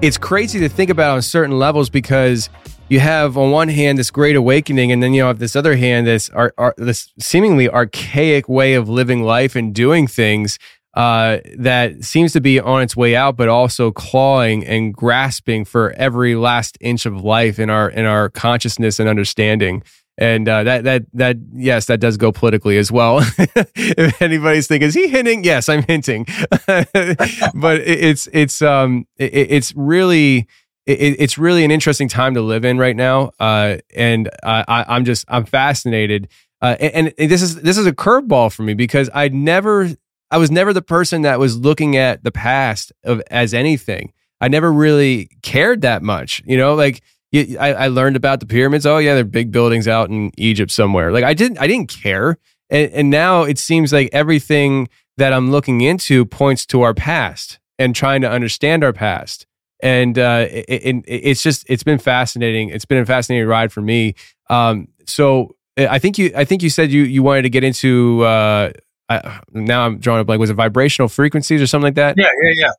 it's 0.00 0.18
crazy 0.18 0.58
to 0.58 0.68
think 0.68 0.90
about 0.90 1.14
on 1.14 1.22
certain 1.22 1.56
levels 1.56 1.88
because 1.88 2.50
you 2.88 2.98
have 2.98 3.38
on 3.38 3.52
one 3.52 3.68
hand 3.68 3.96
this 3.96 4.10
great 4.10 4.34
awakening 4.34 4.90
and 4.90 5.00
then 5.00 5.14
you 5.14 5.22
have 5.22 5.38
this 5.38 5.54
other 5.54 5.76
hand 5.76 6.08
this 6.08 6.30
ar- 6.30 6.74
this 6.76 7.12
seemingly 7.16 7.68
archaic 7.68 8.48
way 8.48 8.74
of 8.74 8.88
living 8.88 9.22
life 9.22 9.54
and 9.54 9.72
doing 9.72 10.08
things 10.08 10.58
uh, 10.94 11.38
that 11.56 12.04
seems 12.04 12.32
to 12.32 12.40
be 12.40 12.60
on 12.60 12.82
its 12.82 12.96
way 12.96 13.16
out, 13.16 13.36
but 13.36 13.48
also 13.48 13.90
clawing 13.90 14.64
and 14.66 14.94
grasping 14.94 15.64
for 15.64 15.92
every 15.92 16.34
last 16.34 16.76
inch 16.80 17.06
of 17.06 17.22
life 17.24 17.58
in 17.58 17.70
our 17.70 17.90
in 17.90 18.04
our 18.04 18.28
consciousness 18.28 19.00
and 19.00 19.08
understanding 19.08 19.82
and 20.18 20.48
uh, 20.48 20.62
that 20.64 20.84
that 20.84 21.04
that 21.14 21.36
yes, 21.54 21.86
that 21.86 22.00
does 22.00 22.16
go 22.16 22.32
politically 22.32 22.76
as 22.76 22.92
well. 22.92 23.20
if 23.38 24.20
anybody's 24.20 24.66
thinking, 24.66 24.88
is 24.88 24.94
he 24.94 25.08
hinting? 25.08 25.42
Yes, 25.42 25.68
I'm 25.68 25.82
hinting, 25.82 26.26
but 26.66 27.80
it's 27.80 28.28
it's 28.32 28.62
um 28.62 29.06
it, 29.16 29.32
it's 29.34 29.74
really. 29.74 30.46
It, 30.84 31.14
it's 31.20 31.38
really 31.38 31.64
an 31.64 31.70
interesting 31.70 32.08
time 32.08 32.34
to 32.34 32.40
live 32.40 32.64
in 32.64 32.76
right 32.76 32.96
now, 32.96 33.30
uh, 33.38 33.76
and 33.94 34.28
I, 34.42 34.84
I'm 34.88 35.04
just 35.04 35.24
I'm 35.28 35.44
fascinated. 35.44 36.28
Uh, 36.60 36.74
and, 36.80 37.14
and 37.16 37.30
this 37.30 37.40
is 37.40 37.62
this 37.62 37.78
is 37.78 37.86
a 37.86 37.92
curveball 37.92 38.52
for 38.52 38.64
me 38.64 38.74
because 38.74 39.08
I'd 39.14 39.32
never 39.32 39.90
I 40.32 40.38
was 40.38 40.50
never 40.50 40.72
the 40.72 40.80
person 40.80 41.22
that 41.22 41.38
was 41.38 41.58
looking 41.58 41.94
at 41.94 42.24
the 42.24 42.32
past 42.32 42.90
of 43.04 43.20
as 43.30 43.52
anything. 43.52 44.14
I 44.40 44.48
never 44.48 44.72
really 44.72 45.28
cared 45.42 45.82
that 45.82 46.02
much, 46.02 46.42
you 46.46 46.56
know, 46.56 46.74
like 46.74 47.02
I, 47.34 47.74
I 47.74 47.88
learned 47.88 48.16
about 48.16 48.40
the 48.40 48.46
pyramids. 48.46 48.86
Oh 48.86 48.96
yeah, 48.96 49.14
they're 49.14 49.24
big 49.24 49.52
buildings 49.52 49.86
out 49.86 50.08
in 50.08 50.32
Egypt 50.38 50.70
somewhere. 50.70 51.12
Like 51.12 51.22
I 51.22 51.34
didn't, 51.34 51.58
I 51.58 51.66
didn't 51.66 51.90
care. 51.90 52.38
And, 52.70 52.90
and 52.92 53.10
now 53.10 53.42
it 53.42 53.58
seems 53.58 53.92
like 53.92 54.08
everything 54.12 54.88
that 55.18 55.34
I'm 55.34 55.50
looking 55.50 55.82
into 55.82 56.24
points 56.24 56.64
to 56.66 56.80
our 56.80 56.94
past 56.94 57.60
and 57.78 57.94
trying 57.94 58.22
to 58.22 58.30
understand 58.30 58.82
our 58.82 58.94
past. 58.94 59.46
And 59.82 60.18
uh, 60.18 60.46
it, 60.50 60.64
it, 60.66 61.04
it's 61.06 61.42
just, 61.42 61.66
it's 61.68 61.82
been 61.82 61.98
fascinating. 61.98 62.70
It's 62.70 62.86
been 62.86 62.98
a 63.02 63.06
fascinating 63.06 63.46
ride 63.46 63.70
for 63.70 63.82
me. 63.82 64.14
Um, 64.48 64.88
so 65.06 65.56
I 65.76 65.98
think 65.98 66.16
you, 66.16 66.32
I 66.34 66.46
think 66.46 66.62
you 66.62 66.70
said 66.70 66.90
you, 66.90 67.02
you 67.02 67.22
wanted 67.22 67.42
to 67.42 67.50
get 67.50 67.64
into. 67.64 68.22
Uh, 68.22 68.72
I, 69.18 69.40
now 69.52 69.86
I'm 69.86 69.98
drawing 69.98 70.20
a 70.20 70.24
blank. 70.24 70.40
Was 70.40 70.50
it 70.50 70.54
vibrational 70.54 71.08
frequencies 71.08 71.60
or 71.62 71.66
something 71.66 71.86
like 71.86 71.94
that? 71.94 72.16
Yeah, 72.18 72.28
yeah, 72.42 72.52
yeah. 72.54 72.72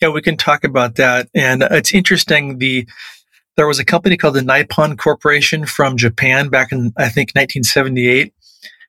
Yeah, 0.00 0.08
we 0.08 0.22
can 0.22 0.36
talk 0.36 0.64
about 0.64 0.96
that. 0.96 1.28
And 1.34 1.62
it's 1.62 1.92
interesting. 1.92 2.58
The 2.58 2.88
there 3.56 3.66
was 3.66 3.78
a 3.78 3.84
company 3.84 4.16
called 4.16 4.34
the 4.34 4.42
Nippon 4.42 4.96
Corporation 4.96 5.66
from 5.66 5.96
Japan 5.96 6.48
back 6.48 6.72
in, 6.72 6.92
I 6.96 7.10
think, 7.10 7.30
1978. 7.32 8.32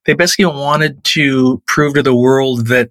They 0.05 0.13
basically 0.13 0.45
wanted 0.45 1.03
to 1.05 1.61
prove 1.67 1.95
to 1.95 2.03
the 2.03 2.15
world 2.15 2.67
that 2.67 2.89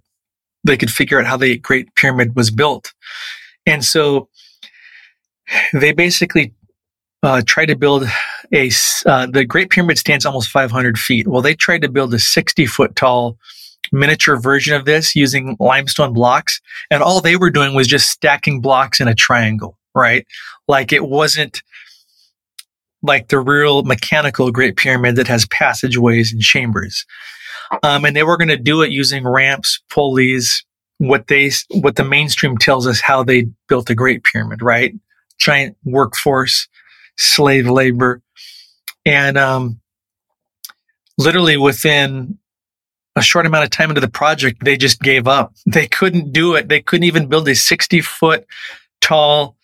they 0.62 0.76
could 0.76 0.90
figure 0.90 1.18
out 1.18 1.26
how 1.26 1.36
the 1.36 1.56
Great 1.56 1.94
Pyramid 1.94 2.36
was 2.36 2.50
built. 2.50 2.92
And 3.66 3.84
so 3.84 4.28
they 5.72 5.92
basically 5.92 6.52
uh, 7.22 7.42
tried 7.46 7.66
to 7.66 7.76
build 7.76 8.06
a, 8.52 8.70
uh, 9.06 9.26
the 9.26 9.44
Great 9.44 9.70
Pyramid 9.70 9.98
stands 9.98 10.26
almost 10.26 10.50
500 10.50 10.98
feet. 10.98 11.28
Well, 11.28 11.42
they 11.42 11.54
tried 11.54 11.82
to 11.82 11.88
build 11.88 12.12
a 12.14 12.18
60 12.18 12.66
foot 12.66 12.96
tall 12.96 13.38
miniature 13.92 14.38
version 14.38 14.74
of 14.74 14.84
this 14.84 15.14
using 15.16 15.56
limestone 15.58 16.12
blocks. 16.12 16.60
And 16.90 17.02
all 17.02 17.20
they 17.20 17.36
were 17.36 17.50
doing 17.50 17.74
was 17.74 17.86
just 17.86 18.10
stacking 18.10 18.60
blocks 18.60 19.00
in 19.00 19.08
a 19.08 19.14
triangle, 19.14 19.78
right? 19.94 20.26
Like 20.68 20.92
it 20.92 21.06
wasn't 21.06 21.62
like 23.02 23.28
the 23.28 23.38
real 23.38 23.82
mechanical 23.82 24.50
Great 24.50 24.76
Pyramid 24.76 25.16
that 25.16 25.28
has 25.28 25.46
passageways 25.46 26.32
and 26.32 26.42
chambers. 26.42 27.06
Um, 27.82 28.04
and 28.04 28.14
they 28.14 28.24
were 28.24 28.36
going 28.36 28.48
to 28.48 28.56
do 28.56 28.82
it 28.82 28.90
using 28.90 29.26
ramps, 29.26 29.80
pulleys, 29.90 30.64
what 30.98 31.28
they, 31.28 31.50
what 31.70 31.96
the 31.96 32.04
mainstream 32.04 32.58
tells 32.58 32.86
us 32.86 33.00
how 33.00 33.22
they 33.22 33.46
built 33.68 33.86
the 33.86 33.94
Great 33.94 34.24
Pyramid, 34.24 34.60
right? 34.60 34.92
Giant 35.38 35.76
workforce, 35.84 36.68
slave 37.16 37.68
labor. 37.68 38.20
And, 39.06 39.38
um, 39.38 39.80
literally 41.18 41.56
within 41.56 42.38
a 43.16 43.22
short 43.22 43.46
amount 43.46 43.64
of 43.64 43.70
time 43.70 43.90
into 43.90 44.00
the 44.00 44.08
project, 44.08 44.64
they 44.64 44.76
just 44.76 45.00
gave 45.00 45.28
up. 45.28 45.52
They 45.66 45.86
couldn't 45.86 46.32
do 46.32 46.54
it. 46.54 46.68
They 46.68 46.80
couldn't 46.80 47.04
even 47.04 47.28
build 47.28 47.48
a 47.48 47.54
60 47.54 48.00
foot 48.00 48.46
tall, 49.00 49.56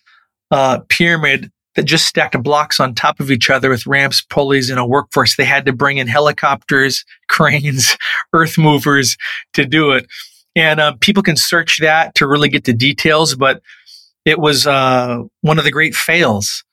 uh, 0.51 0.79
pyramid 0.89 1.51
that 1.75 1.83
just 1.83 2.07
stacked 2.07 2.41
blocks 2.41 2.79
on 2.79 2.95
top 2.95 3.19
of 3.19 3.29
each 3.29 3.49
other 3.49 3.69
with 3.69 3.85
ramps, 3.85 4.21
pulleys, 4.21 4.69
and 4.69 4.79
a 4.79 4.85
workforce. 4.85 5.35
They 5.35 5.45
had 5.45 5.65
to 5.65 5.73
bring 5.73 5.97
in 5.97 6.07
helicopters, 6.07 7.05
cranes, 7.29 7.97
earth 8.33 8.57
movers 8.57 9.17
to 9.53 9.65
do 9.65 9.91
it. 9.91 10.07
And 10.55 10.79
uh, 10.79 10.95
people 10.99 11.21
can 11.21 11.35
search 11.35 11.79
that 11.79 12.15
to 12.15 12.27
really 12.27 12.49
get 12.49 12.63
the 12.63 12.73
details, 12.73 13.35
but 13.35 13.61
it 14.25 14.39
was 14.39 14.65
uh, 14.65 15.19
one 15.41 15.59
of 15.59 15.65
the 15.65 15.71
great 15.71 15.93
fails 15.93 16.63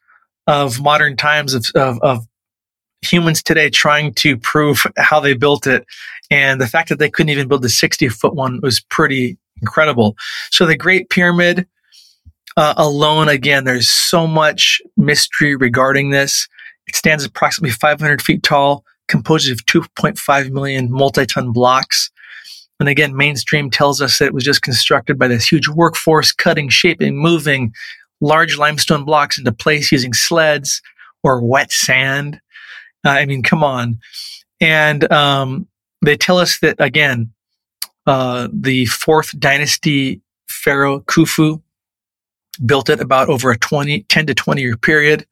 of 0.46 0.80
modern 0.80 1.16
times 1.16 1.52
of, 1.52 1.66
of, 1.74 2.00
of 2.00 2.26
humans 3.04 3.42
today 3.42 3.70
trying 3.70 4.14
to 4.14 4.36
prove 4.36 4.86
how 4.96 5.20
they 5.20 5.34
built 5.34 5.66
it. 5.66 5.86
And 6.30 6.60
the 6.60 6.66
fact 6.66 6.88
that 6.88 6.98
they 6.98 7.10
couldn't 7.10 7.30
even 7.30 7.48
build 7.48 7.62
the 7.62 7.68
60 7.68 8.08
foot 8.08 8.34
one 8.34 8.60
was 8.62 8.80
pretty 8.80 9.38
incredible. 9.60 10.16
So 10.50 10.66
the 10.66 10.76
Great 10.76 11.10
Pyramid 11.10 11.66
uh, 12.56 12.74
alone, 12.76 13.28
again, 13.28 13.64
there's 13.64 13.88
so 13.88 14.26
much 14.26 14.80
mystery 14.96 15.56
regarding 15.56 16.10
this. 16.10 16.48
It 16.86 16.96
stands 16.96 17.24
approximately 17.24 17.72
500 17.72 18.22
feet 18.22 18.42
tall, 18.42 18.84
composed 19.08 19.50
of 19.50 19.64
2.5 19.66 20.50
million 20.50 20.90
multi-ton 20.90 21.52
blocks. 21.52 22.10
And 22.80 22.88
again, 22.88 23.16
mainstream 23.16 23.70
tells 23.70 24.00
us 24.02 24.18
that 24.18 24.26
it 24.26 24.34
was 24.34 24.44
just 24.44 24.62
constructed 24.62 25.18
by 25.18 25.28
this 25.28 25.50
huge 25.50 25.68
workforce, 25.68 26.32
cutting, 26.32 26.68
shaping, 26.68 27.16
moving 27.16 27.72
large 28.20 28.56
limestone 28.56 29.04
blocks 29.04 29.38
into 29.38 29.52
place 29.52 29.92
using 29.92 30.12
sleds 30.12 30.82
or 31.22 31.40
wet 31.40 31.72
sand. 31.72 32.40
Uh, 33.04 33.10
I 33.10 33.26
mean, 33.26 33.42
come 33.42 33.62
on. 33.62 33.98
And 34.60 35.10
um, 35.12 35.68
they 36.04 36.16
tell 36.16 36.38
us 36.38 36.58
that 36.60 36.76
again, 36.78 37.32
uh, 38.06 38.48
the 38.52 38.86
fourth 38.86 39.38
dynasty 39.38 40.20
pharaoh 40.48 41.00
Khufu 41.00 41.62
built 42.64 42.88
it 42.88 43.00
about 43.00 43.28
over 43.28 43.50
a 43.50 43.58
20, 43.58 44.02
10 44.04 44.26
to 44.26 44.34
20 44.34 44.60
year 44.60 44.76
period, 44.76 45.26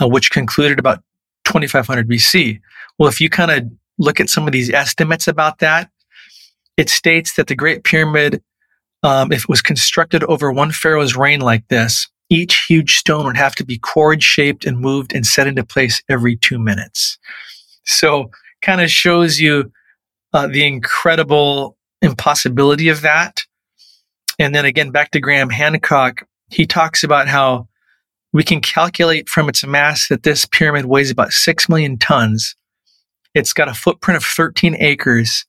uh, 0.00 0.08
which 0.08 0.30
concluded 0.30 0.78
about 0.78 1.02
2500 1.44 2.08
BC. 2.08 2.60
Well, 2.98 3.08
if 3.08 3.20
you 3.20 3.28
kind 3.28 3.50
of 3.50 3.70
look 3.98 4.20
at 4.20 4.30
some 4.30 4.46
of 4.46 4.52
these 4.52 4.70
estimates 4.70 5.28
about 5.28 5.58
that, 5.58 5.90
it 6.76 6.88
states 6.88 7.34
that 7.34 7.48
the 7.48 7.56
Great 7.56 7.84
Pyramid, 7.84 8.42
um, 9.02 9.32
if 9.32 9.42
it 9.42 9.48
was 9.48 9.62
constructed 9.62 10.22
over 10.24 10.52
one 10.52 10.70
pharaoh's 10.70 11.16
reign 11.16 11.40
like 11.40 11.66
this, 11.68 12.08
each 12.30 12.66
huge 12.66 12.98
stone 12.98 13.24
would 13.26 13.36
have 13.36 13.54
to 13.56 13.64
be 13.64 13.78
cord 13.78 14.22
shaped 14.22 14.64
and 14.64 14.78
moved 14.78 15.14
and 15.14 15.26
set 15.26 15.46
into 15.46 15.64
place 15.64 16.02
every 16.08 16.36
two 16.36 16.58
minutes. 16.58 17.18
So, 17.84 18.30
kind 18.60 18.80
of 18.80 18.90
shows 18.90 19.38
you 19.38 19.72
uh, 20.32 20.46
the 20.46 20.66
incredible 20.66 21.76
impossibility 22.02 22.88
of 22.88 23.00
that. 23.02 23.44
And 24.38 24.54
then 24.54 24.64
again, 24.64 24.90
back 24.90 25.10
to 25.12 25.20
Graham 25.20 25.50
Hancock, 25.50 26.26
he 26.50 26.66
talks 26.66 27.02
about 27.02 27.28
how 27.28 27.68
we 28.32 28.42
can 28.42 28.60
calculate 28.60 29.28
from 29.28 29.48
its 29.48 29.64
mass 29.64 30.08
that 30.08 30.22
this 30.22 30.44
pyramid 30.44 30.84
weighs 30.84 31.10
about 31.10 31.32
6 31.32 31.68
million 31.68 31.98
tons. 31.98 32.54
It's 33.34 33.52
got 33.52 33.68
a 33.68 33.74
footprint 33.74 34.16
of 34.16 34.24
13 34.24 34.76
acres 34.78 35.44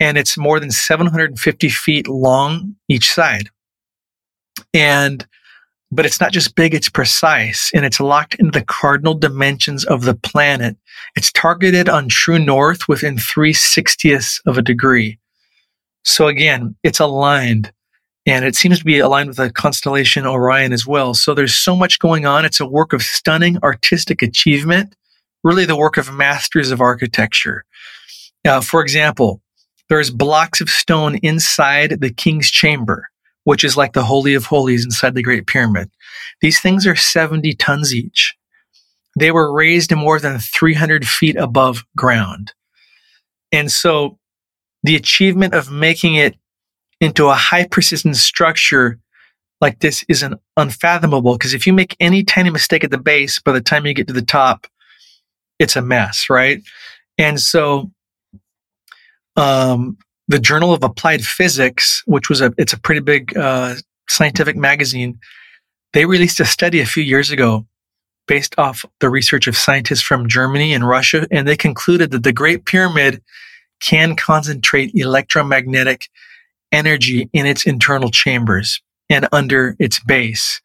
and 0.00 0.18
it's 0.18 0.36
more 0.36 0.60
than 0.60 0.70
750 0.70 1.68
feet 1.68 2.08
long 2.08 2.76
each 2.88 3.10
side. 3.10 3.48
And, 4.74 5.26
but 5.92 6.04
it's 6.04 6.20
not 6.20 6.32
just 6.32 6.54
big, 6.54 6.74
it's 6.74 6.88
precise 6.88 7.70
and 7.74 7.84
it's 7.84 8.00
locked 8.00 8.34
into 8.34 8.58
the 8.58 8.64
cardinal 8.64 9.14
dimensions 9.14 9.84
of 9.84 10.02
the 10.02 10.14
planet. 10.14 10.76
It's 11.14 11.32
targeted 11.32 11.88
on 11.88 12.08
true 12.08 12.38
north 12.38 12.88
within 12.88 13.18
3 13.18 13.52
60ths 13.52 14.40
of 14.46 14.58
a 14.58 14.62
degree. 14.62 15.18
So 16.04 16.26
again, 16.26 16.76
it's 16.82 17.00
aligned 17.00 17.72
and 18.26 18.44
it 18.44 18.56
seems 18.56 18.80
to 18.80 18.84
be 18.84 18.98
aligned 18.98 19.28
with 19.28 19.36
the 19.36 19.50
constellation 19.50 20.26
Orion 20.26 20.72
as 20.72 20.86
well. 20.86 21.14
So 21.14 21.32
there's 21.32 21.54
so 21.54 21.76
much 21.76 22.00
going 22.00 22.26
on. 22.26 22.44
It's 22.44 22.60
a 22.60 22.66
work 22.66 22.92
of 22.92 23.02
stunning 23.02 23.58
artistic 23.62 24.20
achievement, 24.20 24.96
really 25.44 25.64
the 25.64 25.76
work 25.76 25.96
of 25.96 26.12
masters 26.12 26.72
of 26.72 26.80
architecture. 26.80 27.64
Uh, 28.44 28.60
for 28.60 28.82
example, 28.82 29.40
there's 29.88 30.10
blocks 30.10 30.60
of 30.60 30.68
stone 30.68 31.16
inside 31.22 32.00
the 32.00 32.10
king's 32.12 32.50
chamber, 32.50 33.08
which 33.46 33.62
is 33.62 33.76
like 33.76 33.92
the 33.92 34.02
Holy 34.02 34.34
of 34.34 34.44
Holies 34.44 34.84
inside 34.84 35.14
the 35.14 35.22
Great 35.22 35.46
Pyramid. 35.46 35.88
These 36.40 36.58
things 36.58 36.84
are 36.84 36.96
70 36.96 37.54
tons 37.54 37.94
each. 37.94 38.34
They 39.16 39.30
were 39.30 39.54
raised 39.54 39.94
more 39.94 40.18
than 40.18 40.40
300 40.40 41.06
feet 41.06 41.36
above 41.36 41.84
ground. 41.96 42.52
And 43.52 43.70
so 43.70 44.18
the 44.82 44.96
achievement 44.96 45.54
of 45.54 45.70
making 45.70 46.16
it 46.16 46.34
into 47.00 47.28
a 47.28 47.34
high 47.34 47.68
precision 47.68 48.14
structure 48.14 48.98
like 49.60 49.78
this 49.78 50.04
is 50.08 50.24
an 50.24 50.34
unfathomable 50.56 51.34
because 51.34 51.54
if 51.54 51.68
you 51.68 51.72
make 51.72 51.96
any 52.00 52.24
tiny 52.24 52.50
mistake 52.50 52.82
at 52.82 52.90
the 52.90 52.98
base, 52.98 53.38
by 53.38 53.52
the 53.52 53.60
time 53.60 53.86
you 53.86 53.94
get 53.94 54.08
to 54.08 54.12
the 54.12 54.22
top, 54.22 54.66
it's 55.60 55.76
a 55.76 55.82
mess, 55.82 56.28
right? 56.28 56.62
And 57.16 57.40
so, 57.40 57.92
um, 59.36 59.98
the 60.28 60.38
Journal 60.38 60.72
of 60.72 60.82
Applied 60.82 61.22
Physics, 61.22 62.02
which 62.06 62.28
was 62.28 62.40
a 62.40 62.52
it's 62.58 62.72
a 62.72 62.80
pretty 62.80 63.00
big 63.00 63.36
uh, 63.36 63.74
scientific 64.08 64.56
magazine, 64.56 65.18
they 65.92 66.06
released 66.06 66.40
a 66.40 66.44
study 66.44 66.80
a 66.80 66.86
few 66.86 67.02
years 67.02 67.30
ago 67.30 67.66
based 68.26 68.54
off 68.58 68.84
the 69.00 69.08
research 69.08 69.46
of 69.46 69.56
scientists 69.56 70.02
from 70.02 70.28
Germany 70.28 70.72
and 70.74 70.86
Russia, 70.86 71.26
and 71.30 71.46
they 71.46 71.56
concluded 71.56 72.10
that 72.10 72.24
the 72.24 72.32
Great 72.32 72.64
Pyramid 72.66 73.22
can 73.80 74.16
concentrate 74.16 74.90
electromagnetic 74.94 76.08
energy 76.72 77.30
in 77.32 77.46
its 77.46 77.66
internal 77.66 78.10
chambers 78.10 78.80
and 79.08 79.28
under 79.32 79.76
its 79.78 80.00
base. 80.00 80.60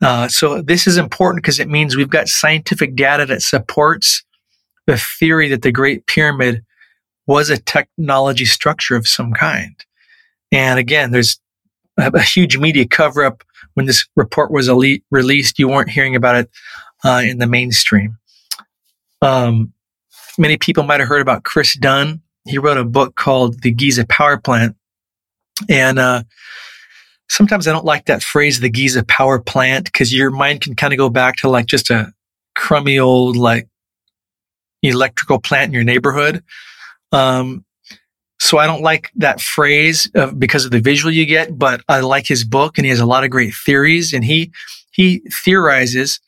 Uh, 0.00 0.26
so 0.26 0.62
this 0.62 0.86
is 0.86 0.96
important 0.96 1.42
because 1.42 1.60
it 1.60 1.68
means 1.68 1.94
we've 1.94 2.08
got 2.08 2.28
scientific 2.28 2.96
data 2.96 3.26
that 3.26 3.42
supports 3.42 4.24
the 4.86 4.96
theory 4.96 5.48
that 5.48 5.62
the 5.62 5.70
Great 5.70 6.06
Pyramid 6.06 6.64
was 7.26 7.50
a 7.50 7.58
technology 7.58 8.44
structure 8.44 8.96
of 8.96 9.08
some 9.08 9.32
kind. 9.32 9.74
And 10.50 10.78
again, 10.78 11.10
there's 11.10 11.40
a, 11.98 12.10
a 12.14 12.22
huge 12.22 12.58
media 12.58 12.86
cover 12.86 13.24
up 13.24 13.44
when 13.74 13.86
this 13.86 14.06
report 14.16 14.50
was 14.50 14.68
elite, 14.68 15.04
released. 15.10 15.58
You 15.58 15.68
weren't 15.68 15.90
hearing 15.90 16.16
about 16.16 16.36
it 16.36 16.50
uh, 17.04 17.22
in 17.24 17.38
the 17.38 17.46
mainstream. 17.46 18.18
Um, 19.20 19.72
many 20.36 20.56
people 20.56 20.82
might 20.82 21.00
have 21.00 21.08
heard 21.08 21.22
about 21.22 21.44
Chris 21.44 21.74
Dunn. 21.74 22.20
He 22.46 22.58
wrote 22.58 22.76
a 22.76 22.84
book 22.84 23.14
called 23.14 23.62
The 23.62 23.70
Giza 23.70 24.04
Power 24.06 24.36
Plant, 24.36 24.76
and 25.68 25.98
uh, 25.98 26.24
sometimes 27.28 27.66
I 27.66 27.72
don't 27.72 27.84
like 27.84 28.06
that 28.06 28.22
phrase, 28.22 28.60
the 28.60 28.68
Giza 28.68 29.04
power 29.04 29.38
plant, 29.38 29.86
because 29.86 30.12
your 30.12 30.30
mind 30.30 30.60
can 30.60 30.74
kind 30.74 30.92
of 30.92 30.98
go 30.98 31.08
back 31.08 31.36
to 31.36 31.48
like 31.48 31.66
just 31.66 31.88
a 31.90 32.12
crummy 32.54 32.98
old 32.98 33.36
like 33.36 33.68
electrical 34.82 35.40
plant 35.40 35.68
in 35.68 35.72
your 35.72 35.84
neighborhood. 35.84 36.42
Um, 37.12 37.64
so 38.40 38.58
I 38.58 38.66
don't 38.66 38.82
like 38.82 39.10
that 39.16 39.40
phrase 39.40 40.10
uh, 40.16 40.32
because 40.32 40.64
of 40.64 40.72
the 40.72 40.80
visual 40.80 41.12
you 41.12 41.26
get, 41.26 41.58
but 41.58 41.82
I 41.88 42.00
like 42.00 42.26
his 42.26 42.44
book 42.44 42.76
and 42.76 42.84
he 42.84 42.90
has 42.90 43.00
a 43.00 43.06
lot 43.06 43.22
of 43.22 43.30
great 43.30 43.54
theories 43.54 44.12
and 44.12 44.24
he, 44.24 44.50
he 44.90 45.22
theorizes 45.44 46.18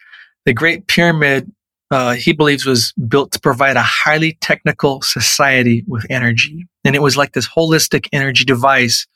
the 0.45 0.53
Great 0.53 0.87
Pyramid, 0.87 1.51
uh, 1.91 2.15
he 2.15 2.33
believes 2.33 2.67
was 2.67 2.93
built 3.09 3.33
to 3.33 3.41
provide 3.41 3.77
a 3.77 3.83
highly 3.83 4.37
technical 4.41 5.01
society 5.03 5.85
with 5.87 6.07
energy. 6.11 6.67
And 6.85 6.95
it 6.95 7.03
was 7.03 7.17
like 7.17 7.33
this 7.33 7.49
holistic 7.49 8.09
energy 8.13 8.45
device 8.45 9.07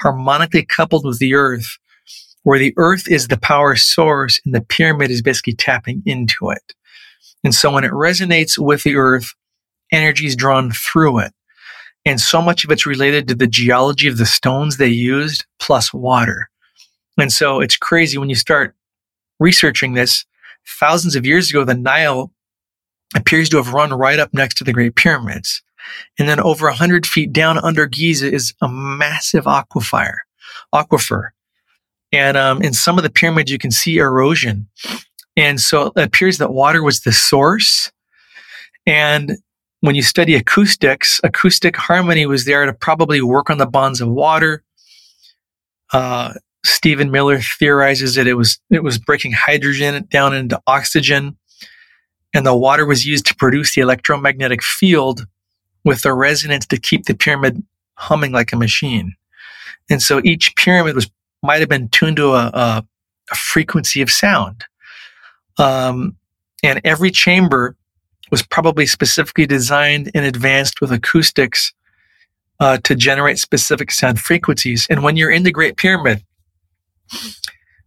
harmonically 0.00 0.64
coupled 0.64 1.04
with 1.04 1.18
the 1.18 1.34
earth, 1.34 1.78
where 2.42 2.58
the 2.58 2.74
earth 2.76 3.08
is 3.10 3.28
the 3.28 3.38
power 3.38 3.76
source 3.76 4.40
and 4.44 4.54
the 4.54 4.60
pyramid 4.60 5.10
is 5.10 5.22
basically 5.22 5.54
tapping 5.54 6.02
into 6.04 6.50
it. 6.50 6.74
And 7.42 7.54
so 7.54 7.72
when 7.72 7.84
it 7.84 7.92
resonates 7.92 8.58
with 8.58 8.82
the 8.82 8.96
earth, 8.96 9.32
energy 9.92 10.26
is 10.26 10.36
drawn 10.36 10.70
through 10.70 11.20
it. 11.20 11.32
And 12.04 12.20
so 12.20 12.40
much 12.40 12.64
of 12.64 12.70
it's 12.70 12.86
related 12.86 13.26
to 13.28 13.34
the 13.34 13.46
geology 13.46 14.06
of 14.06 14.16
the 14.16 14.26
stones 14.26 14.76
they 14.76 14.86
used 14.86 15.44
plus 15.58 15.92
water. 15.92 16.48
And 17.18 17.32
so 17.32 17.60
it's 17.60 17.76
crazy 17.76 18.18
when 18.18 18.28
you 18.28 18.36
start 18.36 18.74
researching 19.40 19.94
this. 19.94 20.24
Thousands 20.80 21.16
of 21.16 21.24
years 21.24 21.50
ago, 21.50 21.64
the 21.64 21.74
Nile 21.74 22.32
appears 23.14 23.48
to 23.48 23.56
have 23.56 23.72
run 23.72 23.92
right 23.92 24.18
up 24.18 24.32
next 24.32 24.56
to 24.58 24.64
the 24.64 24.72
Great 24.72 24.94
Pyramids. 24.94 25.62
And 26.18 26.28
then 26.28 26.40
over 26.40 26.66
100 26.66 27.06
feet 27.06 27.32
down 27.32 27.58
under 27.58 27.86
Giza 27.86 28.32
is 28.32 28.52
a 28.60 28.68
massive 28.68 29.44
aquifer. 29.44 30.14
aquifer. 30.74 31.30
And 32.12 32.36
um, 32.36 32.62
in 32.62 32.72
some 32.72 32.98
of 32.98 33.04
the 33.04 33.10
pyramids, 33.10 33.50
you 33.50 33.58
can 33.58 33.70
see 33.70 33.98
erosion. 33.98 34.68
And 35.36 35.60
so 35.60 35.92
it 35.96 36.02
appears 36.02 36.38
that 36.38 36.52
water 36.52 36.82
was 36.82 37.00
the 37.00 37.12
source. 37.12 37.92
And 38.86 39.36
when 39.80 39.94
you 39.94 40.02
study 40.02 40.34
acoustics, 40.34 41.20
acoustic 41.22 41.76
harmony 41.76 42.26
was 42.26 42.44
there 42.44 42.66
to 42.66 42.72
probably 42.72 43.20
work 43.20 43.50
on 43.50 43.58
the 43.58 43.66
bonds 43.66 44.00
of 44.00 44.08
water. 44.08 44.62
Uh, 45.92 46.34
Stephen 46.64 47.10
Miller 47.10 47.38
theorizes 47.38 48.16
that 48.16 48.26
it 48.26 48.34
was 48.34 48.58
it 48.70 48.82
was 48.82 48.98
breaking 48.98 49.32
hydrogen 49.32 50.06
down 50.10 50.34
into 50.34 50.60
oxygen, 50.66 51.36
and 52.34 52.44
the 52.44 52.56
water 52.56 52.84
was 52.84 53.06
used 53.06 53.26
to 53.26 53.36
produce 53.36 53.74
the 53.74 53.80
electromagnetic 53.80 54.62
field 54.62 55.26
with 55.84 56.02
the 56.02 56.12
resonance 56.12 56.66
to 56.66 56.76
keep 56.76 57.04
the 57.04 57.14
pyramid 57.14 57.62
humming 57.94 58.32
like 58.32 58.52
a 58.52 58.56
machine. 58.56 59.14
And 59.88 60.02
so 60.02 60.20
each 60.24 60.56
pyramid 60.56 60.96
was 60.96 61.08
might 61.42 61.60
have 61.60 61.68
been 61.68 61.88
tuned 61.90 62.16
to 62.16 62.34
a, 62.34 62.46
a, 62.46 62.86
a 63.30 63.34
frequency 63.34 64.02
of 64.02 64.10
sound. 64.10 64.64
Um, 65.58 66.16
and 66.62 66.80
every 66.84 67.10
chamber 67.10 67.76
was 68.30 68.42
probably 68.42 68.86
specifically 68.86 69.46
designed 69.46 70.10
and 70.14 70.24
advanced 70.24 70.80
with 70.80 70.92
acoustics 70.92 71.72
uh, 72.60 72.78
to 72.78 72.94
generate 72.94 73.38
specific 73.38 73.90
sound 73.90 74.20
frequencies. 74.20 74.86
And 74.88 75.02
when 75.02 75.16
you're 75.16 75.30
in 75.30 75.42
the 75.42 75.52
Great 75.52 75.76
Pyramid, 75.76 76.24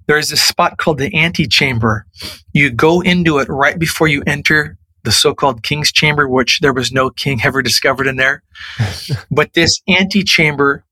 there's 0.07 0.31
a 0.31 0.37
spot 0.37 0.77
called 0.77 0.97
the 0.97 1.13
antechamber. 1.15 2.05
You 2.53 2.71
go 2.71 3.01
into 3.01 3.39
it 3.39 3.49
right 3.49 3.77
before 3.77 4.07
you 4.07 4.23
enter 4.25 4.77
the 5.03 5.11
so-called 5.11 5.63
king's 5.63 5.91
chamber, 5.91 6.27
which 6.27 6.59
there 6.59 6.73
was 6.73 6.91
no 6.91 7.09
king 7.09 7.41
ever 7.43 7.61
discovered 7.61 8.07
in 8.07 8.17
there. 8.17 8.43
but 9.31 9.53
this 9.53 9.81
antechamber 9.87 10.83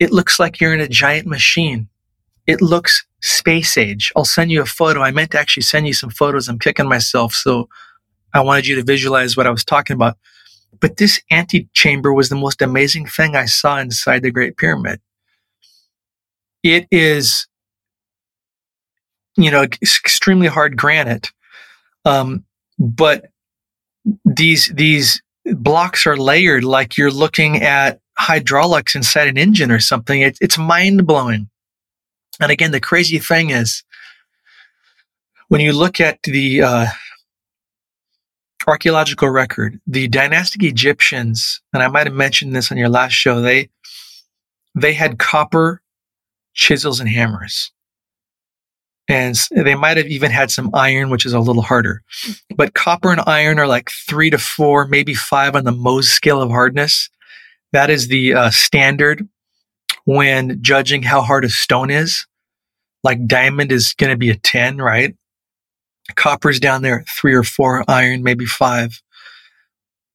it 0.00 0.12
looks 0.12 0.38
like 0.38 0.60
you're 0.60 0.74
in 0.74 0.80
a 0.80 0.88
giant 0.88 1.26
machine. 1.26 1.88
It 2.46 2.60
looks 2.60 3.06
space 3.22 3.76
age. 3.76 4.12
I'll 4.16 4.24
send 4.24 4.50
you 4.50 4.60
a 4.60 4.66
photo. 4.66 5.00
I 5.00 5.10
meant 5.10 5.30
to 5.30 5.40
actually 5.40 5.62
send 5.62 5.86
you 5.86 5.94
some 5.94 6.10
photos. 6.10 6.48
I'm 6.48 6.58
kicking 6.58 6.88
myself. 6.88 7.32
So 7.32 7.68
I 8.34 8.40
wanted 8.40 8.66
you 8.66 8.74
to 8.74 8.82
visualize 8.82 9.36
what 9.36 9.46
I 9.46 9.50
was 9.50 9.64
talking 9.64 9.94
about. 9.94 10.18
But 10.80 10.96
this 10.96 11.22
antechamber 11.30 12.12
was 12.12 12.28
the 12.28 12.36
most 12.36 12.60
amazing 12.60 13.06
thing 13.06 13.36
I 13.36 13.46
saw 13.46 13.78
inside 13.78 14.22
the 14.22 14.32
Great 14.32 14.56
Pyramid. 14.56 15.00
It 16.64 16.86
is, 16.90 17.46
you 19.36 19.50
know, 19.50 19.62
extremely 19.62 20.48
hard 20.48 20.76
granite. 20.76 21.30
Um, 22.04 22.44
but 22.78 23.26
these, 24.24 24.70
these 24.74 25.22
blocks 25.44 26.06
are 26.06 26.16
layered 26.16 26.64
like 26.64 26.96
you're 26.96 27.10
looking 27.10 27.62
at 27.62 28.00
hydraulics 28.18 28.94
inside 28.94 29.28
an 29.28 29.38
engine 29.38 29.70
or 29.70 29.80
something. 29.80 30.20
It, 30.20 30.38
it's 30.40 30.58
mind 30.58 31.06
blowing. 31.06 31.48
And 32.40 32.50
again, 32.50 32.72
the 32.72 32.80
crazy 32.80 33.18
thing 33.18 33.50
is 33.50 33.84
when 35.48 35.60
you 35.60 35.72
look 35.72 36.00
at 36.00 36.18
the 36.24 36.62
uh, 36.62 36.86
archaeological 38.66 39.28
record, 39.28 39.80
the 39.86 40.08
dynastic 40.08 40.62
Egyptians, 40.62 41.60
and 41.72 41.82
I 41.82 41.88
might 41.88 42.06
have 42.06 42.14
mentioned 42.14 42.54
this 42.54 42.70
on 42.70 42.78
your 42.78 42.88
last 42.88 43.12
show, 43.12 43.40
they 43.40 43.70
they 44.74 44.92
had 44.92 45.18
copper 45.18 45.82
chisels 46.54 47.00
and 47.00 47.08
hammers. 47.08 47.70
And 49.06 49.36
they 49.50 49.74
might 49.74 49.98
have 49.98 50.06
even 50.06 50.30
had 50.30 50.50
some 50.50 50.70
iron, 50.72 51.10
which 51.10 51.26
is 51.26 51.34
a 51.34 51.40
little 51.40 51.62
harder. 51.62 52.02
But 52.56 52.72
copper 52.72 53.12
and 53.12 53.20
iron 53.26 53.58
are 53.58 53.66
like 53.66 53.90
three 53.90 54.30
to 54.30 54.38
four, 54.38 54.86
maybe 54.86 55.12
five 55.12 55.54
on 55.54 55.64
the 55.64 55.72
Mohs 55.72 56.04
scale 56.04 56.40
of 56.40 56.50
hardness. 56.50 57.10
That 57.72 57.90
is 57.90 58.08
the 58.08 58.32
uh, 58.32 58.50
standard 58.50 59.28
when 60.06 60.62
judging 60.62 61.02
how 61.02 61.20
hard 61.20 61.44
a 61.44 61.50
stone 61.50 61.90
is. 61.90 62.26
Like 63.02 63.26
diamond 63.26 63.72
is 63.72 63.92
going 63.92 64.10
to 64.10 64.16
be 64.16 64.30
a 64.30 64.36
10, 64.36 64.78
right? 64.78 65.14
Copper's 66.16 66.60
down 66.60 66.82
there, 66.82 67.04
three 67.08 67.34
or 67.34 67.42
four, 67.42 67.84
iron, 67.88 68.22
maybe 68.22 68.44
five. 68.44 69.00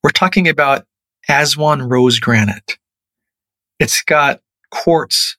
We're 0.04 0.12
talking 0.12 0.48
about 0.48 0.86
Aswan 1.28 1.82
rose 1.82 2.20
granite. 2.20 2.78
It's 3.80 4.02
got 4.02 4.42
quartz 4.72 5.38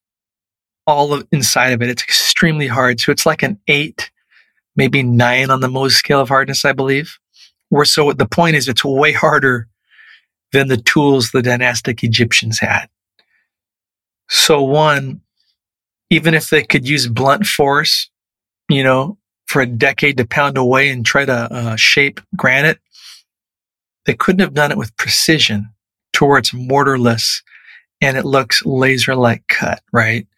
all 0.86 1.12
of, 1.12 1.26
inside 1.30 1.72
of 1.72 1.82
it. 1.82 1.88
It's 1.88 2.03
extremely 2.03 2.66
hard. 2.66 3.01
So 3.01 3.12
it's 3.12 3.26
like 3.26 3.42
an 3.42 3.59
eight, 3.68 4.11
maybe 4.76 5.03
nine 5.03 5.51
on 5.51 5.61
the 5.61 5.68
Mohs 5.68 5.92
scale 5.92 6.20
of 6.20 6.28
hardness, 6.28 6.64
I 6.64 6.72
believe. 6.72 7.18
Where 7.68 7.84
so 7.84 8.12
the 8.12 8.26
point 8.26 8.57
is 8.57 8.68
it's 8.68 8.84
way 8.84 9.12
harder 9.12 9.68
than 10.53 10.68
the 10.68 10.76
tools 10.76 11.30
the 11.30 11.42
dynastic 11.42 12.03
Egyptians 12.03 12.59
had. 12.59 12.88
So 14.28 14.62
one, 14.62 15.20
even 16.11 16.34
if 16.34 16.51
they 16.51 16.64
could 16.64 16.88
use 16.88 17.07
blunt 17.07 17.46
force, 17.46 18.11
you 18.68 18.82
know, 18.82 19.16
for 19.51 19.61
a 19.61 19.66
decade 19.66 20.16
to 20.16 20.24
pound 20.24 20.57
away 20.57 20.90
and 20.90 21.05
try 21.05 21.24
to 21.24 21.32
uh, 21.32 21.74
shape 21.74 22.20
granite, 22.36 22.78
they 24.07 24.14
couldn't 24.14 24.38
have 24.38 24.55
done 24.55 24.70
it 24.70 24.78
with 24.78 24.96
precision 24.96 25.68
towards 26.12 26.53
mortarless 26.53 27.42
and 28.01 28.16
it 28.16 28.24
looks 28.24 28.64
laser 28.64 29.16
like 29.16 29.42
cut, 29.48 29.82
right? 29.92 30.28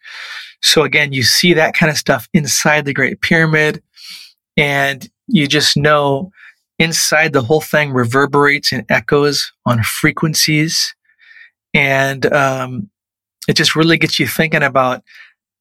So 0.63 0.81
again, 0.81 1.13
you 1.13 1.21
see 1.21 1.53
that 1.53 1.75
kind 1.75 1.91
of 1.91 1.97
stuff 1.97 2.27
inside 2.33 2.85
the 2.85 2.93
Great 2.93 3.21
Pyramid 3.21 3.83
and 4.57 5.07
you 5.27 5.45
just 5.45 5.77
know 5.77 6.31
inside 6.79 7.33
the 7.33 7.43
whole 7.43 7.61
thing 7.61 7.93
reverberates 7.93 8.71
and 8.71 8.83
echoes 8.89 9.53
on 9.63 9.83
frequencies. 9.83 10.95
And 11.75 12.25
um, 12.33 12.89
it 13.47 13.53
just 13.53 13.75
really 13.75 13.99
gets 13.99 14.19
you 14.19 14.25
thinking 14.25 14.63
about 14.63 15.03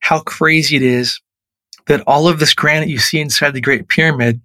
how 0.01 0.21
crazy 0.21 0.77
it 0.77 0.83
is 0.83 1.21
that 1.87 2.03
all 2.07 2.29
of 2.29 2.39
this 2.39 2.55
granite 2.55 2.89
you 2.89 2.99
see 2.99 3.21
inside 3.21 3.53
the 3.53 3.61
Great 3.61 3.89
Pyramid, 3.89 4.41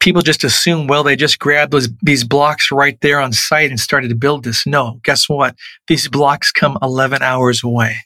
people 0.00 0.22
just 0.22 0.44
assume, 0.44 0.86
well, 0.86 1.02
they 1.02 1.16
just 1.16 1.38
grabbed 1.38 1.72
those, 1.72 1.88
these 2.02 2.24
blocks 2.24 2.70
right 2.70 2.98
there 3.00 3.20
on 3.20 3.32
site 3.32 3.70
and 3.70 3.80
started 3.80 4.08
to 4.08 4.14
build 4.14 4.44
this. 4.44 4.66
No, 4.66 5.00
guess 5.02 5.28
what? 5.28 5.56
These 5.88 6.08
blocks 6.08 6.52
come 6.52 6.78
11 6.82 7.22
hours 7.22 7.64
away. 7.64 7.96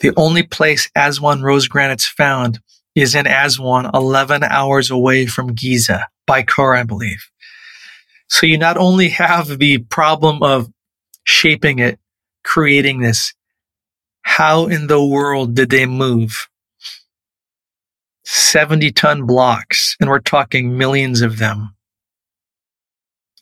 The 0.00 0.12
only 0.16 0.42
place 0.42 0.90
Aswan 0.96 1.42
rose 1.42 1.68
granite's 1.68 2.06
found 2.06 2.60
is 2.94 3.14
in 3.14 3.26
Aswan, 3.26 3.90
11 3.94 4.42
hours 4.44 4.90
away 4.90 5.26
from 5.26 5.54
Giza 5.54 6.08
by 6.26 6.42
car, 6.42 6.74
I 6.74 6.82
believe. 6.82 7.24
So 8.28 8.46
you 8.46 8.58
not 8.58 8.76
only 8.76 9.08
have 9.10 9.58
the 9.58 9.78
problem 9.78 10.42
of 10.42 10.68
shaping 11.24 11.78
it, 11.78 11.98
creating 12.44 13.00
this, 13.00 13.34
how 14.30 14.66
in 14.66 14.86
the 14.86 15.04
world 15.04 15.56
did 15.56 15.70
they 15.70 15.86
move 15.86 16.48
70 18.24 18.92
ton 18.92 19.26
blocks? 19.26 19.96
And 20.00 20.08
we're 20.08 20.20
talking 20.20 20.78
millions 20.78 21.20
of 21.20 21.38
them. 21.38 21.74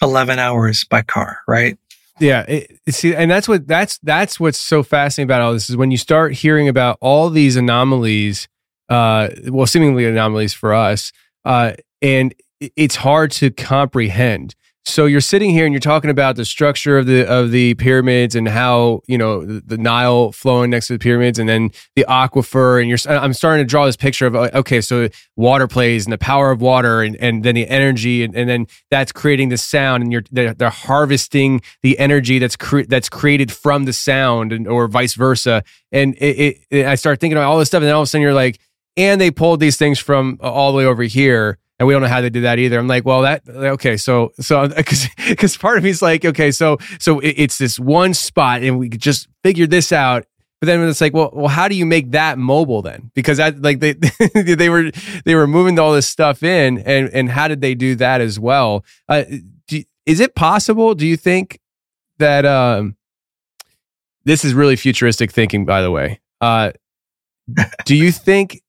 11 0.01 0.39
hours 0.39 0.85
by 0.85 1.03
car, 1.03 1.41
right? 1.47 1.77
Yeah, 2.19 2.43
it, 2.49 2.81
see, 2.89 3.15
and 3.15 3.31
that's 3.31 3.47
what 3.47 3.67
that's 3.69 3.99
that's 3.99 4.41
what's 4.41 4.59
so 4.59 4.83
fascinating 4.83 5.29
about 5.29 5.43
all 5.43 5.53
this 5.53 5.69
is 5.71 5.77
when 5.77 5.91
you 5.91 5.97
start 5.97 6.33
hearing 6.33 6.69
about 6.69 6.99
all 7.01 7.31
these 7.31 7.55
anomalies 7.57 8.49
uh, 8.89 9.29
well, 9.49 9.67
seemingly 9.67 10.07
anomalies 10.07 10.55
for 10.55 10.73
us. 10.73 11.13
Uh, 11.45 11.75
and 12.01 12.35
it's 12.61 12.97
hard 12.97 13.31
to 13.33 13.51
comprehend. 13.51 14.55
So 14.89 15.05
you're 15.05 15.21
sitting 15.21 15.51
here 15.51 15.67
and 15.67 15.73
you're 15.73 15.81
talking 15.81 16.11
about 16.11 16.37
the 16.37 16.45
structure 16.45 16.97
of 16.97 17.07
the 17.07 17.27
of 17.27 17.51
the 17.51 17.75
pyramids 17.75 18.35
and 18.35 18.49
how 18.49 19.03
you 19.07 19.19
know 19.19 19.45
the, 19.45 19.61
the, 19.65 19.77
Nile 19.77 20.33
flowing 20.33 20.71
next 20.71 20.87
to 20.87 20.95
the 20.95 20.99
pyramids 20.99 21.39
and 21.39 21.49
then 21.49 21.71
the 21.95 22.07
aquifer 22.09 22.81
and 22.81 22.89
you're 22.89 22.99
I'm 23.09 23.35
starting 23.35 23.65
to 23.65 23.69
draw 23.69 23.85
this 23.85 23.97
picture 23.97 24.27
of 24.27 24.35
uh, 24.35 24.51
okay 24.55 24.81
so 24.81 25.09
water 25.37 25.69
plays 25.69 26.07
and 26.07 26.13
the 26.13 26.19
power 26.19 26.51
of 26.51 26.61
water 26.61 27.03
and, 27.03 27.17
and 27.17 27.45
then 27.45 27.55
the 27.55 27.69
energy 27.69 28.25
and, 28.25 28.35
and 28.35 28.49
then 28.49 28.67
that's 28.91 29.13
creating 29.13 29.51
the 29.51 29.59
sound 29.59 30.03
and 30.03 30.11
you're 30.11 30.25
they're, 30.33 30.55
they're 30.55 30.71
harvesting 30.71 31.61
the 31.83 31.99
energy 31.99 32.39
that's 32.39 32.57
cre- 32.57 32.83
that's 32.89 33.09
created 33.09 33.53
from 33.53 33.85
the 33.85 33.93
sound 33.93 34.53
and 34.53 34.67
or 34.67 34.89
vice 34.89 35.15
versa. 35.15 35.63
And 35.93 36.15
it, 36.15 36.39
it, 36.39 36.59
it, 36.71 36.87
I 36.87 36.95
start 36.95 37.21
thinking 37.21 37.37
about 37.37 37.49
all 37.49 37.59
this 37.59 37.69
stuff 37.69 37.81
and 37.81 37.89
then 37.89 37.95
all 37.95 38.03
of 38.03 38.07
a 38.07 38.09
sudden 38.09 38.23
you're 38.23 38.35
like 38.35 38.59
and 38.97 39.21
they 39.21 39.31
pulled 39.31 39.61
these 39.61 39.77
things 39.77 39.99
from 39.99 40.39
uh, 40.43 40.51
all 40.51 40.73
the 40.73 40.79
way 40.79 40.87
over 40.87 41.03
here 41.03 41.59
and 41.79 41.87
we 41.87 41.95
don't 41.95 42.03
know 42.03 42.09
how 42.09 42.21
they 42.21 42.31
did 42.31 42.45
that 42.45 42.59
either. 42.59 42.79
I'm 42.79 42.89
like, 42.89 43.05
well, 43.05 43.23
that 43.23 43.43
okay, 43.49 43.97
so 43.97 44.33
so 44.41 44.69
because 44.77 45.07
because 45.29 45.57
part 45.57 45.79
of 45.79 45.85
me 45.85 45.91
is 45.91 46.03
like, 46.03 46.25
okay, 46.25 46.51
so 46.51 46.79
so 46.99 47.21
it's 47.21 47.59
this 47.59 47.79
one 47.79 48.15
spot, 48.15 48.63
and 48.63 48.79
we 48.79 48.89
just 48.89 49.29
figured 49.43 49.71
this 49.71 49.93
out. 49.93 50.27
But 50.61 50.67
then 50.67 50.83
it's 50.89 51.01
like, 51.01 51.15
well, 51.15 51.31
well, 51.33 51.47
how 51.47 51.69
do 51.69 51.77
you 51.77 51.87
make 51.87 52.11
that 52.11 52.37
mobile 52.37 52.83
then? 52.83 53.13
Because 53.15 53.39
that 53.39 53.63
like 53.63 53.79
they 53.79 53.93
they 54.35 54.69
were 54.69 54.91
they 55.25 55.37
were 55.37 55.47
moving 55.47 55.79
all 55.79 55.93
this 55.93 56.09
stuff 56.09 56.43
in, 56.43 56.79
and 56.79 57.09
and 57.11 57.31
how 57.31 57.47
did 57.47 57.61
they 57.61 57.75
do 57.75 57.95
that 57.97 58.21
as 58.21 58.41
well? 58.41 58.85
Uh, 59.09 59.25
do, 59.69 59.85
is 60.05 60.19
it 60.19 60.35
possible? 60.35 60.97
Do 60.97 61.07
you 61.07 61.17
think 61.17 61.61
that 62.19 62.45
um, 62.45 62.97
this 64.25 64.45
is 64.45 64.53
really 64.53 64.75
futuristic 64.75 65.31
thinking? 65.31 65.65
By 65.65 65.81
the 65.81 65.93
way, 65.93 66.19
uh, 66.41 66.73
do 67.85 67.95
you 67.95 68.11
think 68.11 68.61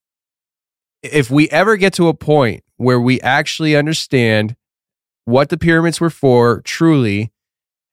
if 1.01 1.31
we 1.31 1.49
ever 1.49 1.75
get 1.75 1.93
to 1.93 2.07
a 2.07 2.13
point 2.13 2.63
where 2.79 2.99
we 2.99 3.19
actually 3.21 3.75
understand 3.75 4.55
what 5.25 5.49
the 5.49 5.57
pyramids 5.57 5.99
were 5.99 6.09
for 6.09 6.61
truly, 6.61 7.31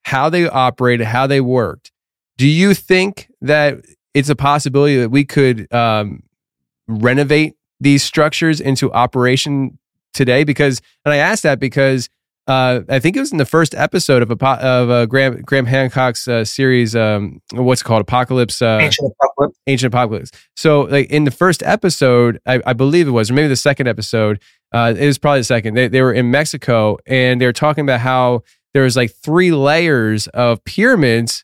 how 0.05 0.29
they 0.29 0.47
operated, 0.47 1.07
how 1.07 1.27
they 1.27 1.41
worked, 1.41 1.91
do 2.37 2.47
you 2.47 2.73
think 2.73 3.29
that 3.41 3.79
it's 4.13 4.29
a 4.29 4.35
possibility 4.35 4.97
that 4.97 5.09
we 5.09 5.25
could 5.25 5.71
um, 5.73 6.23
renovate 6.87 7.55
these 7.81 8.01
structures 8.01 8.61
into 8.61 8.91
operation 8.93 9.77
today? 10.13 10.45
Because, 10.45 10.81
and 11.03 11.13
I 11.13 11.17
ask 11.17 11.43
that 11.43 11.59
because 11.59 12.09
uh, 12.47 12.81
I 12.87 12.99
think 12.99 13.17
it 13.17 13.19
was 13.19 13.31
in 13.31 13.37
the 13.37 13.45
first 13.45 13.75
episode 13.75 14.21
of 14.21 14.31
a 14.31 14.45
of 14.45 14.89
uh, 14.89 15.05
Graham 15.05 15.41
Graham 15.41 15.65
Hancock's 15.65 16.27
uh, 16.27 16.45
series. 16.45 16.95
Um, 16.95 17.41
what's 17.51 17.83
called 17.83 18.01
Apocalypse? 18.01 18.61
Uh, 18.61 18.79
Ancient 18.81 19.11
Apocalypse. 19.11 19.59
Ancient 19.67 19.93
Apocalypse. 19.93 20.31
So, 20.55 20.81
like 20.81 21.09
in 21.09 21.25
the 21.25 21.31
first 21.31 21.61
episode, 21.63 22.39
I, 22.45 22.61
I 22.65 22.73
believe 22.73 23.07
it 23.07 23.11
was, 23.11 23.29
or 23.29 23.33
maybe 23.33 23.49
the 23.49 23.55
second 23.55 23.87
episode. 23.87 24.41
Uh, 24.73 24.93
it 24.97 25.05
was 25.05 25.17
probably 25.17 25.41
the 25.41 25.45
second. 25.45 25.73
They 25.73 25.87
they 25.89 26.01
were 26.01 26.13
in 26.13 26.31
Mexico 26.31 26.97
and 27.05 27.41
they 27.41 27.45
were 27.45 27.53
talking 27.53 27.83
about 27.83 27.99
how 27.99 28.43
there 28.73 28.83
was 28.83 28.95
like 28.95 29.11
three 29.11 29.51
layers 29.51 30.27
of 30.27 30.63
pyramids 30.63 31.43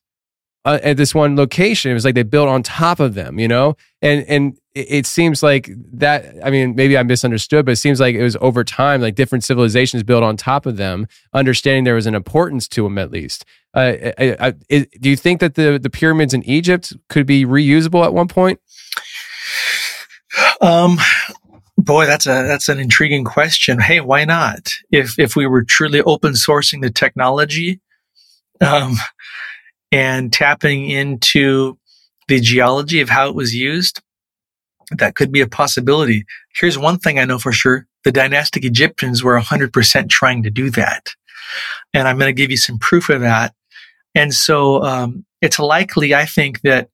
uh, 0.65 0.79
at 0.83 0.97
this 0.97 1.13
one 1.13 1.35
location. 1.35 1.91
It 1.91 1.95
was 1.95 2.05
like 2.05 2.15
they 2.15 2.23
built 2.23 2.49
on 2.49 2.63
top 2.63 2.99
of 2.99 3.13
them, 3.13 3.39
you 3.39 3.47
know, 3.47 3.75
and 4.01 4.25
and 4.27 4.57
it 4.75 5.05
seems 5.05 5.43
like 5.43 5.69
that 5.93 6.25
i 6.43 6.49
mean 6.49 6.75
maybe 6.75 6.97
i 6.97 7.03
misunderstood 7.03 7.65
but 7.65 7.73
it 7.73 7.77
seems 7.77 7.99
like 7.99 8.15
it 8.15 8.23
was 8.23 8.35
over 8.41 8.63
time 8.63 9.01
like 9.01 9.15
different 9.15 9.43
civilizations 9.43 10.03
built 10.03 10.23
on 10.23 10.35
top 10.35 10.65
of 10.65 10.77
them 10.77 11.07
understanding 11.33 11.83
there 11.83 11.95
was 11.95 12.07
an 12.07 12.15
importance 12.15 12.67
to 12.67 12.83
them 12.83 12.97
at 12.97 13.11
least. 13.11 13.45
Uh, 13.75 13.93
I, 14.19 14.37
I, 14.39 14.53
I, 14.69 14.87
do 15.01 15.09
you 15.09 15.15
think 15.15 15.39
that 15.39 15.55
the, 15.55 15.79
the 15.81 15.89
pyramids 15.89 16.33
in 16.33 16.43
egypt 16.43 16.93
could 17.09 17.25
be 17.25 17.45
reusable 17.45 18.03
at 18.03 18.13
one 18.13 18.27
point? 18.27 18.59
Um 20.61 20.97
boy 21.77 22.05
that's 22.05 22.25
a 22.25 22.43
that's 22.43 22.69
an 22.69 22.79
intriguing 22.79 23.23
question. 23.23 23.79
Hey 23.79 23.99
why 23.99 24.25
not? 24.25 24.69
If 24.91 25.19
if 25.19 25.35
we 25.35 25.45
were 25.45 25.63
truly 25.63 26.01
open 26.01 26.33
sourcing 26.33 26.81
the 26.81 26.89
technology 26.89 27.79
um 28.61 28.95
and 29.93 30.33
tapping 30.33 30.89
into 30.89 31.77
the 32.27 32.39
geology 32.39 32.99
of 32.99 33.09
how 33.09 33.29
it 33.29 33.35
was 33.35 33.53
used, 33.53 34.01
that 34.97 35.15
could 35.15 35.31
be 35.31 35.39
a 35.39 35.47
possibility. 35.47 36.25
Here's 36.55 36.79
one 36.79 36.97
thing 36.97 37.19
I 37.19 37.25
know 37.25 37.37
for 37.37 37.51
sure. 37.51 37.85
The 38.03 38.11
dynastic 38.11 38.65
Egyptians 38.65 39.23
were 39.23 39.39
100% 39.39 40.09
trying 40.09 40.43
to 40.43 40.49
do 40.49 40.71
that. 40.71 41.09
And 41.93 42.07
I'm 42.07 42.17
going 42.17 42.33
to 42.33 42.41
give 42.41 42.49
you 42.49 42.57
some 42.57 42.79
proof 42.79 43.09
of 43.09 43.21
that. 43.21 43.53
And 44.15 44.33
so 44.33 44.81
um, 44.83 45.25
it's 45.41 45.59
likely, 45.59 46.15
I 46.15 46.25
think, 46.25 46.61
that 46.61 46.89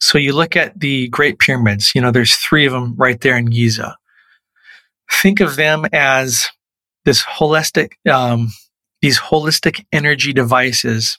so 0.00 0.18
you 0.18 0.32
look 0.32 0.56
at 0.56 0.78
the 0.78 1.08
Great 1.08 1.38
Pyramids, 1.38 1.92
you 1.94 2.00
know, 2.00 2.10
there's 2.10 2.34
three 2.34 2.66
of 2.66 2.72
them 2.72 2.94
right 2.96 3.20
there 3.20 3.36
in 3.36 3.46
Giza. 3.46 3.96
Think 5.10 5.40
of 5.40 5.56
them 5.56 5.86
as 5.92 6.48
this 7.04 7.22
holistic, 7.24 7.92
um, 8.10 8.52
these 9.00 9.18
holistic 9.18 9.86
energy 9.92 10.32
devices 10.32 11.18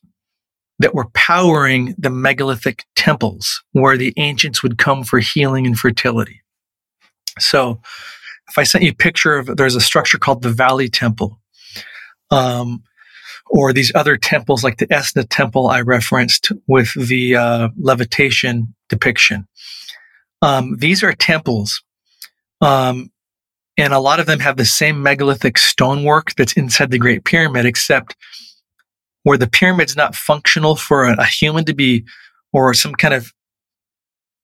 that 0.80 0.96
were 0.96 1.10
powering 1.14 1.94
the 1.98 2.10
megalithic 2.10 2.86
temples 2.96 3.62
where 3.74 3.98
the 3.98 4.14
ancients 4.18 4.64
would 4.64 4.78
come 4.78 5.04
for 5.04 5.20
healing 5.20 5.68
and 5.68 5.78
fertility. 5.78 6.42
So 7.38 7.82
if 8.50 8.58
I 8.58 8.64
sent 8.64 8.84
you 8.84 8.92
a 8.92 8.96
picture 8.96 9.38
of, 9.38 9.58
there's 9.58 9.76
a 9.76 9.82
structure 9.82 10.18
called 10.18 10.42
the 10.42 10.50
Valley 10.50 10.90
Temple. 10.90 11.40
Um, 12.32 12.84
or 13.50 13.74
these 13.74 13.92
other 13.96 14.16
temples 14.16 14.64
like 14.64 14.78
the 14.78 14.88
Esna 14.88 15.26
temple 15.28 15.68
I 15.68 15.82
referenced 15.82 16.52
with 16.68 16.94
the 16.94 17.36
uh, 17.36 17.70
levitation 17.80 18.76
depiction. 18.90 19.48
Um, 20.42 20.78
these 20.78 21.04
are 21.04 21.14
temples, 21.14 21.84
um, 22.62 23.12
and 23.76 23.92
a 23.92 24.00
lot 24.00 24.20
of 24.20 24.28
them 24.28 24.40
have 24.40 24.58
the 24.58 24.66
same 24.66 25.02
megalithic 25.02 25.58
stonework 25.58 26.36
that's 26.36 26.54
inside 26.54 26.92
the 26.92 27.00
Great 27.00 27.26
Pyramid, 27.26 27.66
except 27.66 28.16
where 29.24 29.38
the 29.38 29.50
pyramid's 29.50 29.96
not 29.96 30.16
functional 30.16 30.76
for 30.76 31.04
a, 31.06 31.26
human 31.26 31.66
to 31.66 31.74
be 31.74 32.06
or 32.54 32.74
some 32.74 32.94
kind 32.94 33.14
of 33.14 33.34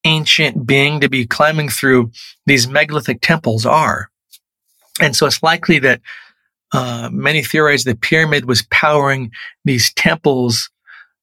ancient 0.05 0.67
being 0.67 0.99
to 0.99 1.09
be 1.09 1.25
climbing 1.25 1.69
through, 1.69 2.11
these 2.45 2.67
megalithic 2.67 3.21
temples 3.21 3.65
are. 3.65 4.11
And 5.01 5.15
so 5.15 5.25
it's 5.25 5.41
likely 5.41 5.79
that 5.79 6.01
uh, 6.71 7.09
many 7.11 7.43
theorize 7.43 7.83
the 7.83 7.95
pyramid 7.95 8.45
was 8.45 8.63
powering 8.69 9.31
these 9.63 9.93
temples 9.93 10.69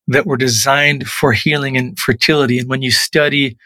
that 0.08 0.26
were 0.26 0.36
designed 0.36 1.06
for 1.06 1.32
healing 1.32 1.76
and 1.76 1.98
fertility. 1.98 2.58
And 2.58 2.68
when 2.68 2.82
you 2.82 2.90
study 2.90 3.56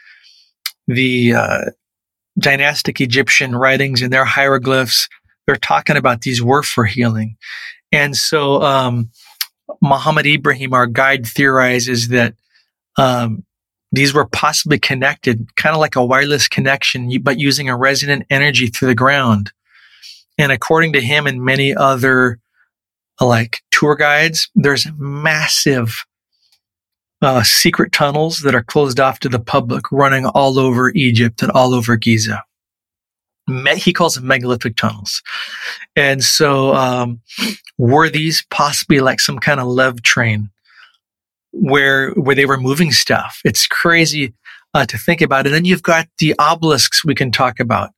the 0.87 1.35
uh, 1.35 1.65
dynastic 2.39 3.01
Egyptian 3.01 3.57
writings 3.57 4.03
and 4.03 4.13
their 4.13 4.25
hieroglyphs, 4.25 5.09
they're 5.47 5.57
talking 5.57 5.97
about 5.97 6.23
these 6.23 6.43
were 6.43 6.63
for 6.63 6.85
healing. 6.85 7.37
And 7.93 8.17
so, 8.17 8.63
um, 8.63 9.11
Muhammad 9.81 10.27
Ibrahim, 10.27 10.73
our 10.73 10.87
guide, 10.87 11.27
theorizes 11.27 12.09
that 12.09 12.35
um, 12.99 13.45
these 13.93 14.15
were 14.15 14.27
possibly 14.27 14.79
connected, 14.79 15.55
kind 15.57 15.75
of 15.75 15.81
like 15.81 15.97
a 15.97 16.05
wireless 16.05 16.49
connection, 16.49 17.11
but 17.23 17.39
using 17.39 17.69
a 17.69 17.77
resonant 17.77 18.27
energy 18.31 18.69
through 18.69 18.89
the 18.89 18.95
ground. 18.95 19.53
And 20.39 20.53
according 20.53 20.93
to 20.95 21.01
him 21.01 21.27
and 21.27 21.43
many 21.43 21.75
other 21.75 22.39
like 23.21 23.63
tour 23.71 23.97
guides, 23.97 24.51
there's 24.55 24.87
massive 24.99 26.05
uh, 27.23 27.43
secret 27.43 27.93
tunnels 27.93 28.41
that 28.41 28.55
are 28.55 28.63
closed 28.63 29.01
off 29.01 29.21
to 29.21 29.29
the 29.29 29.39
public 29.39 29.91
running 29.91 30.27
all 30.27 30.59
over 30.59 30.91
Egypt 30.91 31.43
and 31.43 31.51
all 31.53 31.75
over 31.75 31.97
Giza. 31.97 32.43
He 33.77 33.93
calls 33.93 34.17
them 34.17 34.27
megalithic 34.27 34.77
tunnels. 34.77 35.23
And 35.95 36.23
so, 36.25 36.75
um, 36.75 37.21
were 37.79 38.09
these 38.09 38.45
possibly 38.51 39.01
like 39.01 39.21
some 39.21 39.39
kind 39.39 39.61
of 39.61 39.67
lev 39.67 40.03
train 40.03 40.51
where, 41.53 42.11
where 42.13 42.35
they 42.35 42.47
were 42.47 42.59
moving 42.59 42.91
stuff? 42.91 43.41
It's 43.45 43.67
crazy 43.67 44.35
uh, 44.75 44.87
to 44.87 44.99
think 44.99 45.21
about. 45.21 45.47
And 45.47 45.55
then 45.55 45.65
you've 45.65 45.83
got 45.83 46.09
the 46.19 46.35
obelisks 46.39 47.05
we 47.05 47.15
can 47.15 47.31
talk 47.31 47.61
about 47.61 47.91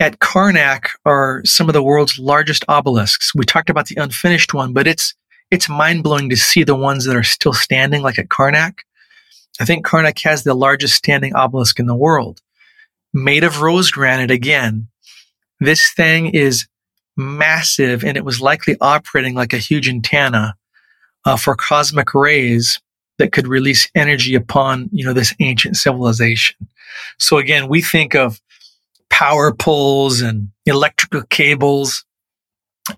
at 0.00 0.20
Karnak 0.20 0.90
are 1.04 1.42
some 1.44 1.68
of 1.68 1.72
the 1.72 1.82
world's 1.82 2.18
largest 2.18 2.64
obelisks. 2.68 3.34
We 3.34 3.44
talked 3.44 3.70
about 3.70 3.86
the 3.86 4.00
unfinished 4.00 4.54
one, 4.54 4.72
but 4.72 4.86
it's 4.86 5.14
it's 5.50 5.68
mind 5.68 6.02
blowing 6.02 6.28
to 6.28 6.36
see 6.36 6.62
the 6.62 6.76
ones 6.76 7.06
that 7.06 7.16
are 7.16 7.22
still 7.22 7.54
standing, 7.54 8.02
like 8.02 8.18
at 8.18 8.28
Karnak. 8.28 8.80
I 9.60 9.64
think 9.64 9.86
Karnak 9.86 10.22
has 10.22 10.44
the 10.44 10.54
largest 10.54 10.94
standing 10.94 11.34
obelisk 11.34 11.80
in 11.80 11.86
the 11.86 11.96
world, 11.96 12.40
made 13.22 13.44
of 13.44 13.60
rose 13.60 13.90
granite 13.90 14.30
again. 14.30 14.88
This 15.60 15.92
thing 15.92 16.34
is 16.34 16.66
massive, 17.16 18.04
and 18.04 18.16
it 18.16 18.24
was 18.24 18.40
likely 18.40 18.76
operating 18.80 19.34
like 19.34 19.52
a 19.52 19.58
huge 19.58 19.88
antenna 19.88 20.54
uh, 21.24 21.36
for 21.36 21.54
cosmic 21.54 22.14
rays 22.14 22.80
that 23.18 23.32
could 23.32 23.48
release 23.48 23.90
energy 23.94 24.34
upon 24.34 24.88
you 24.92 25.04
know 25.04 25.12
this 25.12 25.34
ancient 25.40 25.76
civilization. 25.76 26.56
So 27.18 27.38
again, 27.38 27.68
we 27.68 27.82
think 27.82 28.14
of 28.14 28.40
power 29.10 29.52
poles 29.52 30.20
and 30.20 30.48
electrical 30.66 31.22
cables. 31.28 32.04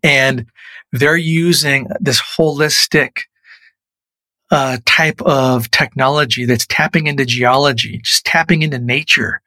And 0.03 0.47
they're 0.93 1.17
using 1.17 1.87
this 1.99 2.21
holistic 2.21 3.21
uh, 4.51 4.79
type 4.85 5.21
of 5.23 5.71
technology 5.71 6.45
that's 6.45 6.67
tapping 6.67 7.07
into 7.07 7.25
geology, 7.25 8.01
just 8.03 8.27
tapping 8.27 8.63
into 8.63 8.79
nature. 8.79 9.41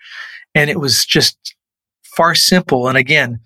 And 0.55 0.69
it 0.69 0.79
was 0.79 1.05
just 1.05 1.55
far 2.03 2.35
simple. 2.35 2.87
And 2.87 2.97
again, 2.97 3.39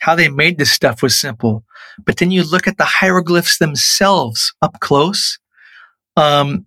how 0.00 0.14
they 0.14 0.28
made 0.28 0.58
this 0.58 0.72
stuff 0.72 1.02
was 1.02 1.16
simple. 1.16 1.64
But 2.04 2.16
then 2.16 2.30
you 2.30 2.42
look 2.42 2.66
at 2.66 2.78
the 2.78 2.84
hieroglyphs 2.84 3.58
themselves 3.58 4.54
up 4.62 4.80
close, 4.80 5.38
um, 6.16 6.66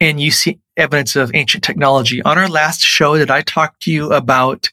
and 0.00 0.20
you 0.20 0.30
see 0.30 0.58
evidence 0.76 1.16
of 1.16 1.30
ancient 1.34 1.64
technology. 1.64 2.22
On 2.22 2.38
our 2.38 2.48
last 2.48 2.80
show, 2.80 3.16
did 3.16 3.30
I 3.30 3.42
talk 3.42 3.78
to 3.80 3.92
you 3.92 4.12
about 4.12 4.68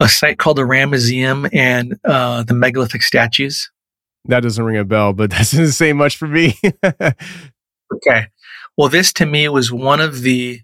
a 0.00 0.08
site 0.08 0.38
called 0.38 0.58
the 0.58 0.62
Ramesseum 0.62 1.48
and 1.52 1.98
uh, 2.04 2.42
the 2.42 2.54
megalithic 2.54 3.02
statues? 3.02 3.70
That 4.26 4.40
doesn't 4.40 4.64
ring 4.64 4.76
a 4.76 4.84
bell, 4.84 5.12
but 5.12 5.30
that 5.30 5.38
doesn't 5.38 5.72
say 5.72 5.92
much 5.92 6.16
for 6.16 6.28
me. 6.28 6.58
okay. 6.84 8.26
Well, 8.76 8.88
this 8.88 9.12
to 9.14 9.26
me 9.26 9.48
was 9.48 9.72
one 9.72 10.00
of 10.00 10.22
the 10.22 10.60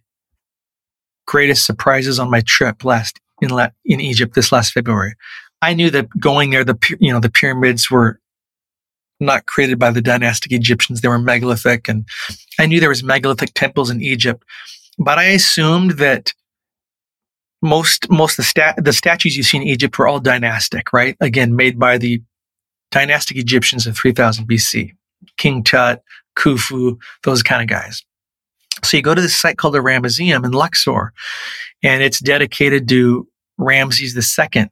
greatest 1.29 1.67
surprises 1.67 2.19
on 2.19 2.31
my 2.31 2.41
trip 2.41 2.85
last 2.85 3.21
in 3.41 3.51
la- 3.51 3.71
in 3.85 4.01
Egypt 4.01 4.35
this 4.35 4.51
last 4.51 4.73
February. 4.73 5.15
I 5.63 5.75
knew 5.75 5.91
that 5.91 6.09
going 6.19 6.51
there, 6.51 6.65
the 6.65 6.79
you 6.99 7.13
know 7.13 7.21
the 7.21 7.31
pyramids 7.31 7.91
were 7.91 8.19
not 9.21 9.47
created 9.47 9.79
by 9.79 9.91
the 9.91 10.03
dynastic 10.03 10.51
Egyptians; 10.53 11.01
they 11.01 11.09
were 11.09 11.19
megalithic, 11.19 11.89
and 11.89 12.07
I 12.59 12.67
knew 12.67 12.81
there 12.81 12.89
was 12.89 13.05
megalithic 13.05 13.55
temples 13.55 13.91
in 13.91 14.01
Egypt. 14.01 14.43
But 14.99 15.19
I 15.19 15.25
assumed 15.25 15.93
that 15.99 16.33
most 17.63 18.11
most 18.11 18.37
the 18.37 18.43
stat 18.43 18.83
the 18.83 18.93
statues 18.93 19.37
you 19.37 19.43
see 19.43 19.59
in 19.59 19.63
Egypt 19.63 19.99
were 19.99 20.09
all 20.09 20.21
dynastic, 20.21 20.93
right? 20.93 21.17
Again, 21.21 21.55
made 21.55 21.79
by 21.79 21.99
the 21.99 22.23
dynastic 22.91 23.37
Egyptians 23.37 23.87
in 23.87 23.93
3000 23.93 24.49
BC, 24.49 24.93
King 25.37 25.63
Tut, 25.63 26.03
Khufu, 26.39 26.97
those 27.25 27.43
kind 27.43 27.61
of 27.61 27.69
guys. 27.69 28.03
So 28.85 28.97
you 28.97 29.03
go 29.03 29.15
to 29.15 29.21
this 29.21 29.37
site 29.37 29.59
called 29.59 29.75
the 29.75 29.79
Ramesseum 29.79 30.45
in 30.45 30.53
Luxor, 30.53 31.13
and 31.83 32.03
it's 32.03 32.21
dedicated 32.21 32.89
to 32.89 33.29
Ramses 33.59 34.17
II, 34.17 34.71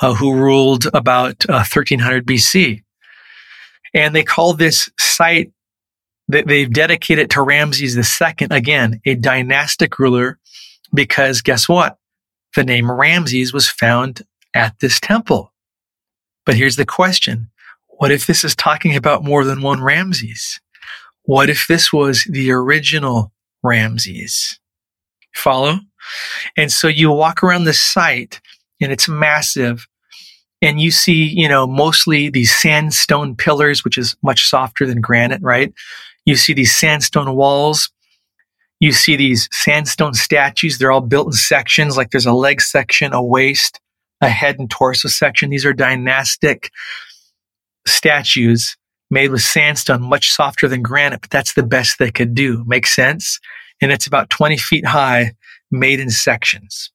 uh, 0.00 0.14
who 0.14 0.34
ruled 0.34 0.86
about 0.94 1.44
uh, 1.48 1.64
1300 1.64 2.26
BC. 2.26 2.82
And 3.94 4.14
they 4.14 4.22
call 4.22 4.54
this 4.54 4.90
site 4.98 5.52
that 6.28 6.46
they've 6.46 6.72
dedicated 6.72 7.30
to 7.30 7.42
Ramses 7.42 7.96
II, 7.96 8.48
again, 8.50 9.00
a 9.04 9.14
dynastic 9.14 9.98
ruler 9.98 10.38
because 10.94 11.40
guess 11.40 11.68
what? 11.68 11.98
The 12.54 12.64
name 12.64 12.90
Ramses 12.90 13.52
was 13.52 13.68
found 13.68 14.22
at 14.54 14.78
this 14.80 15.00
temple. 15.00 15.52
But 16.44 16.56
here's 16.56 16.76
the 16.76 16.86
question. 16.86 17.50
What 17.88 18.10
if 18.10 18.26
this 18.26 18.44
is 18.44 18.56
talking 18.56 18.96
about 18.96 19.24
more 19.24 19.44
than 19.44 19.62
one 19.62 19.82
Ramses? 19.82 20.60
What 21.24 21.50
if 21.50 21.66
this 21.68 21.92
was 21.92 22.24
the 22.28 22.50
original 22.50 23.32
Ramses? 23.62 24.58
Follow? 25.34 25.78
And 26.56 26.70
so 26.72 26.88
you 26.88 27.10
walk 27.10 27.42
around 27.42 27.64
the 27.64 27.72
site 27.72 28.40
and 28.80 28.90
it's 28.90 29.08
massive 29.08 29.86
and 30.60 30.80
you 30.80 30.90
see, 30.90 31.24
you 31.24 31.48
know, 31.48 31.66
mostly 31.66 32.28
these 32.28 32.54
sandstone 32.54 33.34
pillars, 33.34 33.84
which 33.84 33.98
is 33.98 34.16
much 34.22 34.46
softer 34.48 34.86
than 34.86 35.00
granite, 35.00 35.42
right? 35.42 35.72
You 36.24 36.36
see 36.36 36.52
these 36.52 36.76
sandstone 36.76 37.34
walls 37.34 37.90
you 38.82 38.90
see 38.90 39.14
these 39.14 39.48
sandstone 39.52 40.12
statues. 40.12 40.76
They're 40.76 40.90
all 40.90 41.00
built 41.00 41.28
in 41.28 41.32
sections, 41.34 41.96
like 41.96 42.10
there's 42.10 42.26
a 42.26 42.32
leg 42.32 42.60
section, 42.60 43.12
a 43.12 43.22
waist, 43.22 43.78
a 44.20 44.28
head 44.28 44.58
and 44.58 44.68
torso 44.68 45.06
section. 45.06 45.50
These 45.50 45.64
are 45.64 45.72
dynastic 45.72 46.72
statues 47.86 48.76
made 49.12 49.30
with 49.30 49.42
sandstone, 49.42 50.00
much 50.02 50.32
softer 50.32 50.66
than 50.66 50.80
granite, 50.80 51.20
but 51.20 51.30
that's 51.30 51.52
the 51.52 51.62
best 51.62 51.98
they 51.98 52.10
could 52.10 52.34
do. 52.34 52.64
Makes 52.66 52.96
sense? 52.96 53.38
And 53.82 53.92
it's 53.92 54.06
about 54.06 54.30
20 54.30 54.56
feet 54.56 54.86
high, 54.86 55.32
made 55.70 56.00
in 56.00 56.08
sections. 56.08 56.90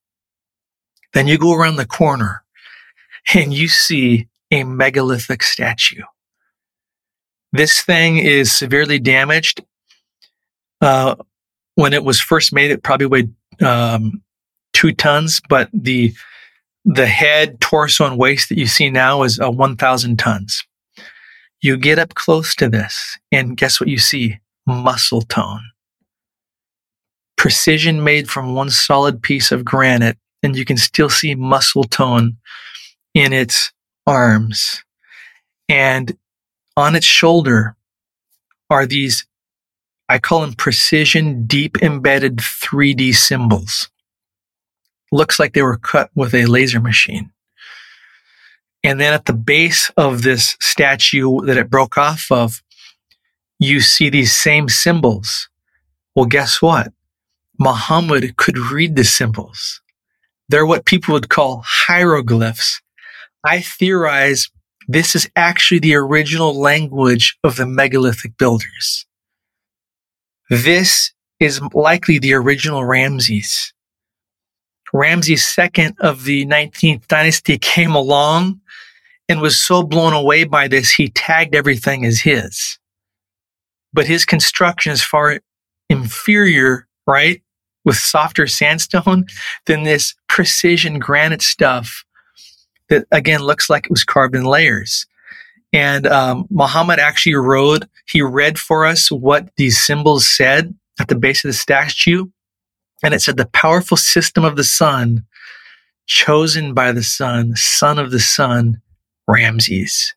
Then 1.14 1.28
you 1.28 1.38
go 1.38 1.54
around 1.54 1.76
the 1.76 1.86
corner 1.86 2.42
and 3.32 3.54
you 3.54 3.68
see 3.68 4.26
a 4.50 4.64
megalithic 4.64 5.44
statue. 5.44 6.02
This 7.52 7.82
thing 7.82 8.18
is 8.18 8.50
severely 8.50 8.98
damaged. 8.98 9.62
Uh, 10.80 11.14
when 11.76 11.92
it 11.92 12.02
was 12.02 12.20
first 12.20 12.52
made, 12.52 12.72
it 12.72 12.82
probably 12.82 13.06
weighed 13.06 13.32
um, 13.62 14.22
two 14.72 14.92
tons, 14.92 15.40
but 15.48 15.70
the 15.72 16.12
the 16.84 17.06
head, 17.06 17.60
torso, 17.60 18.06
and 18.06 18.18
waist 18.18 18.48
that 18.48 18.58
you 18.58 18.66
see 18.66 18.88
now 18.88 19.22
is 19.22 19.38
uh, 19.38 19.50
1,000 19.50 20.18
tons. 20.18 20.64
You 21.60 21.76
get 21.76 21.98
up 21.98 22.14
close 22.14 22.54
to 22.56 22.68
this, 22.68 23.18
and 23.32 23.56
guess 23.56 23.80
what 23.80 23.88
you 23.88 23.98
see? 23.98 24.38
Muscle 24.66 25.22
tone. 25.22 25.62
Precision 27.36 28.04
made 28.04 28.28
from 28.28 28.54
one 28.54 28.70
solid 28.70 29.22
piece 29.22 29.50
of 29.50 29.64
granite, 29.64 30.18
and 30.42 30.56
you 30.56 30.64
can 30.64 30.76
still 30.76 31.08
see 31.10 31.34
muscle 31.34 31.84
tone 31.84 32.36
in 33.14 33.32
its 33.32 33.72
arms. 34.06 34.84
And 35.68 36.16
on 36.76 36.94
its 36.94 37.06
shoulder 37.06 37.76
are 38.70 38.86
these, 38.86 39.26
I 40.08 40.18
call 40.18 40.42
them 40.42 40.54
precision 40.54 41.44
deep 41.46 41.82
embedded 41.82 42.36
3D 42.36 43.14
symbols. 43.14 43.88
Looks 45.10 45.38
like 45.40 45.54
they 45.54 45.62
were 45.62 45.78
cut 45.78 46.10
with 46.14 46.34
a 46.34 46.46
laser 46.46 46.80
machine. 46.80 47.32
And 48.84 49.00
then 49.00 49.12
at 49.12 49.26
the 49.26 49.32
base 49.32 49.90
of 49.96 50.22
this 50.22 50.56
statue 50.60 51.40
that 51.46 51.56
it 51.56 51.70
broke 51.70 51.98
off 51.98 52.26
of, 52.30 52.62
you 53.58 53.80
see 53.80 54.08
these 54.08 54.32
same 54.32 54.68
symbols. 54.68 55.48
Well, 56.14 56.26
guess 56.26 56.62
what? 56.62 56.92
Muhammad 57.58 58.36
could 58.36 58.56
read 58.56 58.94
the 58.94 59.04
symbols. 59.04 59.80
They're 60.48 60.66
what 60.66 60.84
people 60.84 61.12
would 61.14 61.28
call 61.28 61.62
hieroglyphs. 61.66 62.80
I 63.44 63.60
theorize 63.60 64.48
this 64.86 65.14
is 65.14 65.28
actually 65.36 65.80
the 65.80 65.96
original 65.96 66.58
language 66.58 67.36
of 67.44 67.56
the 67.56 67.66
megalithic 67.66 68.38
builders. 68.38 69.06
This 70.48 71.12
is 71.40 71.60
likely 71.74 72.18
the 72.18 72.32
original 72.32 72.84
Ramses. 72.84 73.74
Ramses 74.92 75.54
II 75.58 75.90
of 76.00 76.24
the 76.24 76.46
19th 76.46 77.06
dynasty 77.06 77.58
came 77.58 77.94
along 77.94 78.60
and 79.28 79.40
was 79.40 79.58
so 79.58 79.82
blown 79.82 80.12
away 80.12 80.44
by 80.44 80.68
this, 80.68 80.90
he 80.90 81.08
tagged 81.08 81.54
everything 81.54 82.04
as 82.04 82.20
his. 82.20 82.78
But 83.92 84.06
his 84.06 84.24
construction 84.24 84.92
is 84.92 85.02
far 85.02 85.40
inferior, 85.88 86.86
right? 87.06 87.42
With 87.84 87.96
softer 87.96 88.46
sandstone 88.46 89.26
than 89.66 89.82
this 89.82 90.14
precision 90.28 90.98
granite 90.98 91.42
stuff 91.42 92.04
that 92.88 93.06
again 93.10 93.40
looks 93.40 93.68
like 93.68 93.84
it 93.84 93.90
was 93.90 94.04
carved 94.04 94.34
in 94.34 94.44
layers. 94.44 95.06
And 95.72 96.06
um, 96.06 96.46
Muhammad 96.50 96.98
actually 96.98 97.34
wrote, 97.34 97.84
he 98.06 98.22
read 98.22 98.58
for 98.58 98.86
us 98.86 99.10
what 99.10 99.50
these 99.56 99.80
symbols 99.80 100.26
said 100.26 100.74
at 100.98 101.08
the 101.08 101.14
base 101.14 101.44
of 101.44 101.50
the 101.50 101.54
statue. 101.54 102.26
And 103.02 103.14
it 103.14 103.20
said, 103.20 103.36
the 103.36 103.46
powerful 103.46 103.96
system 103.96 104.44
of 104.44 104.56
the 104.56 104.64
sun, 104.64 105.24
chosen 106.06 106.72
by 106.72 106.92
the 106.92 107.02
sun, 107.02 107.54
son 107.54 107.98
of 107.98 108.10
the 108.10 108.20
sun, 108.20 108.80
Ramses. 109.28 110.14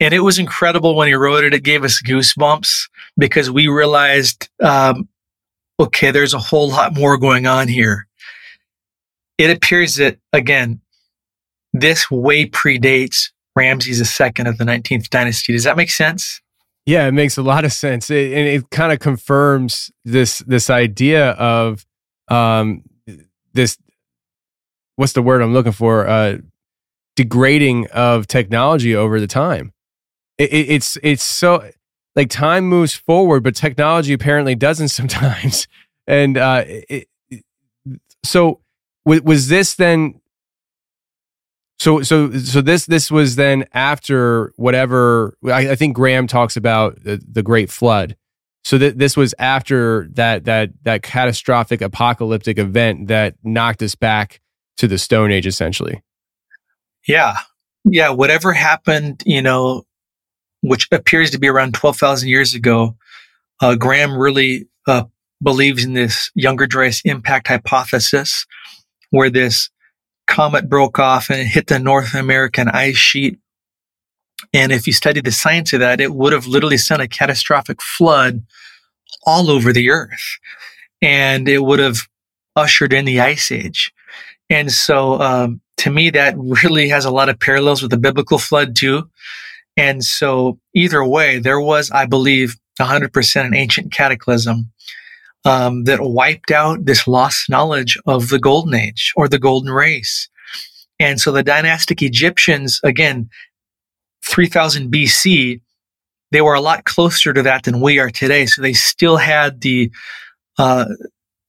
And 0.00 0.12
it 0.12 0.20
was 0.20 0.38
incredible 0.38 0.94
when 0.94 1.08
he 1.08 1.14
wrote 1.14 1.44
it. 1.44 1.54
It 1.54 1.62
gave 1.62 1.84
us 1.84 2.02
goosebumps 2.02 2.88
because 3.16 3.50
we 3.50 3.68
realized, 3.68 4.48
um, 4.62 5.08
okay, 5.80 6.10
there's 6.10 6.34
a 6.34 6.38
whole 6.38 6.68
lot 6.68 6.94
more 6.94 7.16
going 7.16 7.46
on 7.46 7.68
here. 7.68 8.06
It 9.38 9.50
appears 9.50 9.96
that, 9.96 10.18
again, 10.32 10.80
this 11.72 12.10
way 12.10 12.46
predates 12.46 13.30
Ramses 13.54 14.00
II 14.20 14.46
of 14.46 14.58
the 14.58 14.64
19th 14.64 15.08
dynasty. 15.08 15.52
Does 15.52 15.64
that 15.64 15.76
make 15.76 15.90
sense? 15.90 16.40
Yeah, 16.84 17.08
it 17.08 17.12
makes 17.12 17.36
a 17.36 17.42
lot 17.42 17.64
of 17.64 17.72
sense, 17.72 18.10
it, 18.10 18.32
and 18.32 18.46
it 18.46 18.70
kind 18.70 18.92
of 18.92 19.00
confirms 19.00 19.90
this 20.04 20.38
this 20.46 20.70
idea 20.70 21.30
of 21.30 21.84
um, 22.28 22.84
this. 23.52 23.76
What's 24.94 25.12
the 25.12 25.20
word 25.20 25.42
I'm 25.42 25.52
looking 25.52 25.72
for? 25.72 26.06
Uh, 26.06 26.38
degrading 27.16 27.88
of 27.88 28.26
technology 28.26 28.94
over 28.94 29.18
the 29.18 29.26
time. 29.26 29.72
It, 30.38 30.52
it, 30.52 30.70
it's 30.70 30.98
it's 31.02 31.24
so 31.24 31.68
like 32.14 32.30
time 32.30 32.66
moves 32.66 32.94
forward, 32.94 33.42
but 33.42 33.56
technology 33.56 34.12
apparently 34.12 34.54
doesn't 34.54 34.88
sometimes. 35.00 35.66
And 36.06 36.38
uh, 36.38 36.64
it, 36.66 37.08
so 38.22 38.60
w- 39.04 39.22
was 39.22 39.48
this 39.48 39.74
then 39.74 40.20
so 41.78 42.02
so 42.02 42.32
so 42.32 42.60
this 42.60 42.86
this 42.86 43.10
was 43.10 43.36
then 43.36 43.64
after 43.72 44.52
whatever 44.56 45.36
I, 45.44 45.70
I 45.70 45.76
think 45.76 45.94
Graham 45.94 46.26
talks 46.26 46.56
about 46.56 47.02
the, 47.02 47.22
the 47.26 47.42
Great 47.42 47.70
Flood. 47.70 48.16
So 48.64 48.78
that 48.78 48.98
this 48.98 49.16
was 49.16 49.32
after 49.38 50.08
that 50.14 50.44
that 50.44 50.70
that 50.82 51.02
catastrophic 51.02 51.80
apocalyptic 51.80 52.58
event 52.58 53.08
that 53.08 53.36
knocked 53.44 53.82
us 53.82 53.94
back 53.94 54.40
to 54.78 54.88
the 54.88 54.98
Stone 54.98 55.30
Age, 55.30 55.46
essentially. 55.46 56.02
Yeah, 57.06 57.38
yeah. 57.84 58.10
Whatever 58.10 58.52
happened, 58.52 59.22
you 59.26 59.42
know, 59.42 59.84
which 60.62 60.88
appears 60.90 61.30
to 61.30 61.38
be 61.38 61.48
around 61.48 61.74
twelve 61.74 61.96
thousand 61.96 62.28
years 62.28 62.54
ago, 62.54 62.96
uh, 63.60 63.74
Graham 63.76 64.16
really 64.16 64.68
uh, 64.86 65.04
believes 65.42 65.84
in 65.84 65.92
this 65.94 66.30
Younger 66.34 66.66
Dryas 66.66 67.02
impact 67.04 67.48
hypothesis, 67.48 68.46
where 69.10 69.30
this 69.30 69.70
comet 70.26 70.68
broke 70.68 70.98
off 70.98 71.30
and 71.30 71.40
it 71.40 71.46
hit 71.46 71.68
the 71.68 71.78
North 71.78 72.14
American 72.14 72.68
ice 72.68 72.96
sheet. 72.96 73.38
And 74.52 74.72
if 74.72 74.86
you 74.86 74.92
study 74.92 75.20
the 75.20 75.30
science 75.32 75.72
of 75.72 75.80
that, 75.80 76.00
it 76.00 76.14
would 76.14 76.32
have 76.32 76.46
literally 76.46 76.76
sent 76.76 77.02
a 77.02 77.08
catastrophic 77.08 77.80
flood 77.80 78.44
all 79.24 79.50
over 79.50 79.72
the 79.72 79.90
earth. 79.90 80.38
And 81.00 81.48
it 81.48 81.62
would 81.62 81.78
have 81.78 82.08
ushered 82.54 82.92
in 82.92 83.04
the 83.04 83.20
ice 83.20 83.52
age. 83.52 83.92
And 84.48 84.70
so, 84.72 85.20
um, 85.20 85.60
to 85.78 85.90
me, 85.90 86.10
that 86.10 86.34
really 86.38 86.88
has 86.88 87.04
a 87.04 87.10
lot 87.10 87.28
of 87.28 87.38
parallels 87.38 87.82
with 87.82 87.90
the 87.90 87.98
biblical 87.98 88.38
flood 88.38 88.76
too. 88.76 89.08
And 89.76 90.02
so 90.02 90.58
either 90.74 91.04
way, 91.04 91.38
there 91.38 91.60
was, 91.60 91.90
I 91.90 92.06
believe, 92.06 92.56
100% 92.80 93.44
an 93.44 93.54
ancient 93.54 93.92
cataclysm 93.92 94.70
um, 95.44 95.84
that 95.84 96.00
wiped 96.00 96.50
out 96.50 96.84
this 96.84 97.06
lost 97.06 97.48
knowledge 97.48 97.98
of 98.06 98.28
the 98.28 98.38
golden 98.38 98.74
age 98.74 99.12
or 99.16 99.28
the 99.28 99.38
golden 99.38 99.72
race. 99.72 100.28
And 100.98 101.20
so 101.20 101.30
the 101.30 101.42
dynastic 101.42 102.02
Egyptians, 102.02 102.80
again, 102.82 103.28
3000 104.24 104.90
BC, 104.90 105.60
they 106.32 106.40
were 106.40 106.54
a 106.54 106.60
lot 106.60 106.84
closer 106.84 107.32
to 107.32 107.42
that 107.42 107.64
than 107.64 107.80
we 107.80 107.98
are 107.98 108.10
today. 108.10 108.46
So 108.46 108.62
they 108.62 108.72
still 108.72 109.18
had 109.18 109.60
the 109.60 109.90
uh, 110.58 110.86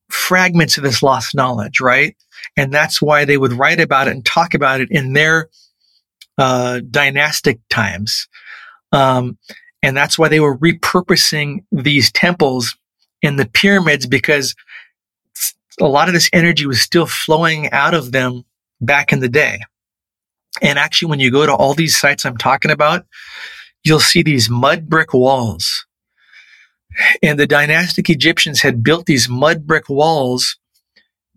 fragments 0.10 0.78
of 0.78 0.84
this 0.84 1.02
lost 1.02 1.34
knowledge, 1.34 1.80
right? 1.80 2.16
And 2.56 2.74
that's 2.74 3.02
why 3.02 3.26
they 3.26 3.38
would 3.38 3.54
write 3.54 3.80
about 3.80 4.08
it 4.08 4.12
and 4.12 4.26
talk 4.26 4.54
about 4.54 4.82
it 4.82 4.90
in 4.92 5.14
their 5.14 5.50
uh, 6.38 6.82
dynastic 6.90 7.60
times. 7.70 8.28
Um, 8.92 9.38
and 9.84 9.96
that's 9.96 10.18
why 10.18 10.28
they 10.28 10.40
were 10.40 10.58
repurposing 10.58 11.64
these 11.72 12.12
temples 12.12 12.76
in 13.22 13.36
the 13.36 13.46
pyramids 13.46 14.06
because 14.06 14.56
a 15.80 15.88
lot 15.88 16.08
of 16.08 16.14
this 16.14 16.30
energy 16.34 16.66
was 16.66 16.82
still 16.82 17.06
flowing 17.06 17.70
out 17.72 17.94
of 17.94 18.12
them 18.12 18.44
back 18.82 19.14
in 19.14 19.20
the 19.20 19.30
day. 19.30 19.60
And 20.62 20.80
actually, 20.80 21.10
when 21.10 21.20
you 21.20 21.32
go 21.32 21.46
to 21.46 21.54
all 21.54 21.74
these 21.74 21.98
sites 21.98 22.26
I'm 22.26 22.38
talking 22.38 22.72
about, 22.72 23.06
you'll 23.84 24.00
see 24.00 24.24
these 24.24 24.50
mud 24.50 24.90
brick 24.90 25.14
walls. 25.14 25.86
And 27.22 27.40
the 27.40 27.46
dynastic 27.46 28.10
Egyptians 28.10 28.62
had 28.62 28.84
built 28.84 29.06
these 29.06 29.30
mud 29.30 29.68
brick 29.68 29.88
walls 29.88 30.58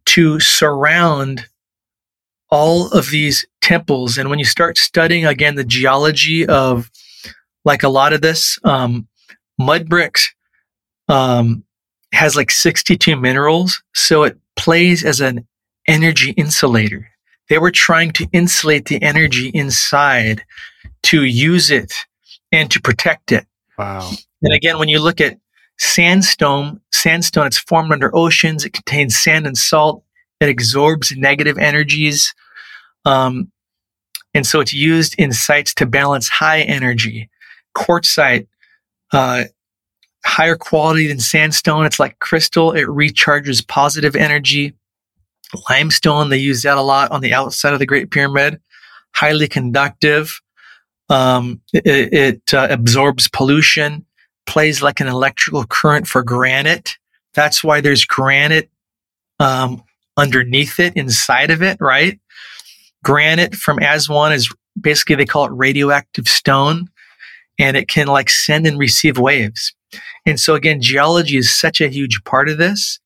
to 0.07 0.41
surround 0.41 1.47
all 2.51 2.89
of 2.89 3.11
these 3.11 3.45
temples. 3.61 4.19
And 4.19 4.29
when 4.29 4.39
you 4.39 4.45
start 4.45 4.77
studying 4.77 5.25
again 5.25 5.55
the 5.55 5.65
geology 5.65 6.47
of 6.47 6.91
like 7.65 7.83
a 7.83 7.89
lot 7.89 8.13
of 8.13 8.21
this, 8.21 8.59
um, 8.65 9.07
mud 9.59 9.89
bricks 9.89 10.35
um, 11.09 11.65
has 12.13 12.37
like 12.37 12.51
62 12.51 13.17
minerals. 13.17 13.83
So 13.95 14.25
it 14.25 14.39
plays 14.57 15.05
as 15.05 15.21
an 15.21 15.47
energy 15.87 16.33
insulator. 16.33 17.09
They 17.49 17.59
were 17.59 17.71
trying 17.71 18.13
to 18.13 18.29
insulate 18.33 18.87
the 18.87 19.03
energy 19.03 19.49
inside 19.49 20.45
to 21.05 21.25
use 21.25 21.71
it 21.71 21.93
and 22.53 22.71
to 22.71 22.81
protect 22.81 23.33
it. 23.33 23.47
Wow. 23.79 24.11
And 24.43 24.55
again, 24.55 24.79
when 24.79 24.89
you 24.89 25.01
look 25.01 25.21
at 25.21 25.39
sandstone, 25.81 26.79
sandstone, 26.93 27.47
it's 27.47 27.59
formed 27.59 27.91
under 27.91 28.15
oceans. 28.15 28.65
It 28.65 28.75
contains 28.75 29.19
sand 29.19 29.47
and 29.47 29.57
salt. 29.57 30.05
It 30.39 30.51
absorbs 30.51 31.13
negative 31.17 31.59
energies. 31.59 32.35
Um, 33.07 33.51
and 34.35 34.47
so 34.47 34.61
it's 34.61 34.75
used 34.75 35.15
in 35.19 35.33
sites 35.33 35.75
to 35.75 35.87
balance 35.87 36.29
high 36.29 36.61
energy. 36.61 37.31
Quartzite, 37.75 38.47
uh, 39.13 39.45
higher 40.25 40.57
quality 40.57 41.07
than 41.09 41.19
sandstone. 41.19 41.87
It's 41.87 41.99
like 41.99 42.19
crystal. 42.19 42.73
It 42.73 42.87
recharges 42.87 43.67
positive 43.67 44.15
energy. 44.15 44.75
Limestone, 45.69 46.29
they 46.29 46.37
use 46.37 46.63
that 46.63 46.77
a 46.77 46.83
lot 46.83 47.11
on 47.11 47.23
the 47.23 47.33
outside 47.33 47.73
of 47.73 47.79
the 47.79 47.87
Great 47.87 48.11
Pyramid. 48.11 48.61
Highly 49.15 49.49
conductive. 49.49 50.41
Um, 51.09 51.61
it 51.73 52.13
it 52.13 52.55
uh, 52.55 52.69
absorbs 52.71 53.29
pollution, 53.29 54.07
plays 54.47 54.83
like 54.83 55.01
an 55.01 55.07
electrical 55.07 55.65
current 55.65 56.07
for 56.07 56.23
granite. 56.23 56.97
That's 57.35 57.63
why 57.63 57.81
there's 57.81 58.05
granite 58.05 58.71
um, 59.39 59.83
underneath 60.17 60.81
it, 60.81 60.97
inside 60.97 61.51
of 61.51 61.63
it, 61.63 61.79
right? 61.81 62.19
Granite 63.05 63.55
from 63.55 63.79
Aswan 63.79 64.33
is 64.33 64.53
basically 64.81 65.17
they 65.17 65.25
call 65.25 65.47
it 65.47 65.53
radioactive 65.53 66.29
stone, 66.29 66.89
and 67.59 67.77
it 67.77 67.89
can 67.89 68.07
like 68.07 68.31
send 68.31 68.67
and 68.67 68.79
receive 68.79 69.19
waves. 69.19 69.75
And 70.27 70.39
so 70.39 70.55
again, 70.55 70.81
geology 70.81 71.37
is 71.37 71.55
such 71.55 71.81
a 71.81 71.89
huge 71.89 72.23
part 72.25 72.49
of 72.49 72.59
this. 72.59 72.99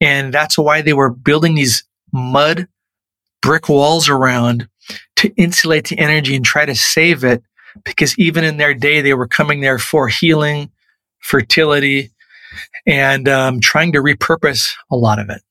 And 0.00 0.32
that's 0.32 0.58
why 0.58 0.82
they 0.82 0.92
were 0.92 1.10
building 1.10 1.54
these 1.54 1.84
mud 2.12 2.68
brick 3.42 3.68
walls 3.68 4.08
around 4.08 4.68
to 5.16 5.28
insulate 5.36 5.88
the 5.88 5.98
energy 5.98 6.34
and 6.34 6.44
try 6.44 6.64
to 6.64 6.74
save 6.74 7.24
it. 7.24 7.42
Because 7.84 8.16
even 8.18 8.44
in 8.44 8.56
their 8.56 8.74
day, 8.74 9.00
they 9.00 9.14
were 9.14 9.26
coming 9.26 9.60
there 9.60 9.78
for 9.78 10.08
healing, 10.08 10.70
fertility, 11.20 12.10
and 12.86 13.28
um, 13.28 13.60
trying 13.60 13.92
to 13.92 13.98
repurpose 13.98 14.74
a 14.90 14.96
lot 14.96 15.18
of 15.18 15.30
it. 15.30 15.42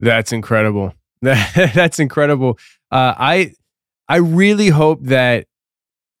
That's 0.00 0.32
incredible. 0.32 0.94
That's 1.22 1.98
incredible. 1.98 2.58
Uh, 2.90 3.14
I 3.16 3.52
I 4.08 4.16
really 4.16 4.68
hope 4.68 5.00
that 5.02 5.46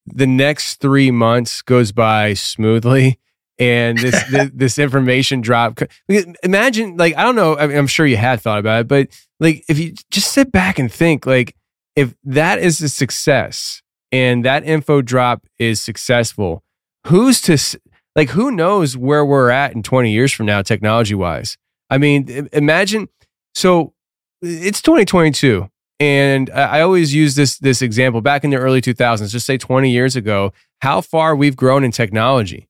the 0.06 0.26
next 0.26 0.76
three 0.76 1.10
months 1.10 1.62
goes 1.62 1.92
by 1.92 2.34
smoothly 2.34 3.18
and 3.58 3.98
this 3.98 4.22
this, 4.30 4.50
this 4.54 4.78
information 4.78 5.40
drop. 5.40 5.80
Imagine, 6.42 6.96
like, 6.96 7.16
I 7.16 7.22
don't 7.22 7.36
know. 7.36 7.56
I 7.56 7.66
mean, 7.66 7.76
I'm 7.76 7.86
sure 7.86 8.06
you 8.06 8.16
had 8.16 8.40
thought 8.40 8.58
about 8.58 8.82
it, 8.82 8.88
but 8.88 9.08
like, 9.40 9.64
if 9.68 9.78
you 9.78 9.94
just 10.10 10.32
sit 10.32 10.50
back 10.52 10.78
and 10.78 10.92
think, 10.92 11.26
like, 11.26 11.54
if 11.96 12.14
that 12.24 12.58
is 12.58 12.80
a 12.80 12.88
success 12.88 13.82
and 14.10 14.44
that 14.44 14.64
info 14.64 15.02
drop 15.02 15.46
is 15.58 15.80
successful, 15.80 16.62
who's 17.06 17.40
to 17.42 17.58
like, 18.16 18.30
who 18.30 18.50
knows 18.50 18.96
where 18.96 19.24
we're 19.24 19.50
at 19.50 19.74
in 19.74 19.82
20 19.82 20.10
years 20.10 20.32
from 20.32 20.46
now, 20.46 20.62
technology 20.62 21.14
wise? 21.14 21.56
I 21.90 21.98
mean, 21.98 22.48
imagine. 22.52 23.08
So 23.54 23.94
it's 24.42 24.82
2022 24.82 25.68
and 26.00 26.48
I 26.50 26.80
always 26.80 27.12
use 27.12 27.34
this 27.34 27.58
this 27.58 27.82
example 27.82 28.20
back 28.20 28.44
in 28.44 28.50
the 28.50 28.56
early 28.56 28.80
2000s, 28.80 29.30
just 29.30 29.46
say 29.46 29.58
20 29.58 29.90
years 29.90 30.14
ago, 30.14 30.52
how 30.80 31.00
far 31.00 31.34
we've 31.34 31.56
grown 31.56 31.82
in 31.82 31.90
technology. 31.90 32.68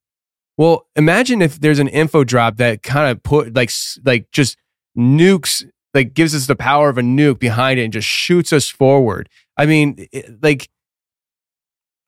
Well, 0.57 0.87
imagine 0.97 1.43
if 1.43 1.61
there's 1.61 1.79
an 1.79 1.89
info 1.89 2.25
drop 2.25 2.57
that 2.57 2.83
kind 2.83 3.11
of 3.11 3.23
put 3.23 3.55
like 3.55 3.71
like 4.05 4.31
just 4.33 4.57
nukes 4.97 5.65
like 5.95 6.15
gives 6.15 6.35
us 6.35 6.47
the 6.47 6.57
power 6.57 6.89
of 6.89 6.99
a 6.99 7.03
nuke 7.03 7.39
behind 7.39 7.79
it 7.79 7.85
and 7.85 7.93
just 7.93 8.09
shoots 8.09 8.53
us 8.53 8.69
forward. 8.69 9.29
I 9.57 9.67
mean, 9.67 10.09
it, 10.11 10.43
like 10.43 10.69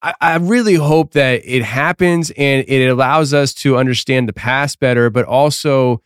I, 0.02 0.36
really 0.36 0.74
hope 0.74 1.12
that 1.12 1.42
it 1.44 1.62
happens 1.62 2.30
and 2.30 2.64
it 2.66 2.86
allows 2.86 3.34
us 3.34 3.52
to 3.54 3.76
understand 3.76 4.28
the 4.28 4.32
past 4.32 4.78
better, 4.78 5.10
but 5.10 5.26
also 5.26 6.00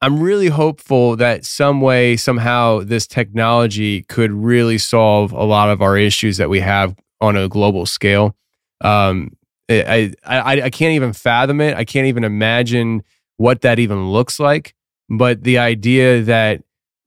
I'm 0.00 0.20
really 0.20 0.48
hopeful 0.48 1.16
that 1.16 1.44
some 1.44 1.80
way, 1.80 2.16
somehow, 2.16 2.80
this 2.80 3.06
technology 3.06 4.02
could 4.02 4.30
really 4.32 4.78
solve 4.78 5.32
a 5.32 5.44
lot 5.44 5.70
of 5.70 5.80
our 5.80 5.96
issues 5.96 6.36
that 6.36 6.50
we 6.50 6.60
have 6.60 6.94
on 7.20 7.36
a 7.36 7.48
global 7.48 7.86
scale. 7.86 8.36
Um, 8.82 9.36
I, 9.70 10.12
I, 10.26 10.62
I 10.62 10.70
can't 10.70 10.92
even 10.92 11.14
fathom 11.14 11.60
it. 11.60 11.74
I 11.74 11.84
can't 11.84 12.06
even 12.06 12.22
imagine 12.22 13.02
what 13.38 13.62
that 13.62 13.78
even 13.78 14.10
looks 14.10 14.38
like. 14.38 14.74
But 15.08 15.42
the 15.42 15.58
idea 15.58 16.22
that 16.22 16.62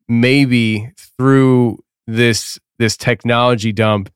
maybe 0.08 0.92
through 0.98 1.84
this 2.08 2.60
this 2.80 2.98
technology 2.98 3.72
dump, 3.72 4.10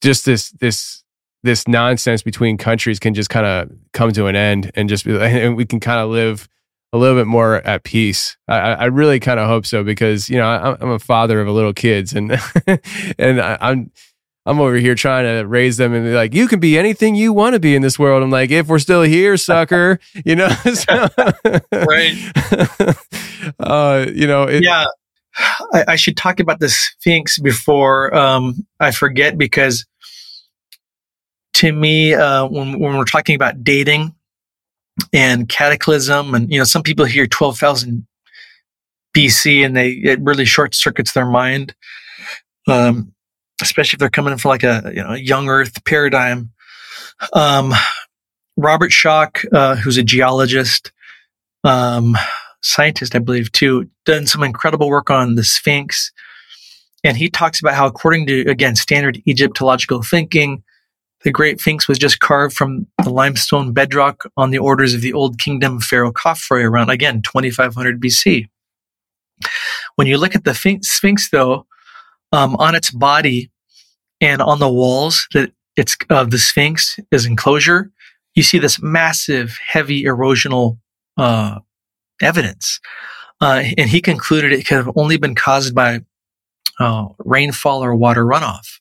just 0.00 0.24
this 0.24 0.50
this 0.52 1.02
this 1.42 1.66
nonsense 1.66 2.22
between 2.22 2.58
countries 2.58 2.98
can 2.98 3.14
just 3.14 3.30
kind 3.30 3.46
of 3.46 3.70
come 3.92 4.12
to 4.12 4.26
an 4.26 4.36
end 4.36 4.70
and 4.74 4.88
just 4.88 5.04
be, 5.04 5.16
and 5.20 5.56
we 5.56 5.64
can 5.64 5.80
kind 5.80 6.00
of 6.00 6.10
live 6.10 6.48
a 6.92 6.98
little 6.98 7.16
bit 7.16 7.26
more 7.26 7.56
at 7.56 7.84
peace. 7.84 8.36
I, 8.48 8.58
I 8.58 8.84
really 8.86 9.20
kind 9.20 9.38
of 9.38 9.46
hope 9.46 9.64
so 9.64 9.84
because 9.84 10.28
you 10.28 10.36
know 10.36 10.48
I, 10.48 10.82
am 10.82 10.90
a 10.90 10.98
father 10.98 11.40
of 11.40 11.48
a 11.48 11.52
little 11.52 11.72
kids 11.72 12.12
and 12.12 12.32
and 13.18 13.40
I, 13.40 13.58
I'm 13.60 13.90
I'm 14.46 14.58
over 14.58 14.76
here 14.76 14.94
trying 14.94 15.26
to 15.26 15.46
raise 15.46 15.76
them 15.76 15.92
and 15.92 16.04
be 16.04 16.14
like, 16.14 16.34
you 16.34 16.48
can 16.48 16.60
be 16.60 16.78
anything 16.78 17.14
you 17.14 17.32
want 17.32 17.54
to 17.54 17.60
be 17.60 17.76
in 17.76 17.82
this 17.82 17.98
world. 17.98 18.22
I'm 18.22 18.30
like, 18.30 18.50
if 18.50 18.68
we're 18.68 18.78
still 18.78 19.02
here, 19.02 19.36
sucker, 19.36 20.00
you 20.24 20.34
know, 20.34 20.48
so, 20.48 21.08
right? 21.72 22.16
uh, 23.60 24.06
you 24.12 24.26
know, 24.26 24.44
it, 24.44 24.64
yeah. 24.64 24.86
I, 25.72 25.84
I, 25.88 25.96
should 25.96 26.16
talk 26.16 26.40
about 26.40 26.58
the 26.58 26.68
Sphinx 26.68 27.38
before 27.38 28.14
um, 28.14 28.66
I 28.80 28.90
forget 28.90 29.38
because 29.38 29.86
to 31.54 31.72
me, 31.72 32.14
uh, 32.14 32.46
when 32.46 32.78
when 32.78 32.96
we're 32.96 33.04
talking 33.04 33.36
about 33.36 33.62
dating, 33.62 34.14
and 35.12 35.48
cataclysm. 35.48 36.34
And, 36.34 36.50
you 36.50 36.58
know, 36.58 36.64
some 36.64 36.82
people 36.82 37.04
hear 37.04 37.26
12,000 37.26 38.06
BC 39.16 39.64
and 39.64 39.76
they, 39.76 39.90
it 39.90 40.20
really 40.20 40.44
short 40.44 40.74
circuits 40.74 41.12
their 41.12 41.26
mind. 41.26 41.74
Um, 42.68 43.12
especially 43.62 43.96
if 43.96 44.00
they're 44.00 44.10
coming 44.10 44.36
from 44.38 44.50
like 44.50 44.62
a, 44.62 44.92
you 44.94 45.02
know, 45.02 45.14
young 45.14 45.48
earth 45.48 45.84
paradigm. 45.84 46.50
Um, 47.32 47.72
Robert 48.56 48.90
Schoch, 48.90 49.44
uh, 49.52 49.76
who's 49.76 49.98
a 49.98 50.02
geologist, 50.02 50.92
um, 51.64 52.16
scientist, 52.62 53.14
I 53.14 53.18
believe 53.18 53.52
too, 53.52 53.88
done 54.04 54.26
some 54.26 54.42
incredible 54.42 54.88
work 54.88 55.10
on 55.10 55.34
the 55.34 55.44
Sphinx. 55.44 56.12
And 57.02 57.16
he 57.16 57.30
talks 57.30 57.60
about 57.60 57.74
how, 57.74 57.86
according 57.86 58.26
to, 58.26 58.40
again, 58.48 58.76
standard 58.76 59.22
Egyptological 59.26 60.02
thinking, 60.02 60.62
the 61.22 61.30
Great 61.30 61.60
Sphinx 61.60 61.86
was 61.86 61.98
just 61.98 62.20
carved 62.20 62.54
from 62.54 62.86
the 63.02 63.10
limestone 63.10 63.72
bedrock 63.72 64.24
on 64.36 64.50
the 64.50 64.58
orders 64.58 64.94
of 64.94 65.02
the 65.02 65.12
Old 65.12 65.38
Kingdom 65.38 65.80
Pharaoh 65.80 66.12
Khafre 66.12 66.64
around, 66.64 66.90
again, 66.90 67.22
2500 67.22 68.00
BC. 68.00 68.48
When 69.96 70.06
you 70.06 70.18
look 70.18 70.34
at 70.34 70.44
the 70.44 70.54
Sphinx, 70.54 71.30
though, 71.30 71.66
um, 72.32 72.56
on 72.56 72.74
its 72.74 72.90
body 72.90 73.50
and 74.20 74.40
on 74.40 74.60
the 74.60 74.68
walls 74.68 75.26
that 75.32 75.52
it's 75.76 75.96
of 76.08 76.30
the 76.30 76.38
Sphinx 76.38 76.98
is 77.10 77.26
enclosure, 77.26 77.90
you 78.34 78.42
see 78.42 78.58
this 78.58 78.80
massive, 78.80 79.58
heavy 79.66 80.04
erosional 80.04 80.78
uh, 81.16 81.58
evidence. 82.20 82.80
Uh, 83.40 83.62
and 83.78 83.88
he 83.88 84.00
concluded 84.00 84.52
it 84.52 84.66
could 84.66 84.76
have 84.76 84.90
only 84.96 85.16
been 85.16 85.34
caused 85.34 85.74
by 85.74 86.00
uh, 86.78 87.08
rainfall 87.18 87.82
or 87.82 87.94
water 87.94 88.24
runoff. 88.24 88.80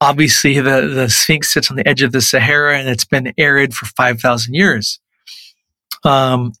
Obviously, 0.00 0.58
the, 0.58 0.88
the 0.88 1.08
Sphinx 1.08 1.52
sits 1.52 1.70
on 1.70 1.76
the 1.76 1.86
edge 1.86 2.02
of 2.02 2.10
the 2.10 2.20
Sahara 2.20 2.76
and 2.76 2.88
it's 2.88 3.04
been 3.04 3.32
arid 3.38 3.72
for 3.74 3.86
5,000 3.86 4.54
years. 4.54 4.98
Um, 6.02 6.52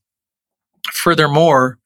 furthermore, 0.92 1.78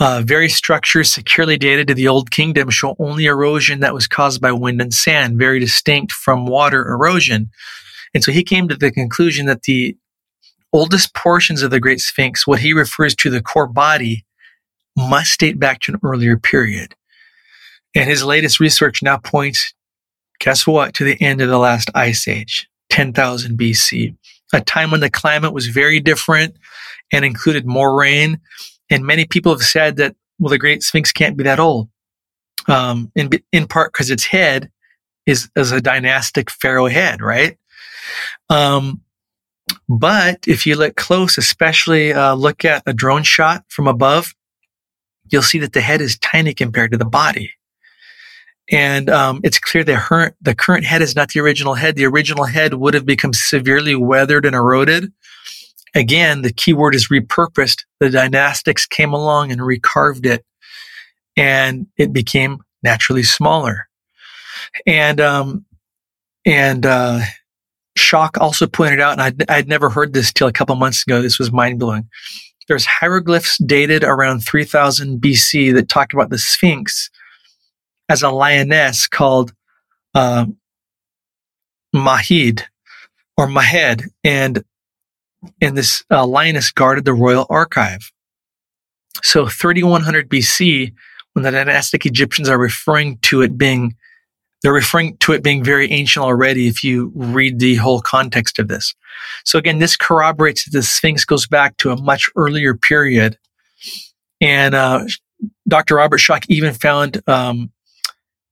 uh, 0.00 0.22
various 0.24 0.54
structures 0.54 1.10
securely 1.10 1.56
dated 1.56 1.88
to 1.88 1.94
the 1.94 2.08
Old 2.08 2.30
Kingdom 2.30 2.70
show 2.70 2.94
only 2.98 3.24
erosion 3.24 3.80
that 3.80 3.94
was 3.94 4.06
caused 4.06 4.40
by 4.40 4.52
wind 4.52 4.80
and 4.80 4.94
sand, 4.94 5.38
very 5.38 5.58
distinct 5.58 6.12
from 6.12 6.46
water 6.46 6.86
erosion. 6.86 7.50
And 8.14 8.22
so 8.22 8.30
he 8.30 8.44
came 8.44 8.68
to 8.68 8.76
the 8.76 8.92
conclusion 8.92 9.46
that 9.46 9.62
the 9.62 9.96
oldest 10.72 11.14
portions 11.14 11.62
of 11.62 11.70
the 11.70 11.80
Great 11.80 12.00
Sphinx, 12.00 12.46
what 12.46 12.60
he 12.60 12.72
refers 12.72 13.14
to 13.16 13.30
the 13.30 13.42
core 13.42 13.66
body, 13.66 14.24
must 14.96 15.40
date 15.40 15.58
back 15.58 15.80
to 15.80 15.92
an 15.92 16.00
earlier 16.02 16.36
period. 16.36 16.94
And 17.94 18.08
his 18.08 18.24
latest 18.24 18.60
research 18.60 19.02
now 19.02 19.18
points 19.18 19.74
guess 20.40 20.66
what? 20.66 20.94
To 20.94 21.04
the 21.04 21.20
end 21.20 21.40
of 21.40 21.48
the 21.48 21.58
last 21.58 21.90
ice 21.94 22.28
age, 22.28 22.68
10,000 22.90 23.58
BC, 23.58 24.16
a 24.52 24.60
time 24.60 24.90
when 24.90 25.00
the 25.00 25.10
climate 25.10 25.52
was 25.52 25.66
very 25.66 26.00
different 26.00 26.56
and 27.12 27.24
included 27.24 27.66
more 27.66 27.98
rain. 27.98 28.40
And 28.90 29.04
many 29.04 29.24
people 29.24 29.52
have 29.52 29.62
said 29.62 29.96
that, 29.96 30.14
well, 30.38 30.50
the 30.50 30.58
Great 30.58 30.82
Sphinx 30.82 31.12
can't 31.12 31.36
be 31.36 31.44
that 31.44 31.60
old. 31.60 31.88
Um, 32.66 33.10
in, 33.14 33.30
in 33.50 33.66
part 33.66 33.92
because 33.92 34.10
its 34.10 34.26
head 34.26 34.70
is, 35.26 35.48
is 35.56 35.72
a 35.72 35.80
dynastic 35.80 36.50
pharaoh 36.50 36.88
head, 36.88 37.22
right? 37.22 37.56
Um, 38.50 39.00
but 39.88 40.46
if 40.46 40.66
you 40.66 40.76
look 40.76 40.96
close, 40.96 41.38
especially 41.38 42.12
uh, 42.12 42.34
look 42.34 42.64
at 42.64 42.82
a 42.86 42.92
drone 42.92 43.22
shot 43.22 43.64
from 43.68 43.86
above, 43.86 44.34
you'll 45.30 45.42
see 45.42 45.58
that 45.58 45.72
the 45.72 45.80
head 45.80 46.00
is 46.00 46.18
tiny 46.18 46.54
compared 46.54 46.90
to 46.92 46.98
the 46.98 47.04
body. 47.04 47.52
And 48.70 49.08
um, 49.08 49.40
it's 49.44 49.58
clear 49.58 49.84
her, 49.96 50.34
the 50.42 50.54
current 50.54 50.84
head 50.84 51.00
is 51.00 51.16
not 51.16 51.30
the 51.30 51.40
original 51.40 51.74
head. 51.74 51.96
The 51.96 52.04
original 52.04 52.44
head 52.44 52.74
would 52.74 52.94
have 52.94 53.06
become 53.06 53.32
severely 53.32 53.94
weathered 53.94 54.44
and 54.44 54.54
eroded. 54.54 55.10
Again, 55.94 56.42
the 56.42 56.52
key 56.52 56.74
word 56.74 56.94
is 56.94 57.08
repurposed. 57.08 57.84
The 57.98 58.10
dynastics 58.10 58.86
came 58.86 59.14
along 59.14 59.52
and 59.52 59.62
recarved 59.62 60.26
it, 60.26 60.44
and 61.34 61.86
it 61.96 62.12
became 62.12 62.62
naturally 62.82 63.22
smaller. 63.22 63.88
And 64.86 65.18
um, 65.18 65.64
and 66.44 66.84
uh, 66.84 67.20
Schoch 67.98 68.40
also 68.40 68.66
pointed 68.66 69.00
out, 69.00 69.12
and 69.12 69.22
I'd, 69.22 69.50
I'd 69.50 69.68
never 69.68 69.90
heard 69.90 70.12
this 70.12 70.32
till 70.32 70.48
a 70.48 70.52
couple 70.52 70.74
months 70.76 71.02
ago. 71.02 71.20
This 71.20 71.38
was 71.38 71.52
mind 71.52 71.78
blowing. 71.78 72.08
There's 72.66 72.84
hieroglyphs 72.84 73.58
dated 73.58 74.04
around 74.04 74.40
3000 74.40 75.20
BC 75.20 75.74
that 75.74 75.88
talk 75.88 76.12
about 76.12 76.30
the 76.30 76.38
Sphinx 76.38 77.10
as 78.08 78.22
a 78.22 78.30
lioness 78.30 79.06
called 79.06 79.52
uh, 80.14 80.46
Mahid 81.94 82.62
or 83.36 83.46
Mahed, 83.46 84.04
and 84.24 84.64
and 85.60 85.78
this 85.78 86.02
uh, 86.10 86.26
lioness 86.26 86.70
guarded 86.72 87.04
the 87.04 87.14
royal 87.14 87.46
archive. 87.48 88.10
So 89.22 89.46
3100 89.46 90.28
BC, 90.28 90.92
when 91.32 91.42
the 91.44 91.50
dynastic 91.50 92.06
Egyptians 92.06 92.48
are 92.48 92.58
referring 92.58 93.18
to 93.18 93.42
it 93.42 93.56
being, 93.56 93.94
they're 94.62 94.72
referring 94.72 95.16
to 95.18 95.32
it 95.32 95.42
being 95.42 95.62
very 95.62 95.90
ancient 95.90 96.24
already. 96.24 96.66
If 96.66 96.82
you 96.82 97.12
read 97.14 97.58
the 97.58 97.76
whole 97.76 98.00
context 98.00 98.58
of 98.58 98.68
this, 98.68 98.94
so 99.44 99.58
again, 99.58 99.78
this 99.78 99.96
corroborates 99.96 100.64
that 100.64 100.70
the 100.72 100.82
Sphinx 100.82 101.24
goes 101.24 101.46
back 101.46 101.76
to 101.78 101.90
a 101.90 102.00
much 102.00 102.28
earlier 102.36 102.74
period, 102.74 103.38
and 104.40 104.74
uh, 104.74 105.04
Dr. 105.66 105.96
Robert 105.96 106.18
Schoch 106.18 106.44
even 106.48 106.74
found 106.74 107.22
um, 107.28 107.70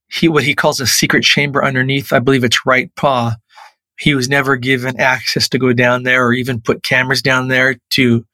he 0.09 0.27
what 0.27 0.43
he 0.43 0.55
calls 0.55 0.79
a 0.79 0.87
secret 0.87 1.23
chamber 1.23 1.63
underneath. 1.63 2.13
I 2.13 2.19
believe 2.19 2.43
it's 2.43 2.65
right 2.65 2.93
paw. 2.95 3.35
He 3.99 4.13
was 4.13 4.29
never 4.29 4.57
given 4.57 4.99
access 4.99 5.49
to 5.49 5.57
go 5.57 5.73
down 5.73 6.03
there 6.03 6.25
or 6.25 6.33
even 6.33 6.61
put 6.61 6.83
cameras 6.83 7.21
down 7.21 7.47
there 7.47 7.77
to 7.91 8.25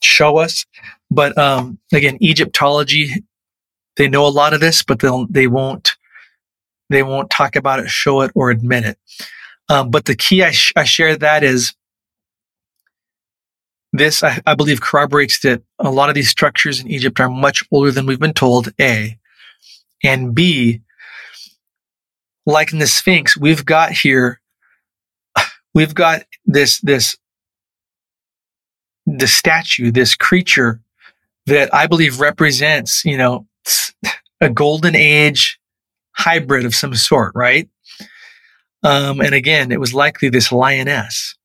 show 0.00 0.38
us. 0.38 0.64
But 1.10 1.36
um, 1.36 1.78
again, 1.92 2.18
Egyptology, 2.22 3.24
they 3.96 4.08
know 4.08 4.26
a 4.26 4.28
lot 4.28 4.54
of 4.54 4.60
this, 4.60 4.82
but 4.82 5.00
they'll 5.00 5.26
they 5.26 5.46
won't 5.46 5.96
they 6.88 7.02
won't 7.02 7.30
talk 7.30 7.56
about 7.56 7.80
it, 7.80 7.90
show 7.90 8.22
it, 8.22 8.30
or 8.34 8.50
admit 8.50 8.84
it. 8.84 8.98
Um, 9.68 9.90
but 9.90 10.06
the 10.06 10.16
key 10.16 10.42
I, 10.42 10.50
sh- 10.50 10.72
I 10.76 10.84
share 10.84 11.16
that 11.16 11.44
is 11.44 11.74
this, 13.92 14.22
I, 14.22 14.40
I 14.46 14.54
believe, 14.54 14.80
corroborates 14.80 15.40
that 15.40 15.62
a 15.78 15.90
lot 15.90 16.08
of 16.08 16.14
these 16.14 16.30
structures 16.30 16.80
in 16.80 16.90
Egypt 16.90 17.20
are 17.20 17.28
much 17.28 17.62
older 17.70 17.90
than 17.90 18.06
we've 18.06 18.20
been 18.20 18.34
told. 18.34 18.72
A 18.80 19.18
and 20.02 20.34
B, 20.34 20.82
like 22.46 22.72
in 22.72 22.78
the 22.78 22.86
Sphinx, 22.86 23.36
we've 23.36 23.64
got 23.64 23.92
here, 23.92 24.40
we've 25.74 25.94
got 25.94 26.22
this, 26.46 26.80
this, 26.80 27.16
the 29.06 29.26
statue, 29.26 29.90
this 29.90 30.14
creature 30.14 30.80
that 31.46 31.72
I 31.74 31.86
believe 31.86 32.20
represents, 32.20 33.04
you 33.04 33.16
know, 33.16 33.46
a 34.40 34.50
golden 34.50 34.94
age 34.94 35.57
hybrid 36.18 36.66
of 36.66 36.74
some 36.74 36.94
sort, 36.94 37.32
right? 37.34 37.68
Um, 38.82 39.20
and 39.20 39.34
again, 39.34 39.72
it 39.72 39.80
was 39.80 39.94
likely 39.94 40.28
this 40.28 40.52
lioness. 40.52 41.36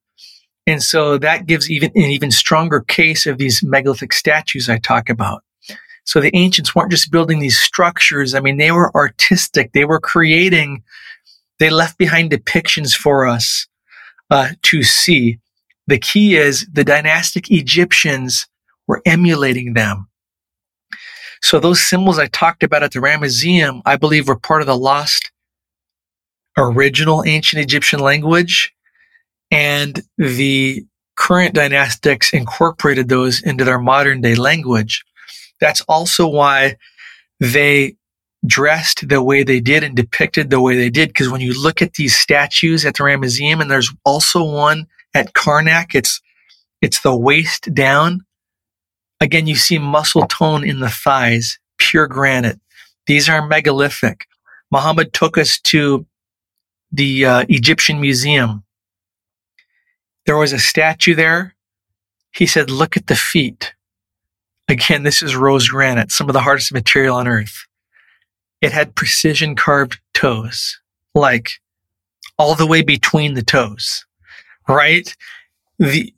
And 0.65 0.81
so 0.81 1.17
that 1.17 1.45
gives 1.45 1.69
even 1.69 1.91
an 1.95 2.03
even 2.03 2.31
stronger 2.31 2.81
case 2.81 3.25
of 3.25 3.37
these 3.37 3.63
megalithic 3.63 4.13
statues 4.13 4.69
I 4.69 4.79
talk 4.79 5.09
about. 5.09 5.43
So 6.05 6.19
the 6.19 6.35
ancients 6.35 6.75
weren't 6.75 6.91
just 6.91 7.11
building 7.11 7.39
these 7.39 7.57
structures. 7.57 8.33
I 8.33 8.39
mean, 8.39 8.57
they 8.57 8.71
were 8.71 8.95
artistic. 8.95 9.71
They 9.71 9.85
were 9.85 9.99
creating, 9.99 10.83
they 11.59 11.69
left 11.69 11.97
behind 11.97 12.31
depictions 12.31 12.93
for 12.93 13.25
us 13.25 13.67
uh, 14.29 14.49
to 14.63 14.83
see. 14.83 15.39
The 15.87 15.97
key 15.99 16.35
is 16.35 16.67
the 16.71 16.83
dynastic 16.83 17.51
Egyptians 17.51 18.47
were 18.87 19.01
emulating 19.05 19.73
them. 19.73 20.07
So 21.43 21.59
those 21.59 21.85
symbols 21.85 22.17
I 22.17 22.27
talked 22.27 22.63
about 22.63 22.83
at 22.83 22.93
the 22.93 22.99
Ramesseum, 22.99 23.81
I 23.85 23.97
believe 23.97 24.27
were 24.27 24.39
part 24.39 24.61
of 24.61 24.67
the 24.67 24.77
lost 24.77 25.29
original 26.57 27.23
ancient 27.25 27.61
Egyptian 27.61 27.99
language 27.99 28.73
and 29.51 30.01
the 30.17 30.85
current 31.17 31.53
dynastics 31.53 32.33
incorporated 32.33 33.09
those 33.09 33.41
into 33.41 33.65
their 33.65 33.77
modern 33.77 34.21
day 34.21 34.35
language. 34.35 35.03
That's 35.59 35.81
also 35.81 36.27
why 36.27 36.77
they 37.41 37.97
dressed 38.45 39.09
the 39.09 39.21
way 39.21 39.43
they 39.43 39.59
did 39.59 39.83
and 39.83 39.95
depicted 39.95 40.49
the 40.49 40.61
way 40.61 40.77
they 40.77 40.89
did. 40.89 41.09
Because 41.09 41.29
when 41.29 41.41
you 41.41 41.61
look 41.61 41.81
at 41.81 41.95
these 41.95 42.15
statues 42.15 42.85
at 42.85 42.95
the 42.95 43.03
Ramesseum, 43.03 43.61
and 43.61 43.69
there's 43.69 43.93
also 44.05 44.43
one 44.43 44.87
at 45.13 45.33
Karnak, 45.33 45.93
it's 45.93 46.21
it's 46.81 47.01
the 47.01 47.15
waist 47.15 47.73
down. 47.73 48.25
Again, 49.23 49.47
you 49.47 49.55
see 49.55 49.79
muscle 49.79 50.27
tone 50.27 50.65
in 50.65 50.81
the 50.81 50.89
thighs, 50.89 51.57
pure 51.77 52.07
granite. 52.07 52.59
These 53.07 53.29
are 53.29 53.47
megalithic. 53.47 54.27
Muhammad 54.69 55.13
took 55.13 55.37
us 55.37 55.61
to 55.61 56.05
the 56.91 57.25
uh, 57.25 57.45
Egyptian 57.47 58.01
Museum. 58.01 58.65
There 60.25 60.35
was 60.35 60.51
a 60.51 60.59
statue 60.59 61.15
there. 61.15 61.55
He 62.35 62.45
said, 62.45 62.69
Look 62.69 62.97
at 62.97 63.07
the 63.07 63.15
feet. 63.15 63.73
Again, 64.67 65.03
this 65.03 65.23
is 65.23 65.37
rose 65.37 65.69
granite, 65.69 66.11
some 66.11 66.27
of 66.27 66.33
the 66.33 66.41
hardest 66.41 66.73
material 66.73 67.15
on 67.15 67.25
earth. 67.25 67.65
It 68.59 68.73
had 68.73 68.93
precision 68.93 69.55
carved 69.55 70.01
toes, 70.13 70.81
like 71.15 71.61
all 72.37 72.55
the 72.55 72.67
way 72.67 72.81
between 72.81 73.35
the 73.35 73.41
toes, 73.41 74.05
right? 74.67 75.15
The, 75.79 76.13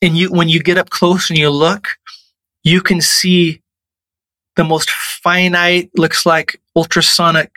and 0.00 0.16
you, 0.16 0.30
when 0.30 0.48
you 0.48 0.62
get 0.62 0.78
up 0.78 0.90
close 0.90 1.30
and 1.30 1.38
you 1.38 1.50
look, 1.50 1.88
you 2.64 2.80
can 2.80 3.00
see 3.00 3.60
the 4.56 4.64
most 4.64 4.90
finite, 4.90 5.90
looks 5.96 6.24
like 6.26 6.60
ultrasonic 6.76 7.50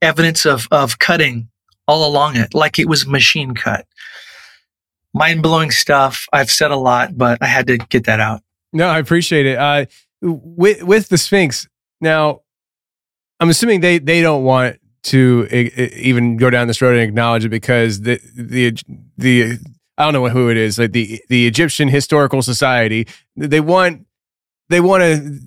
evidence 0.00 0.46
of, 0.46 0.68
of 0.70 0.98
cutting 0.98 1.48
all 1.86 2.08
along 2.08 2.36
it, 2.36 2.54
like 2.54 2.78
it 2.78 2.88
was 2.88 3.06
machine 3.06 3.54
cut. 3.54 3.86
Mind 5.14 5.42
blowing 5.42 5.70
stuff. 5.70 6.26
I've 6.32 6.50
said 6.50 6.70
a 6.70 6.76
lot, 6.76 7.16
but 7.16 7.38
I 7.42 7.46
had 7.46 7.66
to 7.68 7.78
get 7.78 8.04
that 8.04 8.20
out. 8.20 8.42
No, 8.72 8.86
I 8.88 8.98
appreciate 8.98 9.46
it. 9.46 9.58
Uh, 9.58 9.86
with 10.20 10.82
with 10.82 11.08
the 11.08 11.16
Sphinx, 11.16 11.66
now 12.00 12.42
I'm 13.40 13.48
assuming 13.48 13.80
they 13.80 13.98
they 13.98 14.20
don't 14.20 14.44
want 14.44 14.78
to 15.04 15.48
I- 15.50 15.90
even 15.96 16.36
go 16.36 16.50
down 16.50 16.66
this 16.68 16.82
road 16.82 16.92
and 16.94 17.02
acknowledge 17.08 17.46
it 17.46 17.48
because 17.48 18.02
the 18.02 18.20
the 18.36 18.76
the 19.16 19.58
I 19.96 20.04
don't 20.04 20.12
know 20.12 20.28
who 20.28 20.50
it 20.50 20.58
is, 20.58 20.78
like 20.78 20.92
the 20.92 21.20
the 21.30 21.46
Egyptian 21.46 21.88
Historical 21.88 22.42
Society, 22.42 23.06
they 23.34 23.60
want 23.60 24.06
they 24.68 24.80
want 24.80 25.02
to 25.02 25.40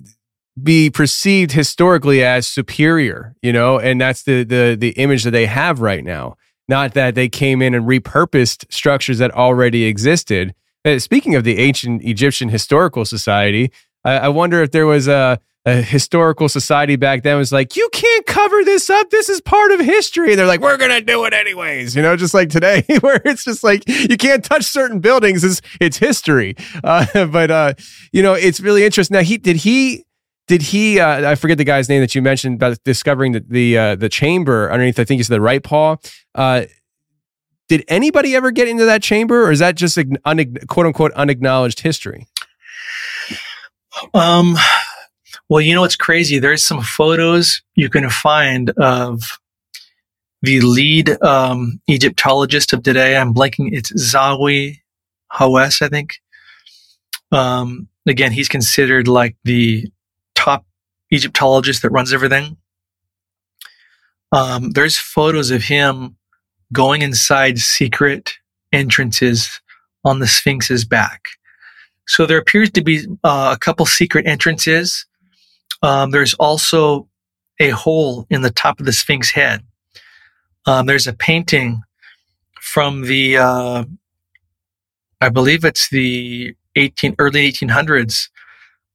be 0.62 0.90
perceived 0.90 1.52
historically 1.52 2.22
as 2.22 2.46
superior, 2.46 3.34
you 3.42 3.52
know, 3.52 3.78
and 3.78 4.00
that's 4.00 4.22
the 4.24 4.44
the 4.44 4.76
the 4.78 4.90
image 4.90 5.24
that 5.24 5.30
they 5.30 5.46
have 5.46 5.80
right 5.80 6.04
now. 6.04 6.36
Not 6.68 6.94
that 6.94 7.14
they 7.14 7.28
came 7.28 7.60
in 7.60 7.74
and 7.74 7.86
repurposed 7.86 8.70
structures 8.72 9.18
that 9.18 9.32
already 9.32 9.84
existed. 9.84 10.54
Uh, 10.84 10.98
speaking 10.98 11.34
of 11.34 11.44
the 11.44 11.58
ancient 11.58 12.02
Egyptian 12.04 12.48
Historical 12.48 13.04
Society, 13.04 13.72
I, 14.04 14.18
I 14.18 14.28
wonder 14.28 14.62
if 14.62 14.70
there 14.70 14.86
was 14.86 15.08
a, 15.08 15.38
a 15.64 15.80
historical 15.80 16.48
society 16.48 16.96
back 16.96 17.22
then 17.22 17.36
was 17.36 17.52
like, 17.52 17.76
you 17.76 17.88
can't 17.92 18.26
cover 18.26 18.64
this 18.64 18.90
up. 18.90 19.10
This 19.10 19.28
is 19.28 19.40
part 19.40 19.70
of 19.70 19.78
history. 19.80 20.30
And 20.30 20.38
they're 20.38 20.46
like, 20.46 20.60
we're 20.60 20.76
gonna 20.76 21.00
do 21.00 21.24
it 21.24 21.32
anyways. 21.32 21.94
You 21.94 22.02
know, 22.02 22.16
just 22.16 22.34
like 22.34 22.48
today, 22.48 22.84
where 23.00 23.20
it's 23.24 23.44
just 23.44 23.62
like 23.62 23.84
you 23.88 24.16
can't 24.16 24.44
touch 24.44 24.64
certain 24.64 24.98
buildings. 24.98 25.44
It's 25.44 25.60
it's 25.80 25.96
history. 25.98 26.56
Uh, 26.84 27.26
but 27.26 27.50
uh, 27.50 27.74
you 28.12 28.22
know, 28.22 28.34
it's 28.34 28.60
really 28.60 28.84
interesting. 28.84 29.14
Now, 29.14 29.22
he 29.22 29.38
did 29.38 29.56
he 29.56 30.04
did 30.48 30.60
he 30.62 30.98
uh, 30.98 31.30
i 31.30 31.34
forget 31.36 31.56
the 31.56 31.64
guy's 31.64 31.88
name 31.88 32.00
that 32.00 32.14
you 32.14 32.20
mentioned 32.22 32.56
about 32.56 32.76
discovering 32.84 33.32
the 33.32 33.44
the, 33.48 33.78
uh, 33.78 33.94
the 33.94 34.08
chamber 34.08 34.70
underneath 34.72 34.98
i 34.98 35.04
think 35.04 35.20
it's 35.20 35.28
the 35.28 35.40
right 35.40 35.62
paw 35.62 35.96
uh, 36.34 36.64
did 37.68 37.84
anybody 37.86 38.34
ever 38.34 38.50
get 38.50 38.66
into 38.68 38.84
that 38.84 39.02
chamber 39.02 39.44
or 39.46 39.52
is 39.52 39.60
that 39.60 39.76
just 39.76 39.96
un- 40.24 40.54
quote 40.66 40.86
unquote 40.86 41.12
unacknowledged 41.12 41.80
history 41.80 42.26
Um, 44.12 44.56
well, 45.48 45.60
you 45.60 45.74
know 45.74 45.82
what's 45.82 45.96
crazy? 45.96 46.38
There's 46.38 46.64
some 46.64 46.82
photos 46.82 47.62
you 47.74 47.88
can 47.88 48.08
find 48.10 48.70
of 48.70 49.22
the 50.42 50.60
lead 50.60 51.22
um, 51.22 51.80
Egyptologist 51.86 52.72
of 52.72 52.82
today. 52.82 53.16
I'm 53.16 53.34
blanking. 53.34 53.70
It's 53.72 53.92
Zahi 53.92 54.78
Hawass, 55.32 55.82
I 55.82 55.88
think. 55.88 56.14
Um, 57.30 57.88
again, 58.06 58.32
he's 58.32 58.48
considered 58.48 59.08
like 59.08 59.36
the 59.44 59.86
top 60.34 60.66
Egyptologist 61.10 61.82
that 61.82 61.90
runs 61.90 62.12
everything. 62.12 62.56
Um, 64.32 64.70
there's 64.70 64.98
photos 64.98 65.50
of 65.50 65.62
him 65.62 66.16
going 66.72 67.02
inside 67.02 67.58
secret 67.58 68.32
entrances 68.72 69.60
on 70.04 70.18
the 70.18 70.26
Sphinx's 70.26 70.84
back. 70.84 71.28
So 72.08 72.26
there 72.26 72.38
appears 72.38 72.70
to 72.70 72.82
be 72.82 73.06
uh, 73.22 73.54
a 73.54 73.58
couple 73.58 73.86
secret 73.86 74.26
entrances. 74.26 75.06
Um, 75.82 76.10
there's 76.10 76.34
also 76.34 77.08
a 77.60 77.70
hole 77.70 78.26
in 78.30 78.42
the 78.42 78.50
top 78.50 78.80
of 78.80 78.86
the 78.86 78.92
Sphinx 78.92 79.30
head. 79.30 79.62
Um, 80.66 80.86
there's 80.86 81.06
a 81.06 81.12
painting 81.12 81.82
from 82.60 83.02
the, 83.02 83.36
uh, 83.36 83.84
I 85.20 85.28
believe 85.28 85.64
it's 85.64 85.90
the 85.90 86.54
18 86.76 87.16
early 87.18 87.50
1800s 87.50 88.28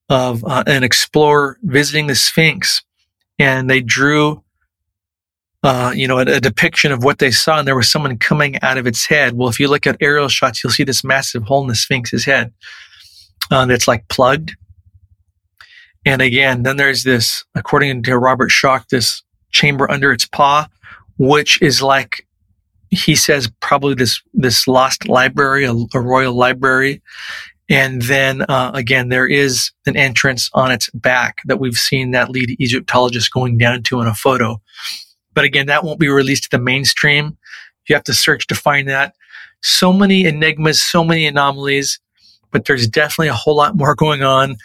of 0.09 0.43
uh, 0.45 0.64
an 0.68 0.84
explorer 0.84 1.57
visiting 1.64 2.07
the 2.07 2.15
Sphinx, 2.15 2.84
and 3.38 3.69
they 3.69 3.81
drew, 3.81 4.43
uh, 5.64 5.91
you 5.93 6.07
know, 6.07 6.19
a, 6.19 6.22
a 6.22 6.39
depiction 6.39 6.91
of 6.91 7.03
what 7.03 7.19
they 7.19 7.31
saw, 7.31 7.59
and 7.59 7.68
there 7.68 7.76
was 7.76 7.91
someone 7.91 8.18
coming 8.18 8.61
out 8.61 8.77
of 8.77 8.88
its 8.88 9.05
head. 9.05 9.34
Well, 9.34 9.49
if 9.49 9.59
you 9.59 9.68
look 9.68 9.85
at 9.85 9.97
aerial 9.99 10.30
shots, 10.30 10.64
you'll 10.64 10.72
see 10.72 10.84
this 10.84 11.03
massive 11.03 11.43
hole 11.43 11.61
in 11.61 11.68
the 11.68 11.76
Sphinx's 11.76 12.26
head 12.26 12.53
uh, 13.51 13.65
that's 13.65 13.88
like 13.88 14.07
plugged. 14.07 14.55
And 16.07 16.21
again, 16.21 16.63
then 16.63 16.77
there's 16.77 17.03
this, 17.03 17.43
according 17.53 18.03
to 18.03 18.17
Robert 18.17 18.49
Schoch, 18.49 18.88
this 18.88 19.21
chamber 19.51 19.91
under 19.91 20.13
its 20.13 20.25
paw, 20.25 20.69
which 21.17 21.61
is 21.61 21.81
like 21.81 22.25
he 22.89 23.13
says 23.13 23.51
probably 23.59 23.93
this 23.93 24.21
this 24.34 24.69
lost 24.69 25.09
library, 25.09 25.65
a, 25.65 25.73
a 25.93 25.99
royal 25.99 26.34
library, 26.34 27.01
and 27.67 28.03
then 28.03 28.43
uh, 28.43 28.71
again 28.73 29.09
there 29.09 29.27
is 29.27 29.71
an 29.85 29.97
entrance 29.97 30.49
on 30.53 30.71
its 30.71 30.89
back 30.91 31.39
that 31.43 31.59
we've 31.59 31.75
seen 31.75 32.11
that 32.11 32.29
lead 32.29 32.55
Egyptologist 32.57 33.34
going 33.34 33.57
down 33.57 33.84
to 33.84 33.99
in 33.99 34.07
a 34.07 34.15
photo. 34.15 34.61
But 35.34 35.43
again, 35.43 35.65
that 35.65 35.84
won't 35.84 35.99
be 35.99 36.07
released 36.07 36.43
to 36.43 36.49
the 36.51 36.63
mainstream. 36.63 37.38
You 37.89 37.95
have 37.95 38.05
to 38.05 38.13
search 38.13 38.47
to 38.47 38.55
find 38.55 38.88
that. 38.88 39.13
So 39.61 39.91
many 39.91 40.23
enigmas, 40.23 40.81
so 40.81 41.03
many 41.03 41.25
anomalies, 41.25 41.99
but 42.51 42.63
there's 42.63 42.88
definitely 42.88 43.27
a 43.27 43.34
whole 43.34 43.57
lot 43.57 43.75
more 43.75 43.93
going 43.93 44.23
on 44.23 44.55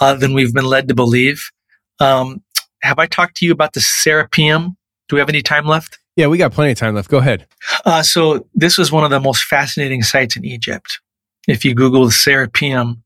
uh, 0.00 0.14
than 0.14 0.34
we've 0.34 0.54
been 0.54 0.64
led 0.64 0.88
to 0.88 0.94
believe. 0.94 1.50
Um, 1.98 2.42
have 2.82 2.98
I 2.98 3.06
talked 3.06 3.36
to 3.36 3.46
you 3.46 3.52
about 3.52 3.74
the 3.74 3.80
Serapeum? 3.80 4.76
Do 5.08 5.16
we 5.16 5.20
have 5.20 5.28
any 5.28 5.42
time 5.42 5.66
left? 5.66 5.98
Yeah, 6.16 6.26
we 6.26 6.38
got 6.38 6.52
plenty 6.52 6.72
of 6.72 6.78
time 6.78 6.94
left. 6.94 7.08
Go 7.08 7.18
ahead. 7.18 7.46
Uh, 7.84 8.02
so 8.02 8.46
this 8.54 8.78
was 8.78 8.90
one 8.90 9.04
of 9.04 9.10
the 9.10 9.20
most 9.20 9.44
fascinating 9.44 10.02
sites 10.02 10.36
in 10.36 10.44
Egypt. 10.44 11.00
If 11.48 11.64
you 11.64 11.74
Google 11.74 12.04
the 12.04 12.12
Serapeum, 12.12 13.02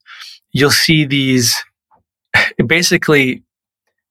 you'll 0.53 0.71
see 0.71 1.05
these. 1.05 1.57
Basically, 2.67 3.43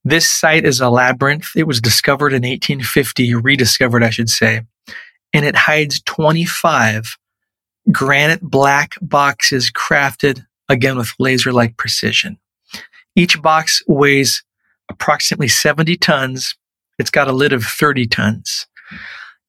this 0.03 0.29
site 0.29 0.65
is 0.65 0.81
a 0.81 0.89
labyrinth. 0.89 1.49
It 1.55 1.67
was 1.67 1.81
discovered 1.81 2.33
in 2.33 2.43
1850, 2.43 3.35
rediscovered, 3.35 4.03
I 4.03 4.09
should 4.09 4.29
say, 4.29 4.61
and 5.33 5.45
it 5.45 5.55
hides 5.55 6.01
25 6.01 7.17
granite 7.91 8.41
black 8.41 8.95
boxes 9.01 9.71
crafted 9.71 10.45
again 10.69 10.97
with 10.97 11.13
laser-like 11.19 11.77
precision. 11.77 12.37
Each 13.15 13.41
box 13.41 13.81
weighs 13.87 14.43
approximately 14.89 15.47
70 15.47 15.97
tons. 15.97 16.55
It's 16.99 17.11
got 17.11 17.27
a 17.27 17.33
lid 17.33 17.53
of 17.53 17.63
30 17.63 18.07
tons. 18.07 18.67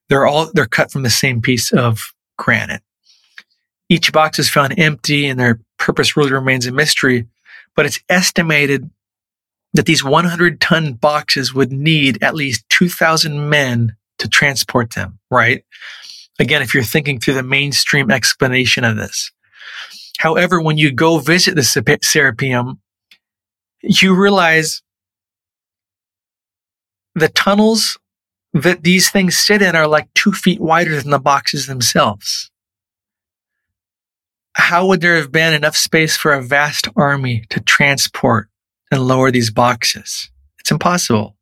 They're 0.09 0.27
all, 0.27 0.51
they're 0.53 0.67
cut 0.67 0.91
from 0.91 1.03
the 1.03 1.11
same 1.11 1.41
piece 1.41 1.73
of 1.73 2.13
granite. 2.37 2.83
Each 3.89 4.13
box 4.13 4.39
is 4.39 4.51
found 4.51 4.79
empty 4.79 5.27
and 5.27 5.39
their 5.39 5.61
purpose 5.79 6.17
really 6.17 6.33
remains 6.33 6.67
a 6.67 6.73
mystery, 6.73 7.27
but 7.77 7.87
it's 7.87 8.01
estimated 8.09 8.91
that 9.75 9.87
these 9.87 10.05
100 10.05 10.61
ton 10.61 10.95
boxes 10.95 11.53
would 11.53 11.73
need 11.73 12.23
at 12.23 12.35
least 12.35 12.65
2,000 12.71 13.49
men 13.49 13.97
to 14.19 14.29
transport 14.29 14.95
them, 14.95 15.19
right? 15.31 15.65
Again, 16.39 16.63
if 16.63 16.75
you're 16.75 16.83
thinking 16.83 17.21
through 17.21 17.35
the 17.35 17.43
mainstream 17.43 18.11
explanation 18.11 18.85
of 18.85 18.97
this. 18.97 19.31
However, 20.19 20.61
when 20.61 20.79
you 20.79 20.93
go 20.93 21.19
visit 21.19 21.55
the 21.57 21.63
Serapeum, 21.63 22.79
you 23.85 24.15
realize 24.15 24.83
the 27.15 27.29
tunnels 27.29 27.99
that 28.53 28.83
these 28.83 29.11
things 29.11 29.37
sit 29.37 29.63
in 29.63 29.77
are 29.77 29.89
like 29.89 30.13
two 30.15 30.33
feet 30.33 30.61
wider 30.61 31.01
than 31.01 31.11
the 31.11 31.19
boxes 31.19 31.67
themselves. 31.67 32.51
How 34.57 34.87
would 34.87 35.01
there 35.01 35.17
have 35.17 35.33
been 35.33 35.53
enough 35.53 35.77
space 35.77 36.17
for 36.17 36.33
a 36.33 36.43
vast 36.43 36.89
army 36.97 37.45
to 37.51 37.61
transport 37.61 38.49
and 38.91 39.07
lower 39.07 39.31
these 39.31 39.51
boxes? 39.51 40.31
It's 40.61 40.71
impossible. 40.71 41.37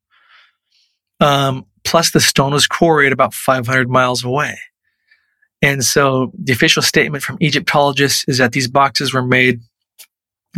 Um, 1.20 1.66
plus, 1.85 2.10
the 2.10 2.20
stone 2.20 2.52
was 2.52 2.66
quarried 2.66 3.12
about 3.12 3.35
500 3.35 3.90
miles 3.90 4.24
away. 4.24 4.59
And 5.60 5.85
so 5.85 6.32
the 6.36 6.52
official 6.52 6.82
statement 6.82 7.23
from 7.23 7.39
Egyptologists 7.40 8.24
is 8.27 8.39
that 8.39 8.52
these 8.52 8.66
boxes 8.66 9.14
were 9.14 9.24
made 9.24 9.60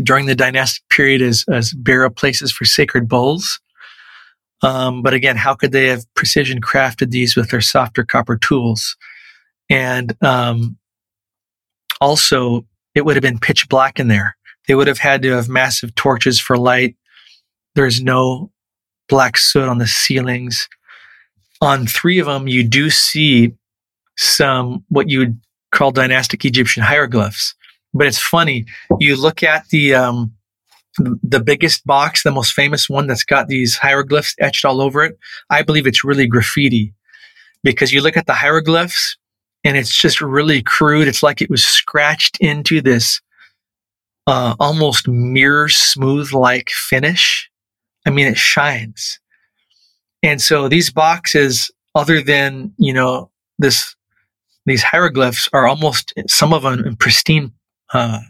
during 0.02 0.26
the 0.26 0.34
dynastic 0.34 0.82
period 0.88 1.22
as, 1.22 1.44
as 1.50 1.72
burial 1.72 2.10
places 2.10 2.50
for 2.52 2.64
sacred 2.64 3.08
bulls. 3.08 3.60
Um, 4.62 5.02
but 5.02 5.14
again, 5.14 5.36
how 5.36 5.54
could 5.54 5.72
they 5.72 5.86
have 5.86 6.04
precision 6.14 6.60
crafted 6.60 7.10
these 7.10 7.36
with 7.36 7.50
their 7.50 7.60
softer 7.60 8.04
copper 8.04 8.36
tools? 8.36 8.96
And 9.68 10.16
um, 10.22 10.78
also, 12.00 12.66
it 12.94 13.04
would 13.04 13.16
have 13.16 13.22
been 13.22 13.38
pitch 13.38 13.68
black 13.68 14.00
in 14.00 14.08
there. 14.08 14.36
They 14.66 14.74
would 14.74 14.86
have 14.86 14.98
had 14.98 15.22
to 15.22 15.32
have 15.32 15.48
massive 15.48 15.94
torches 15.94 16.40
for 16.40 16.56
light. 16.56 16.96
There's 17.74 18.02
no 18.02 18.50
black 19.08 19.36
soot 19.36 19.68
on 19.68 19.78
the 19.78 19.86
ceilings. 19.86 20.68
On 21.60 21.86
three 21.86 22.18
of 22.18 22.26
them, 22.26 22.48
you 22.48 22.64
do 22.64 22.90
see 22.90 23.52
some 24.16 24.84
what 24.88 25.10
you 25.10 25.18
would 25.18 25.40
call 25.72 25.90
dynastic 25.90 26.44
Egyptian 26.44 26.82
hieroglyphs. 26.82 27.54
But 27.94 28.08
it's 28.08 28.18
funny. 28.18 28.66
You 28.98 29.16
look 29.16 29.42
at 29.42 29.68
the 29.68 29.94
um, 29.94 30.34
the 30.98 31.40
biggest 31.40 31.86
box, 31.86 32.22
the 32.22 32.30
most 32.30 32.52
famous 32.52 32.88
one 32.88 33.06
that's 33.06 33.24
got 33.24 33.48
these 33.48 33.76
hieroglyphs 33.76 34.34
etched 34.38 34.64
all 34.64 34.80
over 34.80 35.02
it. 35.04 35.18
I 35.50 35.62
believe 35.62 35.86
it's 35.86 36.04
really 36.04 36.26
graffiti 36.26 36.94
because 37.62 37.92
you 37.92 38.00
look 38.00 38.16
at 38.16 38.26
the 38.26 38.34
hieroglyphs 38.34 39.16
and 39.64 39.76
it's 39.76 39.96
just 39.96 40.20
really 40.20 40.62
crude. 40.62 41.08
It's 41.08 41.22
like 41.22 41.40
it 41.40 41.50
was 41.50 41.64
scratched 41.64 42.38
into 42.40 42.80
this 42.80 43.20
uh, 44.26 44.54
almost 44.60 45.08
mirror 45.08 45.68
smooth 45.68 46.32
like 46.32 46.70
finish. 46.70 47.50
I 48.06 48.10
mean, 48.10 48.26
it 48.26 48.36
shines. 48.36 49.18
And 50.22 50.40
so 50.40 50.68
these 50.68 50.90
boxes, 50.90 51.70
other 51.94 52.22
than, 52.22 52.72
you 52.78 52.92
know, 52.92 53.30
this, 53.58 53.94
these 54.66 54.82
hieroglyphs 54.82 55.48
are 55.52 55.66
almost 55.66 56.12
some 56.28 56.52
of 56.52 56.62
them 56.62 56.84
in 56.84 56.96
pristine 56.96 57.52
uh, 57.92 58.20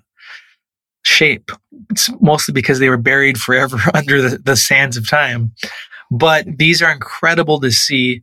shape. 1.05 1.51
It's 1.91 2.11
mostly 2.21 2.53
because 2.53 2.79
they 2.79 2.89
were 2.89 2.97
buried 2.97 3.39
forever 3.39 3.79
under 3.95 4.23
the, 4.23 4.39
the 4.39 4.57
sands 4.57 4.97
of 4.97 5.09
time. 5.09 5.53
But 6.11 6.47
these 6.59 6.83
are 6.83 6.93
incredible 6.93 7.61
to 7.61 7.71
see. 7.71 8.23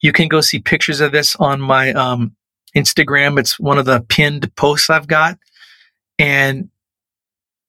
You 0.00 0.12
can 0.12 0.28
go 0.28 0.40
see 0.40 0.60
pictures 0.60 1.00
of 1.00 1.12
this 1.12 1.34
on 1.36 1.60
my 1.60 1.92
um, 1.92 2.34
Instagram. 2.76 3.38
It's 3.38 3.58
one 3.58 3.78
of 3.78 3.84
the 3.84 4.04
pinned 4.08 4.54
posts 4.56 4.90
I've 4.90 5.08
got, 5.08 5.38
and 6.18 6.70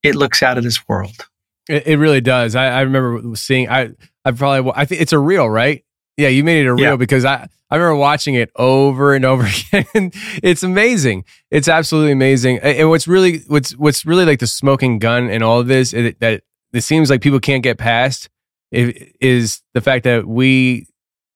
it 0.03 0.15
looks 0.15 0.43
out 0.43 0.57
of 0.57 0.63
this 0.63 0.87
world. 0.87 1.27
It, 1.67 1.87
it 1.87 1.97
really 1.97 2.21
does. 2.21 2.55
I, 2.55 2.67
I 2.67 2.81
remember 2.81 3.35
seeing. 3.35 3.69
I 3.69 3.91
I 4.25 4.31
probably 4.31 4.71
I 4.75 4.85
think 4.85 5.01
it's 5.01 5.13
a 5.13 5.19
reel, 5.19 5.49
right? 5.49 5.83
Yeah, 6.17 6.27
you 6.27 6.43
made 6.43 6.65
it 6.65 6.67
a 6.67 6.73
reel 6.73 6.91
yeah. 6.91 6.95
because 6.95 7.25
I 7.25 7.47
I 7.69 7.75
remember 7.75 7.97
watching 7.97 8.35
it 8.35 8.49
over 8.55 9.13
and 9.13 9.25
over 9.25 9.43
again. 9.73 10.11
it's 10.41 10.63
amazing. 10.63 11.25
It's 11.51 11.67
absolutely 11.67 12.11
amazing. 12.11 12.59
And 12.59 12.89
what's 12.89 13.07
really 13.07 13.39
what's 13.47 13.71
what's 13.77 14.05
really 14.05 14.25
like 14.25 14.39
the 14.39 14.47
smoking 14.47 14.99
gun 14.99 15.29
in 15.29 15.43
all 15.43 15.59
of 15.59 15.67
this 15.67 15.93
is 15.93 16.13
that 16.19 16.43
it 16.73 16.81
seems 16.81 17.09
like 17.09 17.21
people 17.21 17.39
can't 17.39 17.63
get 17.63 17.77
past 17.77 18.29
is 18.71 19.61
the 19.73 19.81
fact 19.81 20.03
that 20.03 20.27
we 20.27 20.87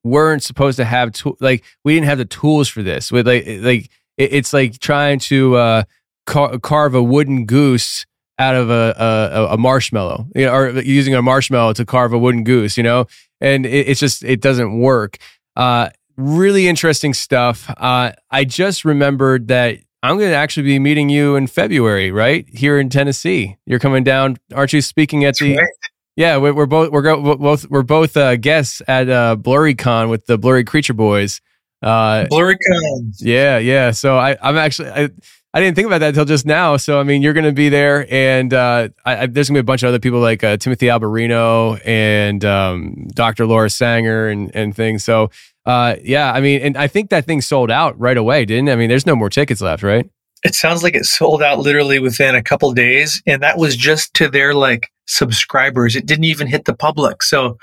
weren't 0.03 0.43
supposed 0.43 0.77
to 0.77 0.85
have 0.85 1.11
to, 1.13 1.35
like 1.39 1.63
we 1.83 1.93
didn't 1.95 2.05
have 2.05 2.17
the 2.17 2.25
tools 2.25 2.67
for 2.67 2.83
this. 2.83 3.11
With 3.11 3.27
like 3.27 3.45
like 3.47 3.89
it's 4.17 4.53
like 4.53 4.79
trying 4.79 5.19
to 5.19 5.55
uh, 5.55 5.83
car- 6.25 6.59
carve 6.59 6.95
a 6.95 7.03
wooden 7.03 7.45
goose 7.45 8.05
out 8.39 8.55
of 8.55 8.69
a, 8.69 8.95
a, 8.97 9.53
a 9.53 9.57
marshmallow, 9.57 10.27
you 10.35 10.45
know, 10.45 10.53
or 10.53 10.69
using 10.81 11.13
a 11.15 11.21
marshmallow 11.21 11.73
to 11.73 11.85
carve 11.85 12.13
a 12.13 12.17
wooden 12.17 12.43
goose, 12.43 12.77
you 12.77 12.83
know, 12.83 13.05
and 13.41 13.65
it, 13.65 13.87
it's 13.89 13.99
just 13.99 14.23
it 14.23 14.41
doesn't 14.41 14.79
work. 14.79 15.17
Uh, 15.55 15.89
really 16.17 16.67
interesting 16.67 17.13
stuff. 17.13 17.69
Uh, 17.77 18.11
I 18.31 18.43
just 18.45 18.85
remembered 18.85 19.47
that 19.47 19.79
I'm 20.01 20.17
going 20.17 20.31
to 20.31 20.35
actually 20.35 20.63
be 20.63 20.79
meeting 20.79 21.09
you 21.09 21.35
in 21.35 21.47
February, 21.47 22.11
right 22.11 22.45
here 22.49 22.77
in 22.77 22.89
Tennessee. 22.89 23.57
You're 23.65 23.79
coming 23.79 24.03
down, 24.03 24.37
aren't 24.53 24.73
you? 24.73 24.81
Speaking 24.81 25.23
at 25.23 25.37
the. 25.37 25.55
Right. 25.55 25.67
Yeah, 26.15 26.37
we're, 26.37 26.53
we're, 26.53 26.65
both 26.67 26.91
we're 26.91 27.01
go, 27.01 27.35
both 27.37 27.67
we're 27.69 27.81
both 27.81 28.15
uh, 28.15 28.35
guests 28.35 28.81
at 28.87 29.09
uh, 29.09 29.35
BlurryCon 29.39 30.09
with 30.09 30.27
the 30.27 30.37
Blurry 30.37 30.63
Creature 30.63 30.93
Boys. 30.93 31.41
Uh, 31.81 32.25
BlurryCon. 32.25 33.15
Yeah, 33.19 33.57
yeah. 33.57 33.91
So 33.91 34.17
I, 34.17 34.37
I'm 34.41 34.57
actually 34.57 34.89
I, 34.89 35.09
I 35.55 35.59
didn't 35.59 35.75
think 35.75 35.87
about 35.87 35.99
that 35.99 36.09
until 36.09 36.25
just 36.25 36.45
now. 36.45 36.77
So 36.77 36.99
I 36.99 37.03
mean, 37.03 37.21
you're 37.21 37.33
going 37.33 37.45
to 37.45 37.51
be 37.51 37.69
there, 37.69 38.05
and 38.11 38.53
uh, 38.53 38.89
I, 39.05 39.17
I, 39.17 39.25
there's 39.27 39.49
going 39.49 39.55
to 39.55 39.59
be 39.61 39.63
a 39.63 39.63
bunch 39.63 39.83
of 39.83 39.87
other 39.87 39.99
people 39.99 40.19
like 40.19 40.43
uh, 40.43 40.57
Timothy 40.57 40.87
Alberino 40.87 41.79
and 41.85 42.43
um, 42.43 43.07
Dr. 43.13 43.45
Laura 43.45 43.69
Sanger 43.69 44.27
and 44.27 44.55
and 44.55 44.75
things. 44.75 45.03
So 45.03 45.31
uh, 45.65 45.95
yeah, 46.03 46.31
I 46.31 46.41
mean, 46.41 46.61
and 46.61 46.77
I 46.77 46.87
think 46.87 47.09
that 47.09 47.25
thing 47.25 47.41
sold 47.41 47.71
out 47.71 47.97
right 47.99 48.17
away, 48.17 48.45
didn't? 48.45 48.69
I 48.69 48.75
mean, 48.75 48.89
there's 48.89 49.05
no 49.05 49.15
more 49.15 49.29
tickets 49.29 49.61
left, 49.61 49.83
right? 49.83 50.09
It 50.43 50.55
sounds 50.55 50.83
like 50.83 50.95
it 50.95 51.05
sold 51.05 51.41
out 51.41 51.59
literally 51.59 51.99
within 51.99 52.35
a 52.35 52.43
couple 52.43 52.71
days, 52.73 53.21
and 53.25 53.41
that 53.43 53.57
was 53.57 53.77
just 53.77 54.13
to 54.15 54.27
their 54.27 54.53
like 54.53 54.89
subscribers. 55.05 55.95
It 55.95 56.05
didn't 56.05 56.25
even 56.25 56.47
hit 56.47 56.65
the 56.65 56.75
public. 56.75 57.23
So 57.23 57.57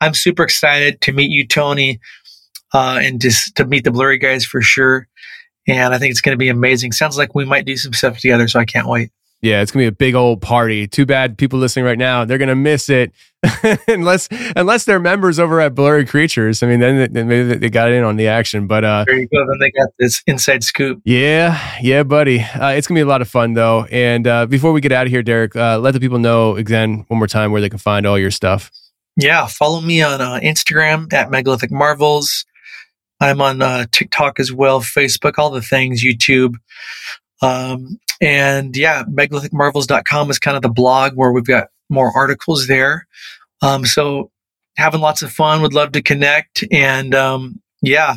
I'm 0.00 0.14
super 0.14 0.44
excited 0.44 1.00
to 1.02 1.12
meet 1.12 1.30
you, 1.30 1.46
Tony, 1.46 2.00
uh, 2.72 3.00
and 3.02 3.20
just 3.20 3.56
to 3.56 3.66
meet 3.66 3.84
the 3.84 3.90
Blurry 3.90 4.18
guys 4.18 4.44
for 4.44 4.62
sure. 4.62 5.08
And 5.66 5.92
I 5.92 5.98
think 5.98 6.12
it's 6.12 6.20
going 6.20 6.34
to 6.34 6.38
be 6.38 6.48
amazing. 6.48 6.92
Sounds 6.92 7.18
like 7.18 7.34
we 7.34 7.44
might 7.44 7.66
do 7.66 7.76
some 7.76 7.92
stuff 7.92 8.18
together, 8.18 8.46
so 8.46 8.60
I 8.60 8.64
can't 8.64 8.88
wait. 8.88 9.10
Yeah, 9.42 9.62
it's 9.62 9.72
gonna 9.72 9.84
be 9.84 9.88
a 9.88 9.92
big 9.92 10.14
old 10.14 10.42
party. 10.42 10.86
Too 10.86 11.06
bad 11.06 11.38
people 11.38 11.58
listening 11.58 11.84
right 11.84 11.98
now 11.98 12.24
they're 12.24 12.38
gonna 12.38 12.54
miss 12.54 12.88
it 12.90 13.12
unless 13.88 14.28
unless 14.54 14.84
they're 14.84 15.00
members 15.00 15.38
over 15.38 15.60
at 15.60 15.74
Blurry 15.74 16.04
Creatures. 16.04 16.62
I 16.62 16.66
mean, 16.66 16.80
then, 16.80 17.12
then 17.12 17.26
maybe 17.26 17.54
they 17.54 17.70
got 17.70 17.90
in 17.90 18.04
on 18.04 18.16
the 18.16 18.28
action. 18.28 18.66
But 18.66 18.84
uh, 18.84 19.04
there 19.06 19.18
you 19.18 19.28
go. 19.28 19.38
Then 19.38 19.58
they 19.60 19.70
got 19.70 19.88
this 19.98 20.22
inside 20.26 20.62
scoop. 20.62 21.00
Yeah, 21.04 21.58
yeah, 21.80 22.02
buddy. 22.02 22.40
Uh, 22.40 22.70
it's 22.70 22.86
gonna 22.86 22.98
be 22.98 23.02
a 23.02 23.06
lot 23.06 23.22
of 23.22 23.28
fun 23.28 23.54
though. 23.54 23.86
And 23.90 24.26
uh, 24.26 24.46
before 24.46 24.72
we 24.72 24.80
get 24.80 24.92
out 24.92 25.06
of 25.06 25.10
here, 25.10 25.22
Derek, 25.22 25.56
uh, 25.56 25.78
let 25.78 25.92
the 25.92 26.00
people 26.00 26.18
know 26.18 26.56
again 26.56 27.06
one 27.08 27.18
more 27.18 27.26
time 27.26 27.50
where 27.50 27.60
they 27.60 27.70
can 27.70 27.78
find 27.78 28.06
all 28.06 28.18
your 28.18 28.30
stuff. 28.30 28.70
Yeah, 29.16 29.46
follow 29.46 29.80
me 29.80 30.02
on 30.02 30.20
uh, 30.20 30.40
Instagram 30.42 31.12
at 31.12 31.30
Megalithic 31.30 31.70
Marvels. 31.70 32.44
I'm 33.20 33.40
on 33.42 33.60
uh, 33.60 33.86
TikTok 33.92 34.40
as 34.40 34.50
well, 34.52 34.80
Facebook, 34.80 35.34
all 35.36 35.50
the 35.50 35.60
things, 35.60 36.02
YouTube. 36.02 36.54
Um, 37.42 37.98
and 38.20 38.76
yeah, 38.76 39.04
megalithic.marvels.com 39.08 40.30
is 40.30 40.38
kind 40.38 40.56
of 40.56 40.62
the 40.62 40.68
blog 40.68 41.14
where 41.14 41.32
we've 41.32 41.46
got 41.46 41.68
more 41.88 42.12
articles 42.14 42.66
there. 42.66 43.06
Um, 43.62 43.84
so 43.86 44.30
having 44.76 45.00
lots 45.00 45.22
of 45.22 45.30
fun, 45.32 45.62
would 45.62 45.74
love 45.74 45.92
to 45.92 46.02
connect. 46.02 46.64
And 46.72 47.14
um, 47.14 47.60
yeah, 47.82 48.16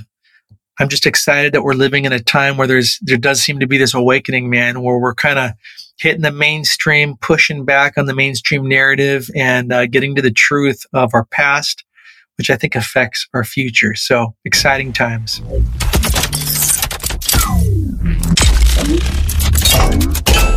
I'm 0.79 0.89
just 0.89 1.05
excited 1.05 1.53
that 1.53 1.63
we're 1.63 1.73
living 1.73 2.05
in 2.05 2.13
a 2.13 2.19
time 2.19 2.57
where 2.57 2.67
there's 2.67 2.99
there 3.01 3.17
does 3.17 3.41
seem 3.41 3.59
to 3.59 3.67
be 3.67 3.77
this 3.77 3.93
awakening, 3.93 4.49
man, 4.49 4.81
where 4.81 4.97
we're 4.97 5.13
kind 5.13 5.39
of 5.39 5.51
hitting 5.97 6.21
the 6.21 6.31
mainstream, 6.31 7.15
pushing 7.17 7.65
back 7.65 7.97
on 7.97 8.07
the 8.07 8.15
mainstream 8.15 8.67
narrative, 8.67 9.29
and 9.35 9.71
uh, 9.71 9.85
getting 9.85 10.15
to 10.15 10.21
the 10.21 10.31
truth 10.31 10.85
of 10.93 11.13
our 11.13 11.25
past, 11.25 11.83
which 12.37 12.49
I 12.49 12.55
think 12.55 12.75
affects 12.75 13.27
our 13.33 13.43
future. 13.43 13.93
So 13.93 14.35
exciting 14.43 14.93
times. 14.93 15.41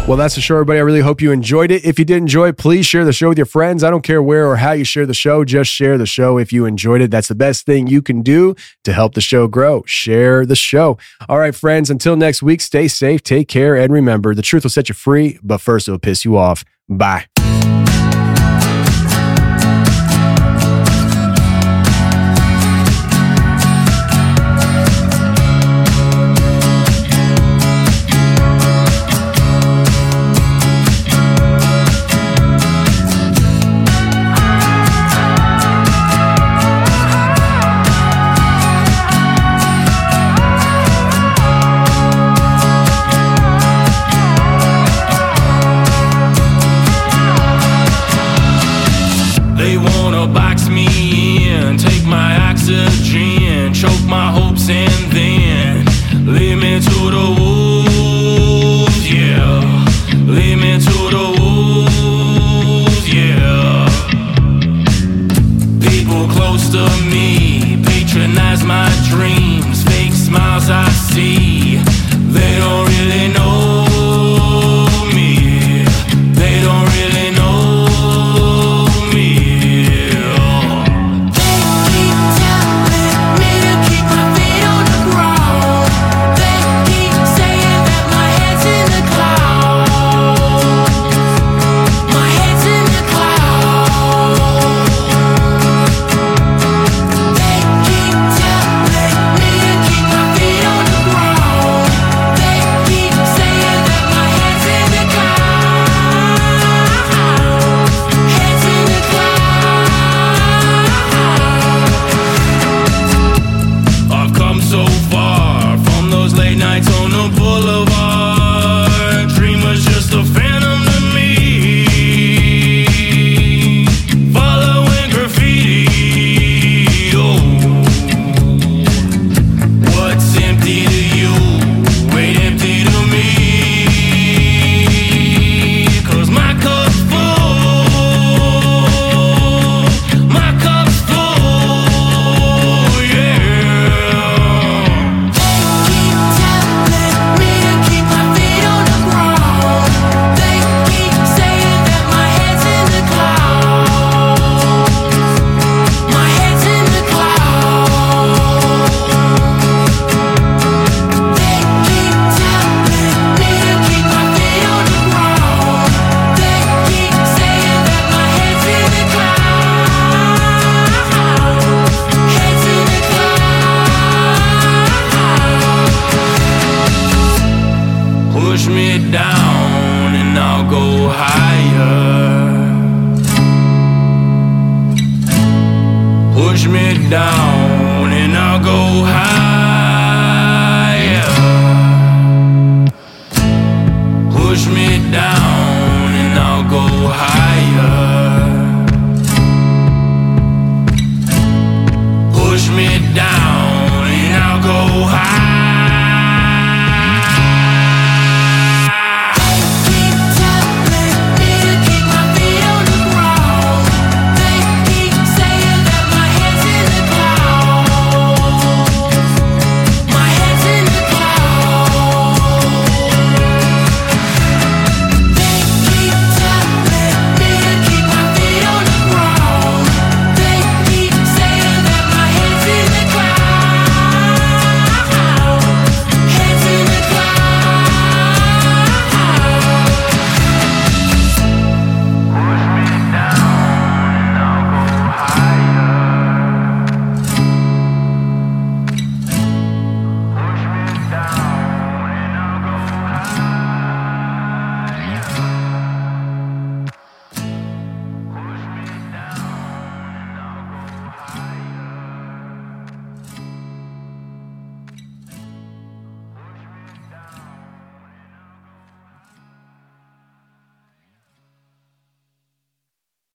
Well, 0.07 0.17
that's 0.17 0.37
the 0.37 0.41
show, 0.41 0.55
everybody. 0.55 0.79
I 0.79 0.83
really 0.83 1.01
hope 1.01 1.21
you 1.21 1.33
enjoyed 1.33 1.73
it. 1.73 1.85
If 1.85 1.99
you 1.99 2.05
did 2.05 2.19
enjoy 2.19 2.53
please 2.53 2.87
share 2.87 3.05
the 3.05 3.13
show 3.13 3.29
with 3.29 3.39
your 3.39 3.47
friends. 3.47 3.83
I 3.83 3.91
don't 3.91 4.03
care 4.03 4.23
where 4.23 4.47
or 4.47 4.55
how 4.55 4.71
you 4.71 4.85
share 4.85 5.05
the 5.05 5.15
show, 5.15 5.45
just 5.45 5.69
share 5.69 5.99
the 5.99 6.07
show 6.07 6.39
if 6.39 6.53
you 6.53 6.65
enjoyed 6.65 7.01
it. 7.01 7.11
That's 7.11 7.27
the 7.27 7.35
best 7.35 7.67
thing 7.67 7.89
you 7.89 8.03
can 8.03 8.23
do 8.23 8.55
to 8.85 8.93
help 8.93 9.15
the 9.15 9.21
show 9.21 9.49
grow. 9.49 9.83
Share 9.85 10.47
the 10.47 10.55
show. 10.55 10.97
All 11.29 11.41
right, 11.41 11.55
friends, 11.55 11.91
until 11.91 12.15
next 12.15 12.41
week, 12.41 12.61
stay 12.61 12.87
safe, 12.87 13.25
take 13.25 13.49
care, 13.49 13.75
and 13.75 13.93
remember 13.93 14.33
the 14.33 14.43
truth 14.43 14.63
will 14.63 14.71
set 14.71 14.89
you 14.89 14.95
free, 14.95 15.41
but 15.43 15.59
first 15.59 15.89
it'll 15.89 15.99
piss 15.99 16.25
you 16.25 16.37
off. 16.37 16.65
Bye. 16.89 17.27